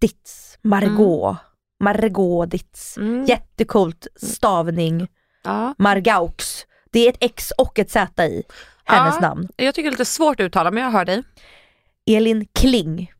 Ditz. 0.00 0.58
Margot. 0.62 1.36
Margot 1.84 2.50
Ditz. 2.50 2.96
Mm. 2.96 3.24
Jättecoolt 3.24 4.06
stavning. 4.16 5.08
Ja. 5.44 5.74
Margaux. 5.78 6.66
Det 6.92 7.06
är 7.06 7.10
ett 7.10 7.18
X 7.20 7.50
och 7.58 7.78
ett 7.78 7.90
Z 7.90 8.26
i 8.26 8.42
hennes 8.84 9.14
Ja. 9.14 9.20
namn. 9.20 9.48
Jag 9.56 9.74
tycker 9.74 9.90
det 9.90 9.94
är 9.94 9.98
lite 9.98 10.04
svårt 10.04 10.40
att 10.40 10.44
uttala 10.44 10.70
men 10.70 10.82
jag 10.82 10.90
hör 10.90 11.04
dig. 11.04 11.22
Elin 12.06 12.46
Kling. 12.54 13.12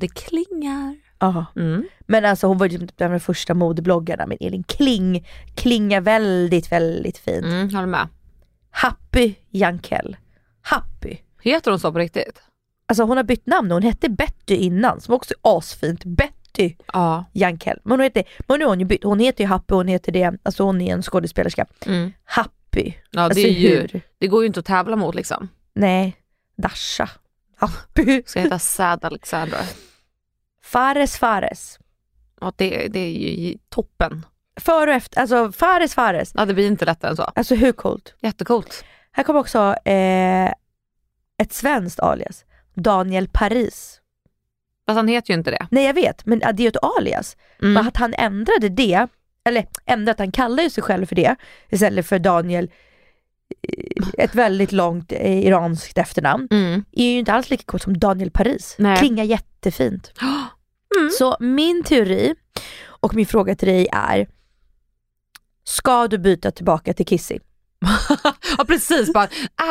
Det 0.00 0.08
klingar. 0.08 0.96
Ja. 1.18 1.46
Mm. 1.56 1.88
Men 2.00 2.24
alltså 2.24 2.46
hon 2.46 2.58
var 2.58 2.66
ju 2.66 2.78
typ 2.78 3.00
en 3.00 3.06
av 3.06 3.12
de 3.12 3.20
första 3.20 3.54
modebloggarna 3.54 4.26
men 4.26 4.36
Elin 4.40 4.62
Kling 4.62 5.26
klingar 5.54 6.00
väldigt 6.00 6.72
väldigt 6.72 7.18
fint. 7.18 7.44
Mm, 7.44 7.74
håller 7.74 7.86
med. 7.86 8.08
Happy 8.70 9.34
Jankell. 9.50 10.16
Happy. 10.62 11.16
Heter 11.42 11.70
hon 11.70 11.80
så 11.80 11.92
på 11.92 11.98
riktigt? 11.98 12.42
Alltså 12.86 13.02
hon 13.02 13.16
har 13.16 13.24
bytt 13.24 13.46
namn, 13.46 13.70
hon 13.70 13.82
hette 13.82 14.08
Betty 14.08 14.54
innan 14.54 15.00
som 15.00 15.14
också 15.14 15.34
är 15.34 15.58
asfint. 15.58 16.04
Betty 16.04 16.74
Ja. 16.92 17.24
Jankell. 17.32 17.78
Men, 17.84 17.90
hon 17.92 18.00
heter, 18.00 18.24
men 18.48 18.58
nu 18.58 18.64
har 18.64 18.70
hon 18.70 18.80
ju 18.80 18.86
bytt, 18.86 19.04
hon 19.04 19.18
heter 19.20 19.44
ju 19.44 19.48
Happy, 19.48 19.74
hon 19.74 19.88
heter 19.88 20.12
det, 20.12 20.32
alltså 20.42 20.62
hon 20.62 20.80
är 20.80 20.92
en 20.92 21.02
skådespelerska. 21.02 21.66
Mm. 21.86 22.12
Happy. 22.24 22.92
Ja, 23.10 23.20
alltså 23.20 23.42
det, 23.42 23.48
är 23.48 23.52
ju, 23.52 23.68
hur? 23.80 24.00
det 24.18 24.26
går 24.26 24.42
ju 24.42 24.46
inte 24.46 24.60
att 24.60 24.66
tävla 24.66 24.96
mot 24.96 25.14
liksom. 25.14 25.48
Nej, 25.74 26.16
Dasha. 26.56 27.08
Happy. 27.56 28.22
Ska 28.26 28.40
heta 28.40 28.58
Sad 28.58 29.04
Alexandra. 29.04 29.58
Fares 30.72 31.18
Fares. 31.18 31.78
Ja, 32.40 32.52
det, 32.56 32.88
det 32.88 32.98
är 33.00 33.10
ju 33.38 33.58
toppen. 33.68 34.26
Före 34.60 34.90
och 34.90 34.96
efter, 34.96 35.20
alltså 35.20 35.52
Fares 35.52 35.94
Fares. 35.94 36.32
Ja, 36.34 36.44
det 36.44 36.54
blir 36.54 36.66
inte 36.66 36.84
lättare 36.84 37.10
än 37.10 37.16
så. 37.16 37.22
Alltså 37.22 37.54
hur 37.54 37.72
coolt? 37.72 38.14
Jättecoolt. 38.20 38.84
Här 39.12 39.24
kommer 39.24 39.40
också 39.40 39.74
eh, 39.84 40.48
ett 41.42 41.52
svenskt 41.52 42.00
alias. 42.00 42.44
Daniel 42.74 43.28
Paris. 43.32 44.00
Fast 44.86 44.96
han 44.96 45.08
heter 45.08 45.30
ju 45.32 45.38
inte 45.38 45.50
det. 45.50 45.66
Nej 45.70 45.84
jag 45.84 45.94
vet, 45.94 46.26
men 46.26 46.38
det 46.38 46.46
är 46.46 46.60
ju 46.60 46.68
ett 46.68 46.84
alias. 46.98 47.36
Mm. 47.60 47.72
Men 47.72 47.88
att 47.88 47.96
han 47.96 48.14
ändrade 48.14 48.68
det, 48.68 49.06
eller 49.44 49.66
ändrat, 49.86 50.18
han 50.18 50.32
kallar 50.32 50.62
ju 50.62 50.70
sig 50.70 50.82
själv 50.82 51.06
för 51.06 51.14
det 51.16 51.36
istället 51.68 52.06
för 52.06 52.18
Daniel, 52.18 52.70
eh, 53.68 54.24
ett 54.24 54.34
väldigt 54.34 54.72
långt 54.72 55.12
eh, 55.12 55.46
iranskt 55.46 55.98
efternamn, 55.98 56.48
Mm. 56.50 56.84
är 56.92 57.04
ju 57.12 57.18
inte 57.18 57.32
alls 57.32 57.50
lika 57.50 57.64
coolt 57.66 57.82
som 57.82 57.98
Daniel 57.98 58.30
Paris. 58.30 58.76
Nej. 58.78 58.96
Klingar 58.96 59.24
jättefint. 59.24 60.12
Mm. 60.98 61.10
Så 61.10 61.36
min 61.40 61.84
teori 61.84 62.34
och 63.00 63.14
min 63.14 63.26
fråga 63.26 63.54
till 63.54 63.68
dig 63.68 63.88
är, 63.92 64.28
ska 65.64 66.08
du 66.08 66.18
byta 66.18 66.50
tillbaka 66.50 66.94
till 66.94 67.06
Kissy? 67.06 67.38
ja 68.58 68.64
precis, 68.64 69.12
bara, 69.12 69.28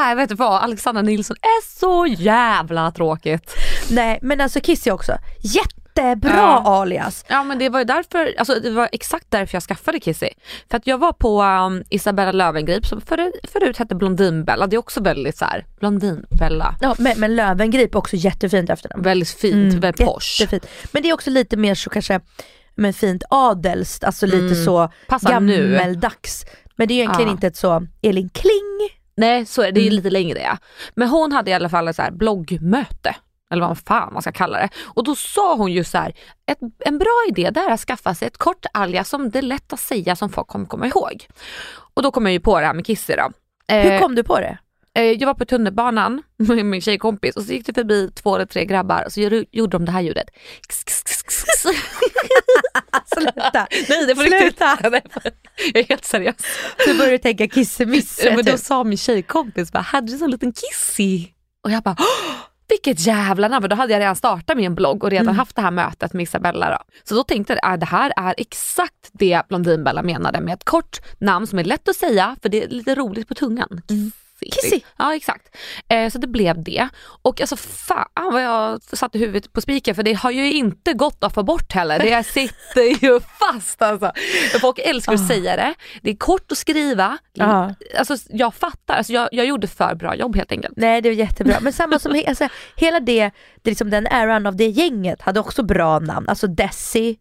äh, 0.09 0.15
vet 0.15 0.29
du 0.29 0.35
vad, 0.35 0.63
Alexandra 0.63 1.01
Nilsson 1.01 1.37
är 1.41 1.79
så 1.79 2.05
jävla 2.05 2.91
tråkigt. 2.91 3.55
Nej 3.89 4.19
men 4.21 4.41
alltså 4.41 4.59
Kissy 4.59 4.91
också, 4.91 5.11
jättebra 6.01 6.31
Ja. 6.37 6.63
alias. 6.65 7.25
Ja 7.27 7.43
men 7.43 7.59
det 7.59 7.69
var 7.69 7.79
ju 7.79 7.85
därför, 7.85 8.33
alltså 8.37 8.59
det 8.59 8.69
var 8.69 8.89
exakt 8.91 9.25
därför 9.29 9.55
jag 9.55 9.63
skaffade 9.63 9.99
Kissy. 9.99 10.29
För 10.69 10.77
att 10.77 10.87
jag 10.87 10.97
var 10.97 11.13
på 11.13 11.43
um, 11.43 11.83
Isabella 11.89 12.31
Löwengrip 12.31 12.85
som 12.85 13.01
förut, 13.01 13.33
förut 13.53 13.77
hette 13.77 13.95
Blondinbella, 13.95 14.67
det 14.67 14.75
är 14.75 14.77
också 14.77 15.01
väldigt 15.03 15.37
så 15.37 15.45
här, 15.45 15.65
Blondinbella. 15.79 16.75
Ja, 16.81 16.95
men, 16.97 17.19
men 17.19 17.35
Löwengrip 17.35 17.95
är 17.95 17.99
också 17.99 18.15
jättefint 18.15 18.69
efternamn. 18.69 19.03
Väldigt 19.03 19.29
fint, 19.29 19.53
Mm, 19.73 19.79
väldigt 19.79 20.05
posh. 20.05 20.41
Jättefint. 20.41 20.67
Men 20.91 21.01
det 21.03 21.09
är 21.09 21.13
också 21.13 21.29
lite 21.29 21.57
mer 21.57 21.75
så 21.75 21.89
kanske, 21.89 22.19
men 22.75 22.93
fint 22.93 23.23
adelskt, 23.29 24.03
alltså 24.03 24.25
lite 24.25 24.37
Mm. 24.37 24.65
så 24.65 24.91
Passar 25.07 25.39
nu. 25.39 25.71
gammeldags. 25.77 26.45
Men 26.75 26.87
det 26.87 26.93
är 26.93 26.95
ju 26.95 27.01
egentligen 27.01 27.29
Ja. 27.29 27.33
inte 27.33 27.47
ett 27.47 27.57
så 27.57 27.87
Elin 28.01 28.29
Kling. 28.29 28.89
Nej 29.17 29.45
så 29.45 29.61
är 29.61 29.65
det, 29.65 29.71
det 29.71 29.79
är 29.79 29.81
ju 29.81 29.87
Mm. 29.87 29.95
lite 29.95 30.09
längre 30.09 30.39
ja. 30.39 30.57
Men 30.95 31.07
hon 31.07 31.31
hade 31.31 31.51
i 31.51 31.53
alla 31.53 31.69
fall 31.69 31.87
ett 31.87 31.95
så 31.95 32.01
här 32.01 32.11
bloggmöte. 32.11 33.15
Eller 33.51 33.67
vad 33.67 33.77
fan 33.77 34.13
man 34.13 34.21
ska 34.21 34.31
kalla 34.31 34.57
det. 34.59 34.69
Och 34.83 35.03
då 35.03 35.15
sa 35.15 35.55
hon 35.55 35.71
ju 35.71 35.83
så 35.83 35.97
här, 35.97 36.13
ett, 36.51 36.57
en 36.79 36.97
bra 36.97 37.25
idé 37.29 37.49
det 37.49 37.59
är 37.59 37.69
att 37.71 37.79
skaffa 37.79 38.15
sig 38.15 38.27
ett 38.27 38.37
kort 38.37 38.65
alias 38.73 39.09
som 39.09 39.29
det 39.29 39.37
är 39.39 39.41
lätt 39.43 39.73
att 39.73 39.79
säga 39.79 40.15
som 40.15 40.29
folk 40.29 40.47
kommer 40.47 40.65
komma 40.65 40.87
ihåg. 40.87 41.27
Och 41.93 42.03
då 42.03 42.11
kom 42.11 42.25
jag 42.25 42.33
ju 42.33 42.39
på 42.39 42.59
det 42.59 42.65
här 42.65 42.73
med 42.73 42.85
Kissy 42.85 43.13
då. 43.15 43.31
Hur 43.67 43.91
Eh, 43.91 43.99
kom 44.01 44.15
du 44.15 44.23
på 44.23 44.39
det? 44.39 44.57
eh, 44.93 45.03
jag 45.03 45.27
var 45.27 45.33
på 45.33 45.45
tunnelbanan 45.45 46.23
med 46.37 46.65
min 46.65 46.81
tjejkompis 46.81 47.35
och 47.35 47.43
så 47.43 47.53
gick 47.53 47.65
det 47.65 47.73
förbi 47.73 48.11
två 48.15 48.35
eller 48.35 48.45
tre 48.45 48.65
grabbar 48.65 49.03
och 49.05 49.11
så 49.13 49.21
gjorde- 49.21 49.45
de 49.67 49.85
det 49.85 49.91
här 49.91 50.01
ljudet. 50.01 50.27
Sluta! 53.15 53.67
Nej 53.89 54.05
det 54.07 54.15
får 54.15 54.23
Sluta! 54.23 54.77
Jag 54.81 54.95
är 55.75 55.83
helt 55.83 56.05
seriös. 56.05 56.35
Du 56.85 56.97
började 56.97 57.17
tänka 57.17 57.47
kissemisse. 57.47 58.35
Men 58.35 58.45
då 58.45 58.51
typ. 58.51 58.59
sa 58.59 58.83
min 58.83 58.97
tjejkompis 58.97 59.71
bara, 59.71 59.79
hade 59.81 60.11
du 60.11 60.17
så 60.17 60.25
en 60.25 60.31
liten 60.31 60.53
kissy? 60.53 61.27
Och 61.63 61.71
jag 61.71 61.83
bara, 61.83 61.95
"Åh, 61.99 62.35
vilket 62.69 62.99
jävla 63.07 63.47
namn. 63.47 63.69
Då 63.69 63.75
hade 63.75 63.93
jag 63.93 63.99
redan 63.99 64.15
startat 64.15 64.57
min 64.57 64.75
blogg 64.75 65.03
och 65.03 65.09
redan 65.09 65.25
Mm. 65.27 65.35
haft 65.37 65.55
det 65.55 65.61
här 65.61 65.71
mötet 65.71 66.13
med 66.13 66.23
Isabella. 66.23 66.69
Då. 66.69 66.77
Så 67.03 67.15
då 67.15 67.23
tänkte 67.23 67.53
jag 67.53 67.73
att 67.73 67.79
det 67.79 67.85
här 67.85 68.13
är 68.17 68.33
exakt 68.37 69.09
det 69.11 69.41
Blondinbella 69.49 70.03
menade 70.03 70.41
med 70.41 70.53
ett 70.53 70.63
kort 70.63 70.99
namn 71.19 71.47
som 71.47 71.59
är 71.59 71.63
lätt 71.63 71.87
att 71.89 71.95
säga 71.95 72.35
för 72.41 72.49
det 72.49 72.63
är 72.63 72.67
lite 72.69 72.95
roligt 72.95 73.27
på 73.27 73.33
tungan. 73.35 73.81
Kissy. 74.45 74.61
Kissy. 74.69 74.81
Ja 74.97 75.15
exakt. 75.15 75.55
Eh, 75.89 76.09
så 76.09 76.17
det 76.17 76.27
blev 76.27 76.63
det. 76.63 76.87
Och 77.21 77.41
alltså 77.41 77.55
fan 77.57 78.07
vad 78.15 78.43
jag 78.43 78.81
satte 78.83 79.19
huvudet 79.19 79.53
på 79.53 79.61
spiken 79.61 79.95
för 79.95 80.03
det 80.03 80.13
har 80.13 80.31
ju 80.31 80.53
inte 80.53 80.93
gått 80.93 81.23
att 81.23 81.33
få 81.33 81.43
bort 81.43 81.73
heller. 81.73 81.99
Det 81.99 82.23
sitter 82.27 83.03
ju 83.05 83.19
fast 83.19 83.81
alltså. 83.81 84.11
Folk 84.61 84.79
älskar 84.79 85.13
att 85.13 85.19
Ah. 85.19 85.27
säga 85.27 85.55
det. 85.55 85.73
Det 86.01 86.09
är 86.09 86.15
kort 86.15 86.51
att 86.51 86.57
skriva. 86.57 87.17
Ja. 87.33 87.73
Alltså 87.97 88.15
jag 88.29 88.53
fattar, 88.53 88.93
alltså, 88.95 89.13
jag, 89.13 89.29
jag 89.31 89.45
gjorde 89.45 89.67
för 89.67 89.95
bra 89.95 90.15
jobb 90.15 90.35
helt 90.35 90.51
enkelt. 90.51 90.73
Nej 90.77 91.01
det 91.01 91.09
var 91.09 91.15
jättebra, 91.15 91.57
men 91.61 91.73
samma 91.73 91.99
som 91.99 92.11
he- 92.13 92.29
alltså, 92.29 92.47
hela 92.75 92.99
det, 92.99 93.31
det 93.61 93.69
liksom 93.71 93.89
den 93.89 94.07
eran 94.07 94.45
av 94.45 94.55
det 94.55 94.67
gänget 94.67 95.21
hade 95.21 95.39
också 95.39 95.63
bra 95.63 95.99
namn. 95.99 96.29
Alltså 96.29 96.47
Desi 96.47 97.17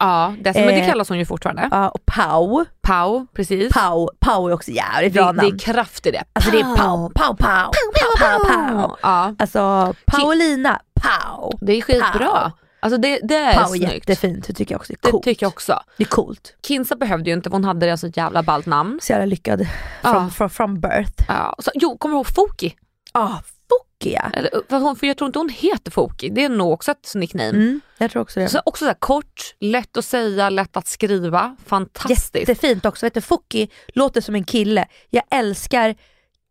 Ja, 0.00 0.34
det, 0.40 0.54
men 0.54 0.66
det 0.66 0.72
Eh, 0.80 0.88
kallas 0.88 1.08
hon 1.08 1.18
ju 1.18 1.26
fortfarande. 1.26 1.68
ja, 1.70 1.88
och 1.88 2.06
Pau. 2.06 2.64
Pau, 2.82 3.26
precis. 3.34 3.72
Pau, 3.72 4.08
Pau 4.20 4.48
är 4.48 4.52
också 4.52 4.70
jävligt 4.70 5.12
bra 5.12 5.26
det, 5.26 5.32
det 5.32 5.42
namn. 5.42 5.54
är 5.54 5.58
kraft 5.58 6.06
i 6.06 6.10
det. 6.10 6.24
Alltså 6.32 6.50
det 6.50 6.60
är 6.60 6.76
Pau, 6.76 7.10
Pau, 7.14 7.36
Pau, 7.36 7.72
Pau, 8.20 8.44
Pau. 8.44 8.96
Ja, 9.02 9.34
Alltså 9.38 9.94
Paulina, 10.06 10.80
Pau. 11.00 11.52
det 11.60 11.72
är 11.72 11.82
skitbra. 11.82 12.52
Alltså 12.82 12.98
det, 13.00 13.20
det 13.22 13.34
är 13.36 13.54
Pau 13.54 13.62
är 13.62 13.66
snyggt. 13.78 13.92
jättefint, 14.08 14.46
det 14.46 14.52
tycker 14.52 14.74
jag 14.74 14.80
också 14.80 14.92
är 14.92 14.96
Det 15.02 15.10
coolt. 15.10 15.24
tycker 15.24 15.46
jag 15.46 15.52
också. 15.52 15.80
Det 15.96 16.02
är 16.04 16.08
coolt. 16.08 16.54
Kinsa 16.66 16.96
behövde 16.96 17.30
ju 17.30 17.36
inte 17.36 17.50
för 17.50 17.54
hon 17.56 17.64
hade 17.64 17.86
det 17.86 17.96
så 17.98 18.06
jävla 18.06 18.42
ballt 18.42 18.66
namn. 18.66 18.98
Så 19.02 19.12
jävla 19.12 19.26
lyckad 19.26 19.66
Ja. 20.02 20.10
from, 20.12 20.30
from, 20.30 20.50
from 20.50 20.80
birth. 20.80 21.24
Ja, 21.28 21.54
så, 21.58 21.70
jo, 21.74 21.98
kommer 21.98 22.12
du 22.14 22.16
ihåg 22.16 22.26
Foki? 22.34 22.74
Ja, 23.12 23.20
ah, 23.20 23.42
Foki 24.00 24.12
ja. 24.14 24.30
Eller, 24.32 24.78
hon, 24.80 24.96
för 24.96 25.06
jag 25.06 25.16
tror 25.16 25.26
inte 25.26 25.38
hon 25.38 25.48
heter 25.48 25.90
Foki, 25.90 26.28
det 26.28 26.44
är 26.44 26.48
nog 26.48 26.72
också 26.72 26.90
ett 26.90 27.12
nickname. 27.14 27.48
Mm, 27.48 27.80
jag 27.98 28.10
tror 28.10 28.22
också 28.22 28.40
det. 28.40 28.48
Så 28.48 28.60
också 28.64 28.84
så 28.84 28.86
här 28.88 28.94
kort, 28.98 29.54
lätt 29.60 29.96
att 29.96 30.04
säga, 30.04 30.50
lätt 30.50 30.76
att 30.76 30.86
skriva. 30.86 31.56
Fantastiskt. 31.66 32.34
Jättefint 32.34 32.86
också. 32.86 33.06
Vet 33.06 33.14
du, 33.14 33.20
Foki 33.20 33.70
låter 33.88 34.20
som 34.20 34.34
en 34.34 34.44
kille. 34.44 34.86
Jag 35.10 35.22
älskar 35.30 35.94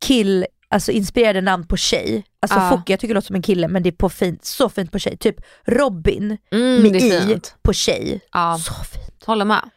kill, 0.06 0.46
alltså 0.70 0.92
inspirerade 0.92 1.42
namn 1.42 1.68
på 1.68 1.78
tjej. 1.78 2.26
Alltså 2.42 2.60
Ja. 2.60 2.70
Foki, 2.70 2.94
jag 2.94 3.00
tycker 3.00 3.14
det 3.14 3.18
låter 3.18 3.28
som 3.28 3.36
en 3.36 3.42
kille 3.42 3.68
men 3.68 3.84
det 3.84 3.90
är 3.90 3.92
på 3.92 4.10
fint, 4.10 4.46
så 4.46 4.70
fint 4.70 4.92
på 4.92 5.00
tjej. 5.00 5.18
Typ 5.18 5.36
Robin 5.66 6.38
Mm, 6.52 6.82
med 6.82 6.96
i 6.96 7.40
på 7.62 7.74
tjej. 7.74 8.22
Ja. 8.32 8.58
Så 8.58 8.74
fint. 8.74 9.24
Håller 9.26 9.46
med. 9.46 9.70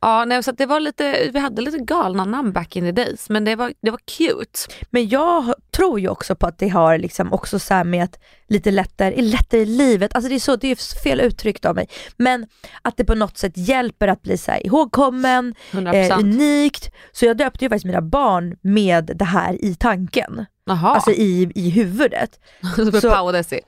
Ja, 0.00 0.24
nej, 0.24 0.42
så 0.42 0.52
det 0.52 0.66
var 0.66 0.80
lite, 0.80 1.30
vi 1.32 1.38
hade 1.38 1.62
lite 1.62 1.78
galna 1.78 2.24
namn 2.24 2.52
back 2.52 2.76
in 2.76 2.84
the 2.84 2.92
days 2.92 3.28
men 3.30 3.44
det 3.44 3.56
var, 3.56 3.72
det 3.82 3.90
var 3.90 3.98
cute. 3.98 4.58
Men 4.90 5.08
jag 5.08 5.54
tror 5.76 6.00
ju 6.00 6.08
också 6.08 6.34
på 6.34 6.46
att 6.46 6.58
det 6.58 6.68
har 6.68 6.98
liksom 6.98 7.32
också 7.32 7.58
så 7.58 7.84
med 7.84 8.04
att 8.04 8.18
lite 8.48 8.70
lättare, 8.70 9.22
lättare 9.22 9.60
i 9.60 9.66
livet, 9.66 10.14
alltså 10.14 10.28
det 10.28 10.34
är 10.34 10.38
så, 10.40 10.56
det 10.56 10.68
är 10.70 11.02
fel 11.02 11.20
uttryckt 11.20 11.64
av 11.64 11.74
mig, 11.74 11.88
men 12.16 12.46
att 12.82 12.96
det 12.96 13.04
på 13.04 13.14
något 13.14 13.38
sätt 13.38 13.52
hjälper 13.56 14.08
att 14.08 14.22
bli 14.22 14.38
så 14.38 14.50
här 14.50 14.66
ihågkommen, 14.66 15.54
100%. 15.72 15.94
eh, 16.12 16.18
unikt. 16.18 16.90
Så 17.12 17.24
jag 17.24 17.36
döpte 17.36 17.64
ju 17.64 17.68
faktiskt 17.68 17.86
mina 17.86 18.02
barn 18.02 18.56
med 18.62 19.10
det 19.14 19.24
här 19.24 19.64
i 19.64 19.74
tanken, 19.74 20.46
Jaha, 20.66 20.94
alltså 20.94 21.10
i, 21.10 21.52
i 21.54 21.70
huvudet. 21.70 22.30
så, 22.76 23.00
så- 23.00 23.10
Pau 23.10 23.24
och 23.26 23.32
Desi. 23.32 23.60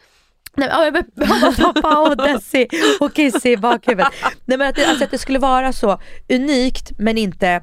Nej, 0.56 0.68
jag 0.68 0.92
behöver 0.92 1.72
pappa 1.72 1.98
och 2.00 2.16
Desi 2.16 2.68
och 3.00 3.14
Kissy 3.14 3.50
i 3.50 3.56
bakhuvudet. 3.56 4.12
Nej, 4.44 4.58
men 4.58 4.68
att, 4.68 4.76
det, 4.76 4.84
alltså 4.84 5.04
att 5.04 5.10
det 5.10 5.18
skulle 5.18 5.38
vara 5.38 5.72
så 5.72 6.00
unikt 6.28 6.92
men 6.98 7.18
inte 7.18 7.62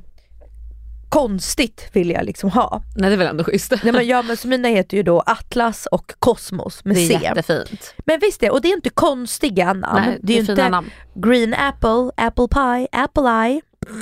konstigt 1.09 1.89
vill 1.93 2.09
jag 2.09 2.25
liksom 2.25 2.49
ha. 2.49 2.83
Nej 2.95 3.09
det 3.09 3.15
är 3.15 3.17
väl 3.17 3.27
ändå 3.27 3.43
schysst. 3.43 3.73
Nej, 3.83 3.93
men, 3.93 4.07
ja, 4.07 4.21
men 4.21 4.37
så 4.37 4.47
mina 4.47 4.67
heter 4.67 4.97
ju 4.97 5.03
då 5.03 5.23
Atlas 5.25 5.85
och 5.85 6.13
Kosmos 6.19 6.85
med 6.85 6.95
det 6.95 7.01
är 7.01 7.19
C. 7.19 7.19
jättefint. 7.23 7.93
Men 8.05 8.19
visst 8.19 8.39
det, 8.39 8.49
och 8.49 8.61
det 8.61 8.67
är 8.67 8.73
inte 8.75 8.89
konstiga 8.89 9.73
namn. 9.73 10.01
Nej, 10.05 10.19
det 10.23 10.33
är 10.33 10.37
ju 10.37 10.45
fina 10.45 10.53
inte 10.53 10.69
namn. 10.69 10.89
Green 11.13 11.53
Apple, 11.53 12.11
Apple 12.17 12.47
Pie, 12.47 12.87
Apple 12.91 13.29
Eye. 13.29 13.61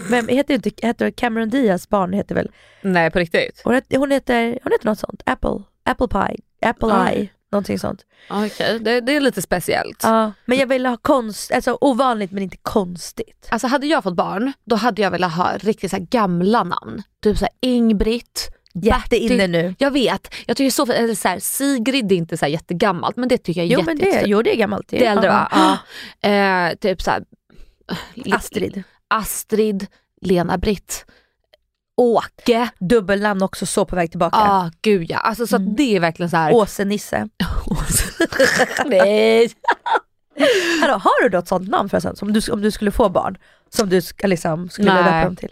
Vem 0.10 0.28
heter 0.28 0.54
inte, 0.54 0.72
heter 0.88 1.12
Cameron 1.12 1.50
Diaz 1.50 1.90
barn 1.90 2.14
heter 2.14 2.36
väl, 2.36 2.52
Nej 2.82 3.12
på 3.12 3.20
riktigt. 3.20 3.62
hon 3.64 3.74
heter, 3.74 3.98
hon 3.98 4.12
heter, 4.12 4.60
hon 4.64 4.72
heter 4.72 4.86
något 4.86 5.00
sånt, 5.00 5.22
Apple, 5.26 5.60
Apple 5.84 6.08
Pie, 6.08 6.38
Apple. 6.70 6.90
Eye, 7.12 7.30
Någonting 7.56 7.80
sånt. 7.80 8.02
Okej, 8.30 8.80
det, 8.80 9.02
det 9.02 9.16
är 9.16 9.22
lite 9.22 9.42
speciellt. 9.42 10.00
Ja, 10.04 10.32
men 10.46 10.58
jag 10.58 10.68
ville 10.68 10.90
ha 10.90 10.98
konst, 10.98 11.52
alltså 11.52 11.78
ovanligt 11.82 12.32
men 12.32 12.44
inte 12.44 12.58
konstigt. 12.62 13.48
Alltså 13.50 13.68
hade 13.68 13.88
jag 13.88 14.04
fått 14.04 14.16
barn, 14.16 14.54
då 14.66 14.76
hade 14.76 15.02
jag 15.02 15.12
velat 15.12 15.34
ha 15.36 15.58
riktigt 15.58 15.92
så 15.92 15.98
gamla 16.10 16.64
namn. 16.64 17.04
Typ 17.24 17.38
så 17.38 17.46
här 17.46 17.54
Ingbritt, 17.62 18.48
Jätteinne 18.74 19.48
nu. 19.48 19.76
Jag 19.78 19.92
vet, 19.92 20.34
jag 20.46 20.58
tycker 20.58 20.72
så, 20.72 20.92
eller 20.92 21.16
så 21.16 21.28
här, 21.28 21.40
Sigrid 21.40 22.12
är 22.12 22.16
inte 22.16 22.38
så 22.38 22.48
jättegammalt 22.48 23.16
men 23.18 23.30
det 23.30 23.38
tycker 23.38 23.62
jag 23.62 23.66
är 23.68 23.72
Jo 23.74 23.80
jätte, 23.80 23.86
men 23.90 23.98
det, 23.98 24.06
jätte- 24.06 24.30
jo, 24.30 24.42
det 24.42 24.52
är 24.54 24.58
gammalt. 24.58 24.88
det 24.88 25.06
är 25.06 25.12
äldre 25.12 25.30
va? 25.30 25.48
Ja. 25.52 25.78
Ja. 26.22 26.30
Eh, 26.30 26.76
typ 26.76 27.02
så 27.02 27.12
här, 27.12 27.24
Astrid. 28.32 28.84
Astrid, 29.08 29.88
Lena-Britt, 30.22 31.06
Åke. 31.98 32.70
Dubbelnamn 32.80 33.42
också 33.44 33.66
så 33.66 33.86
på 33.86 33.96
väg 33.96 34.10
tillbaka. 34.12 34.38
Ja, 34.38 34.46
ah, 34.50 34.72
gud 34.82 35.12
ja. 35.12 35.18
Alltså, 35.18 35.48
så 35.48 35.56
Mm. 35.56 35.76
det 35.76 35.96
är 35.96 36.00
verkligen 36.00 36.30
så 36.30 36.38
här. 36.38 36.52
Åse-Nisse. 36.54 37.30
Nej. 38.86 39.52
Hallå, 40.82 40.94
har 40.94 41.24
du 41.24 41.30
då 41.30 41.38
ett 41.38 41.48
sånt 41.48 41.70
namn 41.70 41.90
förresten? 41.90 42.16
Som 42.16 42.34
du, 42.34 42.52
om 42.52 42.62
du 42.62 42.72
skulle 42.72 42.92
få 42.92 43.10
barn? 43.10 43.38
Som 43.70 43.90
du 43.90 44.02
ska, 44.02 44.28
liksom, 44.28 44.70
skulle 44.70 44.94
Nej. 44.94 45.04
döpa 45.04 45.24
dem 45.24 45.36
till? 45.36 45.50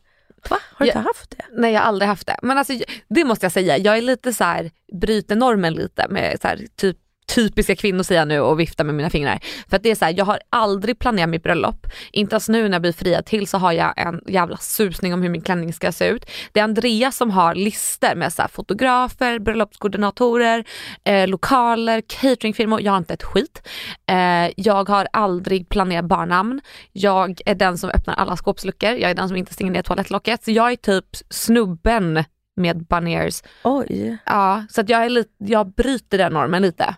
Va? 0.49 0.58
Har 0.73 0.86
du 0.86 0.91
Ja. 0.91 0.97
inte 0.97 1.08
haft 1.08 1.29
det? 1.38 1.45
Nej 1.62 1.73
jag 1.73 1.79
har 1.82 1.88
aldrig 1.88 2.10
haft 2.10 2.27
det. 2.27 2.38
Men 2.41 2.58
alltså, 2.58 2.73
det 3.10 3.23
måste 3.23 3.45
jag 3.45 3.51
säga, 3.51 3.77
jag 3.77 3.97
är 3.97 4.01
lite 4.01 4.34
så 4.34 4.43
här, 4.43 4.71
bryter 5.01 5.36
normen 5.36 5.73
lite 5.73 6.08
med 6.10 6.38
så 6.41 6.47
här, 6.47 6.62
typ 6.75 6.97
typiska 7.25 7.75
kvinnor 7.75 8.03
säger 8.03 8.21
jag 8.21 8.27
nu 8.27 8.39
och 8.39 8.59
viftar 8.59 8.83
med 8.83 8.95
mina 8.95 9.09
fingrar. 9.09 9.39
För 9.69 9.75
att 9.75 9.83
det 9.83 9.91
är 9.91 9.95
så 9.95 10.05
här, 10.05 10.13
jag 10.17 10.25
har 10.25 10.39
aldrig 10.49 10.99
planerat 10.99 11.29
mitt 11.29 11.43
bröllop. 11.43 11.88
Inte 12.12 12.33
ens 12.33 12.49
nu 12.49 12.63
när 12.63 12.71
jag 12.71 12.81
blir 12.81 12.91
friad 12.91 13.25
till 13.25 13.47
så 13.47 13.57
har 13.57 13.71
jag 13.71 13.93
en 13.97 14.21
jävla 14.27 14.57
susning 14.57 15.13
om 15.13 15.21
hur 15.21 15.29
min 15.29 15.41
klänning 15.41 15.73
ska 15.73 15.91
se 15.91 16.07
ut. 16.07 16.25
Det 16.51 16.59
är 16.59 16.63
Andreas 16.63 17.17
som 17.17 17.31
har 17.31 17.55
listor 17.55 18.15
med 18.15 18.33
så 18.33 18.41
här, 18.41 18.49
fotografer, 18.49 19.39
bröllopskoordinatorer, 19.39 20.65
eh, 21.03 21.27
lokaler, 21.27 22.01
cateringfirmor. 22.07 22.81
Jag 22.81 22.91
har 22.91 22.97
inte 22.97 23.13
ett 23.13 23.23
skit. 23.23 23.67
Eh, 24.09 24.51
jag 24.55 24.89
har 24.89 25.07
aldrig 25.13 25.69
planerat 25.69 26.05
barnnamn. 26.05 26.62
Jag 26.91 27.41
är 27.45 27.55
den 27.55 27.77
som 27.77 27.89
öppnar 27.89 28.13
alla 28.13 28.38
skåpsluckor. 28.38 28.89
Jag 28.89 29.12
är 29.12 29.15
den 29.15 29.27
som 29.27 29.38
inte 29.38 29.53
stänger 29.53 29.71
ner 29.71 29.81
toalettlocket. 29.81 30.43
Så 30.43 30.51
jag 30.51 30.71
är 30.71 30.75
typ 30.75 31.05
snubben 31.29 32.23
med 32.55 32.86
banérs. 32.86 33.43
Oj, 33.63 34.17
Ja, 34.25 34.63
så 34.69 34.81
att 34.81 34.89
jag, 34.89 35.05
är 35.05 35.09
lite, 35.09 35.31
jag 35.38 35.73
bryter 35.73 36.17
den 36.17 36.33
normen 36.33 36.62
lite. 36.62 36.95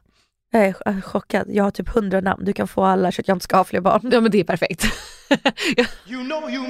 Jag 0.58 0.68
är 0.68 0.74
ch- 0.74 1.02
chockad. 1.02 1.46
Jag 1.50 1.64
har 1.64 1.72
typ 1.72 1.90
hundra 1.90 2.22
namn. 2.22 2.46
Du 2.46 2.54
kan 2.54 2.68
få 2.68 2.84
alla 2.84 3.12
så 3.12 3.22
att 3.22 3.28
jag 3.28 3.36
inte 3.36 3.44
ska 3.44 3.58
ha 3.58 3.64
fler 3.64 3.82
barn. 3.82 4.10
Ja 4.12 4.22
men 4.22 4.32
det 4.32 4.40
är 4.40 4.44
perfekt. 4.44 4.86
You 6.08 6.24
know 6.24 6.50
you. 6.50 6.66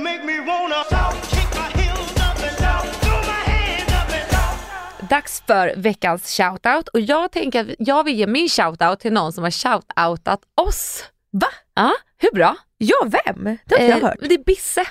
Dags 5.10 5.44
för 5.48 5.74
veckans 5.78 6.38
shoutout 6.38 6.88
och 6.88 7.00
jag 7.00 7.32
tänker 7.32 7.62
att 7.62 7.76
jag 7.80 8.04
vill 8.04 8.16
ge 8.16 8.28
min 8.28 8.50
shoutout 8.50 9.00
till 9.00 9.14
någon 9.14 9.34
som 9.34 9.44
har 9.44 9.52
shoutoutat 9.52 10.40
oss. 10.62 11.04
Va? 11.32 11.48
Ja, 11.76 11.92
hur 12.18 12.32
bra? 12.32 12.56
Ja, 12.78 12.96
vem? 13.06 13.44
Det 13.44 13.76
har 13.76 13.82
inte 13.84 13.86
jag 13.86 14.00
hört. 14.08 14.18
det 14.20 14.34
är 14.34 14.44
Bisse. 14.44 14.86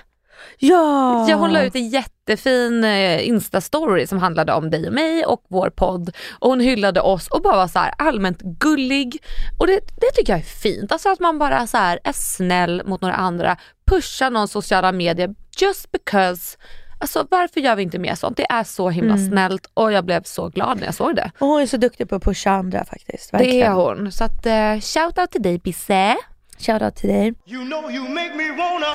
Ja! 0.59 1.29
Jag 1.29 1.37
hon 1.37 1.53
la 1.53 1.63
ut 1.63 1.75
en 1.75 1.89
jättefin 1.89 2.85
eh, 2.85 3.29
Insta-story 3.29 4.07
som 4.07 4.19
handlade 4.19 4.53
om 4.53 4.71
dig 4.71 4.87
och 4.87 4.93
mig 4.95 5.25
och 5.25 5.45
vår 5.49 5.71
podd. 5.71 6.11
Och 6.39 6.51
hon 6.51 6.61
hyllade 6.61 7.01
oss 7.01 7.29
och 7.29 7.43
bara 7.43 7.57
var 7.57 7.69
så 7.69 7.79
här 7.79 7.95
allmänt 7.99 8.41
gullig. 8.43 9.23
Och 9.59 9.67
det, 9.67 9.81
det 10.01 10.11
tycker 10.15 10.33
jag 10.33 10.41
är 10.41 10.45
fint. 10.45 10.93
Alltså 10.93 11.09
att 11.09 11.21
man 11.21 11.39
bara 11.39 11.67
så 11.67 11.77
här 11.77 11.99
är 12.05 12.13
snäll 12.13 12.83
mot 12.87 13.01
några 13.01 13.15
andra. 13.15 13.57
Pushar 13.87 14.31
någon 14.31 14.49
sociala 14.49 14.93
medier 14.93 15.35
just 15.61 15.93
because. 15.93 16.57
Alltså 16.99 17.27
varför 17.31 17.61
gör 17.61 17.77
vi 17.77 17.83
inte 17.83 17.99
mer 17.99 18.15
sånt? 18.15 18.37
Det 18.37 18.47
är 18.51 18.65
så 18.65 18.91
himla 18.91 19.19
snällt 19.19 19.71
och 19.75 19.93
jag 19.93 20.05
blev 20.05 20.23
så 20.23 20.49
glad 20.49 20.79
när 20.79 20.85
jag 20.85 20.95
såg 20.95 21.17
det. 21.17 21.31
Och 21.39 21.47
hon 21.47 21.63
är 21.63 21.67
så 21.67 21.77
duktig 21.77 22.09
på 22.09 22.17
att 22.17 22.23
pusha 22.23 22.51
andra 22.51 22.85
faktiskt. 22.85 23.31
Det 23.31 23.37
Verkligen. 23.37 23.73
är 23.73 23.75
hon. 23.75 24.13
Så 24.13 24.25
att 24.25 24.47
eh, 24.47 24.81
shout 24.81 25.19
out 25.19 25.31
till 25.31 25.43
dig 25.43 25.59
Bisse. 25.59 26.17
Shoutout 26.59 26.97
till 26.97 27.09
dig. 27.09 27.35
You 27.47 27.65
know 27.65 27.91
you 27.91 28.09
make 28.09 28.35
me 28.35 28.51
wanna 28.51 28.95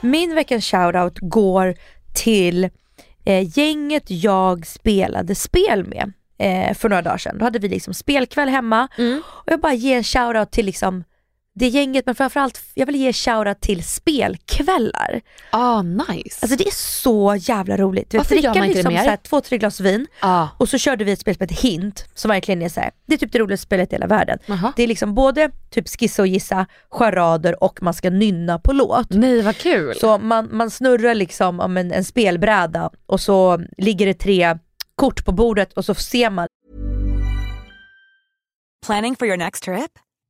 Min 0.00 0.34
veckans 0.34 0.64
shoutout 0.64 1.18
går 1.20 1.74
till 2.14 2.64
eh, 3.24 3.58
gänget 3.58 4.04
jag 4.06 4.66
spelade 4.66 5.34
spel 5.34 5.86
med 5.86 6.12
eh, 6.38 6.74
för 6.74 6.88
några 6.88 7.02
dagar 7.02 7.18
sedan. 7.18 7.38
Då 7.38 7.44
hade 7.44 7.58
vi 7.58 7.68
liksom 7.68 7.94
spelkväll 7.94 8.48
hemma 8.48 8.88
och 9.24 9.52
jag 9.52 9.60
bara 9.60 9.74
ger 9.74 9.96
en 9.96 10.04
shoutout 10.04 10.50
till 10.50 10.66
liksom 10.66 11.04
det 11.60 11.68
gänget 11.68 12.06
men 12.06 12.14
framförallt 12.14 12.62
jag 12.74 12.86
vill 12.86 12.96
ge 12.96 13.12
shoutout 13.12 13.60
till 13.60 13.84
spelkvällar. 13.84 15.20
Ah 15.50 15.82
nice. 15.82 16.38
Alltså 16.42 16.56
det 16.56 16.66
är 16.66 16.74
så 16.74 17.36
jävla 17.40 17.76
roligt. 17.76 18.14
Varför 18.14 18.34
gör 18.34 18.42
dricka 18.42 18.58
man 18.58 18.68
inte 18.68 18.68
det 18.68 18.74
liksom 18.74 18.92
mer? 18.92 19.02
så 19.02 19.10
här, 19.10 19.16
två, 19.16 19.40
tre 19.40 19.58
glas 19.58 19.80
vin 19.80 20.06
ah. 20.20 20.48
och 20.58 20.68
så 20.68 20.78
körde 20.78 21.04
vi 21.04 21.12
ett 21.12 21.20
spel 21.20 21.34
som 21.34 21.42
heter 21.42 21.68
Hint 21.68 22.08
som 22.14 22.28
verkligen 22.28 22.62
är 22.62 22.68
så 22.68 22.80
här, 22.80 22.90
det 23.06 23.14
är 23.14 23.18
typ 23.18 23.32
det 23.32 23.38
roligaste 23.38 23.66
spelet 23.66 23.92
i 23.92 23.94
hela 23.94 24.06
världen. 24.06 24.38
Jaha. 24.46 24.72
Det 24.76 24.82
är 24.82 24.86
liksom 24.86 25.14
både 25.14 25.50
typ 25.70 25.88
skissa 25.88 26.22
och 26.22 26.28
gissa, 26.28 26.66
charader 26.90 27.64
och 27.64 27.82
man 27.82 27.94
ska 27.94 28.10
nynna 28.10 28.58
på 28.58 28.72
låt. 28.72 29.10
Nej 29.10 29.42
vad 29.42 29.56
kul. 29.56 29.94
Så 30.00 30.18
man, 30.18 30.48
man 30.52 30.70
snurrar 30.70 31.14
liksom 31.14 31.60
om 31.60 31.76
en, 31.76 31.92
en 31.92 32.04
spelbräda 32.04 32.90
och 33.06 33.20
så 33.20 33.60
ligger 33.78 34.06
det 34.06 34.14
tre 34.14 34.58
kort 34.94 35.24
på 35.24 35.32
bordet 35.32 35.72
och 35.72 35.84
så 35.84 35.94
ser 35.94 36.30
man 36.30 36.46
Planning 38.86 39.16
for 39.16 39.28
your 39.28 39.36
next 39.36 39.62
trip? 39.64 39.90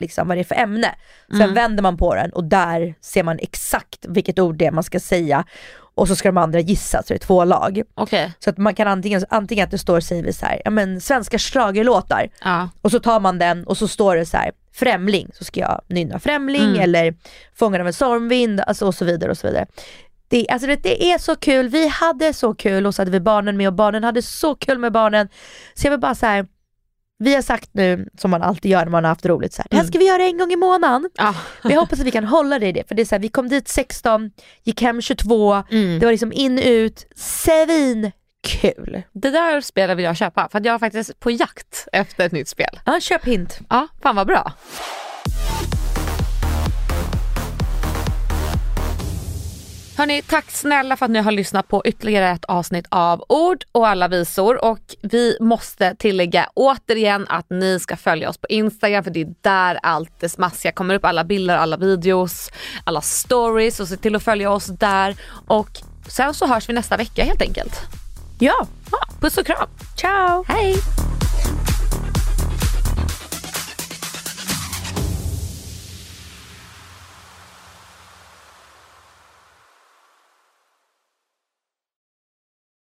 Liksom 0.00 0.28
vad 0.28 0.36
det 0.36 0.40
är 0.40 0.44
för 0.44 0.54
ämne. 0.54 0.94
Sen 1.38 1.54
vänder 1.54 1.82
man 1.82 1.96
på 1.96 2.14
den 2.14 2.30
och 2.30 2.44
där 2.44 2.94
ser 3.00 3.22
man 3.22 3.38
exakt 3.38 4.06
vilket 4.08 4.38
ord 4.38 4.56
det 4.56 4.66
är 4.66 4.70
man 4.70 4.84
ska 4.84 5.00
säga. 5.00 5.44
Och 5.94 6.08
så 6.08 6.16
ska 6.16 6.28
de 6.28 6.36
andra 6.38 6.60
gissa, 6.60 7.02
så 7.02 7.08
det 7.08 7.14
är 7.14 7.18
två 7.18 7.44
lag. 7.44 7.82
Okej. 7.94 8.32
Så 8.38 8.50
att 8.50 8.58
man 8.58 8.74
kan 8.74 8.88
antingen, 8.88 9.24
antingen 9.28 9.64
att 9.64 9.70
det 9.70 9.78
står, 9.78 10.00
säger 10.00 10.22
vi 10.22 10.32
så 10.32 10.46
här, 10.46 10.62
ja 10.64 10.70
men 10.70 11.00
svenska 11.00 11.38
schlagerlåtar. 11.38 12.28
Ja. 12.44 12.68
Och 12.82 12.90
så 12.90 13.00
tar 13.00 13.20
man 13.20 13.38
den 13.38 13.64
och 13.64 13.76
så 13.76 13.88
står 13.88 14.16
det 14.16 14.26
så 14.26 14.36
här, 14.36 14.52
främling, 14.72 15.28
så 15.34 15.44
ska 15.44 15.60
jag 15.60 15.80
nynna 15.86 16.18
främling 16.18 16.62
Mm. 16.62 16.80
eller 16.80 17.14
fångad 17.54 17.80
av 17.80 17.86
en 17.86 17.92
stormvind, 17.92 18.60
alltså 18.60 18.86
och 18.86 18.94
så 18.94 19.04
vidare 19.04 19.30
och 19.30 19.38
så 19.38 19.46
vidare. 19.46 19.66
Det, 20.28 20.48
alltså 20.48 20.66
det, 20.68 20.76
det 20.82 21.12
är 21.12 21.18
så 21.18 21.36
kul, 21.36 21.68
vi 21.68 21.88
hade 21.88 22.32
så 22.32 22.54
kul 22.54 22.86
och 22.86 22.94
så 22.94 23.02
hade 23.02 23.10
vi 23.10 23.20
barnen 23.20 23.56
med 23.56 23.66
och 23.68 23.74
barnen 23.74 24.04
hade 24.04 24.22
så 24.22 24.54
kul 24.54 24.78
med 24.78 24.92
barnen. 24.92 25.28
Så 25.74 25.86
jag 25.86 25.90
vill 25.90 26.00
bara 26.00 26.14
så 26.14 26.26
här. 26.26 26.46
Vi 27.20 27.34
har 27.34 27.42
sagt 27.42 27.70
nu, 27.72 28.08
som 28.18 28.30
man 28.30 28.42
alltid 28.42 28.70
gör 28.70 28.84
när 28.84 28.90
man 28.90 29.04
har 29.04 29.08
haft 29.08 29.26
roligt, 29.26 29.52
så 29.52 29.62
här, 29.62 29.66
det 29.70 29.76
här 29.76 29.84
ska 29.84 29.98
vi 29.98 30.06
göra 30.06 30.22
en 30.22 30.38
gång 30.38 30.52
i 30.52 30.56
månaden. 30.56 31.10
Ja. 31.14 31.34
Men 31.62 31.72
jag 31.72 31.80
hoppas 31.80 32.00
att 32.00 32.06
vi 32.06 32.10
kan 32.10 32.24
hålla 32.24 32.58
det 32.58 32.66
i 32.66 32.72
det, 32.72 32.88
för 32.88 32.94
det 32.94 33.02
är 33.02 33.06
så 33.06 33.14
här, 33.14 33.20
vi 33.20 33.28
kom 33.28 33.48
dit 33.48 33.68
16, 33.68 34.30
gick 34.62 34.82
hem 34.82 35.02
22, 35.02 35.62
det 35.70 36.04
var 36.04 36.10
liksom 36.10 36.32
in 36.32 36.58
ut, 36.58 37.06
svin 37.16 38.12
kul. 38.42 39.02
Det 39.12 39.30
där 39.30 39.60
spelet 39.60 39.98
vill 39.98 40.04
jag 40.04 40.16
köpa 40.16 40.48
för 40.52 40.60
jag 40.64 40.74
är 40.74 40.78
faktiskt 40.78 41.20
på 41.20 41.30
jakt 41.30 41.88
efter 41.92 42.26
ett 42.26 42.32
nytt 42.32 42.48
spel. 42.48 42.80
Ja, 42.86 43.00
köp 43.00 43.24
hint. 43.24 43.58
Ja, 43.70 43.88
fan 44.02 44.16
vad 44.16 44.26
bra. 44.26 44.52
Hörni, 50.00 50.22
tack 50.22 50.50
snälla 50.50 50.96
för 50.96 51.04
att 51.04 51.10
ni 51.10 51.18
har 51.18 51.32
lyssnat 51.32 51.68
på 51.68 51.82
ytterligare 51.84 52.30
ett 52.30 52.44
avsnitt 52.44 52.86
av 52.88 53.24
Ord 53.28 53.64
och 53.72 53.88
alla 53.88 54.08
visor. 54.08 54.64
Och 54.64 54.96
vi 55.02 55.36
måste 55.40 55.94
tillägga 55.94 56.48
återigen 56.54 57.26
att 57.28 57.50
ni 57.50 57.80
ska 57.80 57.96
följa 57.96 58.28
oss 58.28 58.38
på 58.38 58.46
Instagram 58.48 59.04
för 59.04 59.10
det 59.10 59.20
är 59.20 59.34
där 59.40 59.78
allt 59.82 60.20
det 60.20 60.28
smaskiga 60.28 60.72
kommer 60.72 60.94
upp. 60.94 61.04
Alla 61.04 61.24
bilder, 61.24 61.56
alla 61.56 61.76
videos, 61.76 62.50
alla 62.84 63.00
stories 63.00 63.80
och 63.80 63.88
se 63.88 63.96
till 63.96 64.16
att 64.16 64.22
följa 64.22 64.50
oss 64.50 64.66
där. 64.66 65.16
Och 65.46 65.70
sen 66.08 66.34
så 66.34 66.46
hörs 66.46 66.68
vi 66.68 66.72
nästa 66.72 66.96
vecka 66.96 67.24
helt 67.24 67.42
enkelt. 67.42 67.80
Ja, 68.38 68.66
Ja, 68.92 68.98
puss 69.20 69.38
och 69.38 69.46
kram. 69.46 69.68
ciao! 69.96 70.44
Hej! 70.48 70.76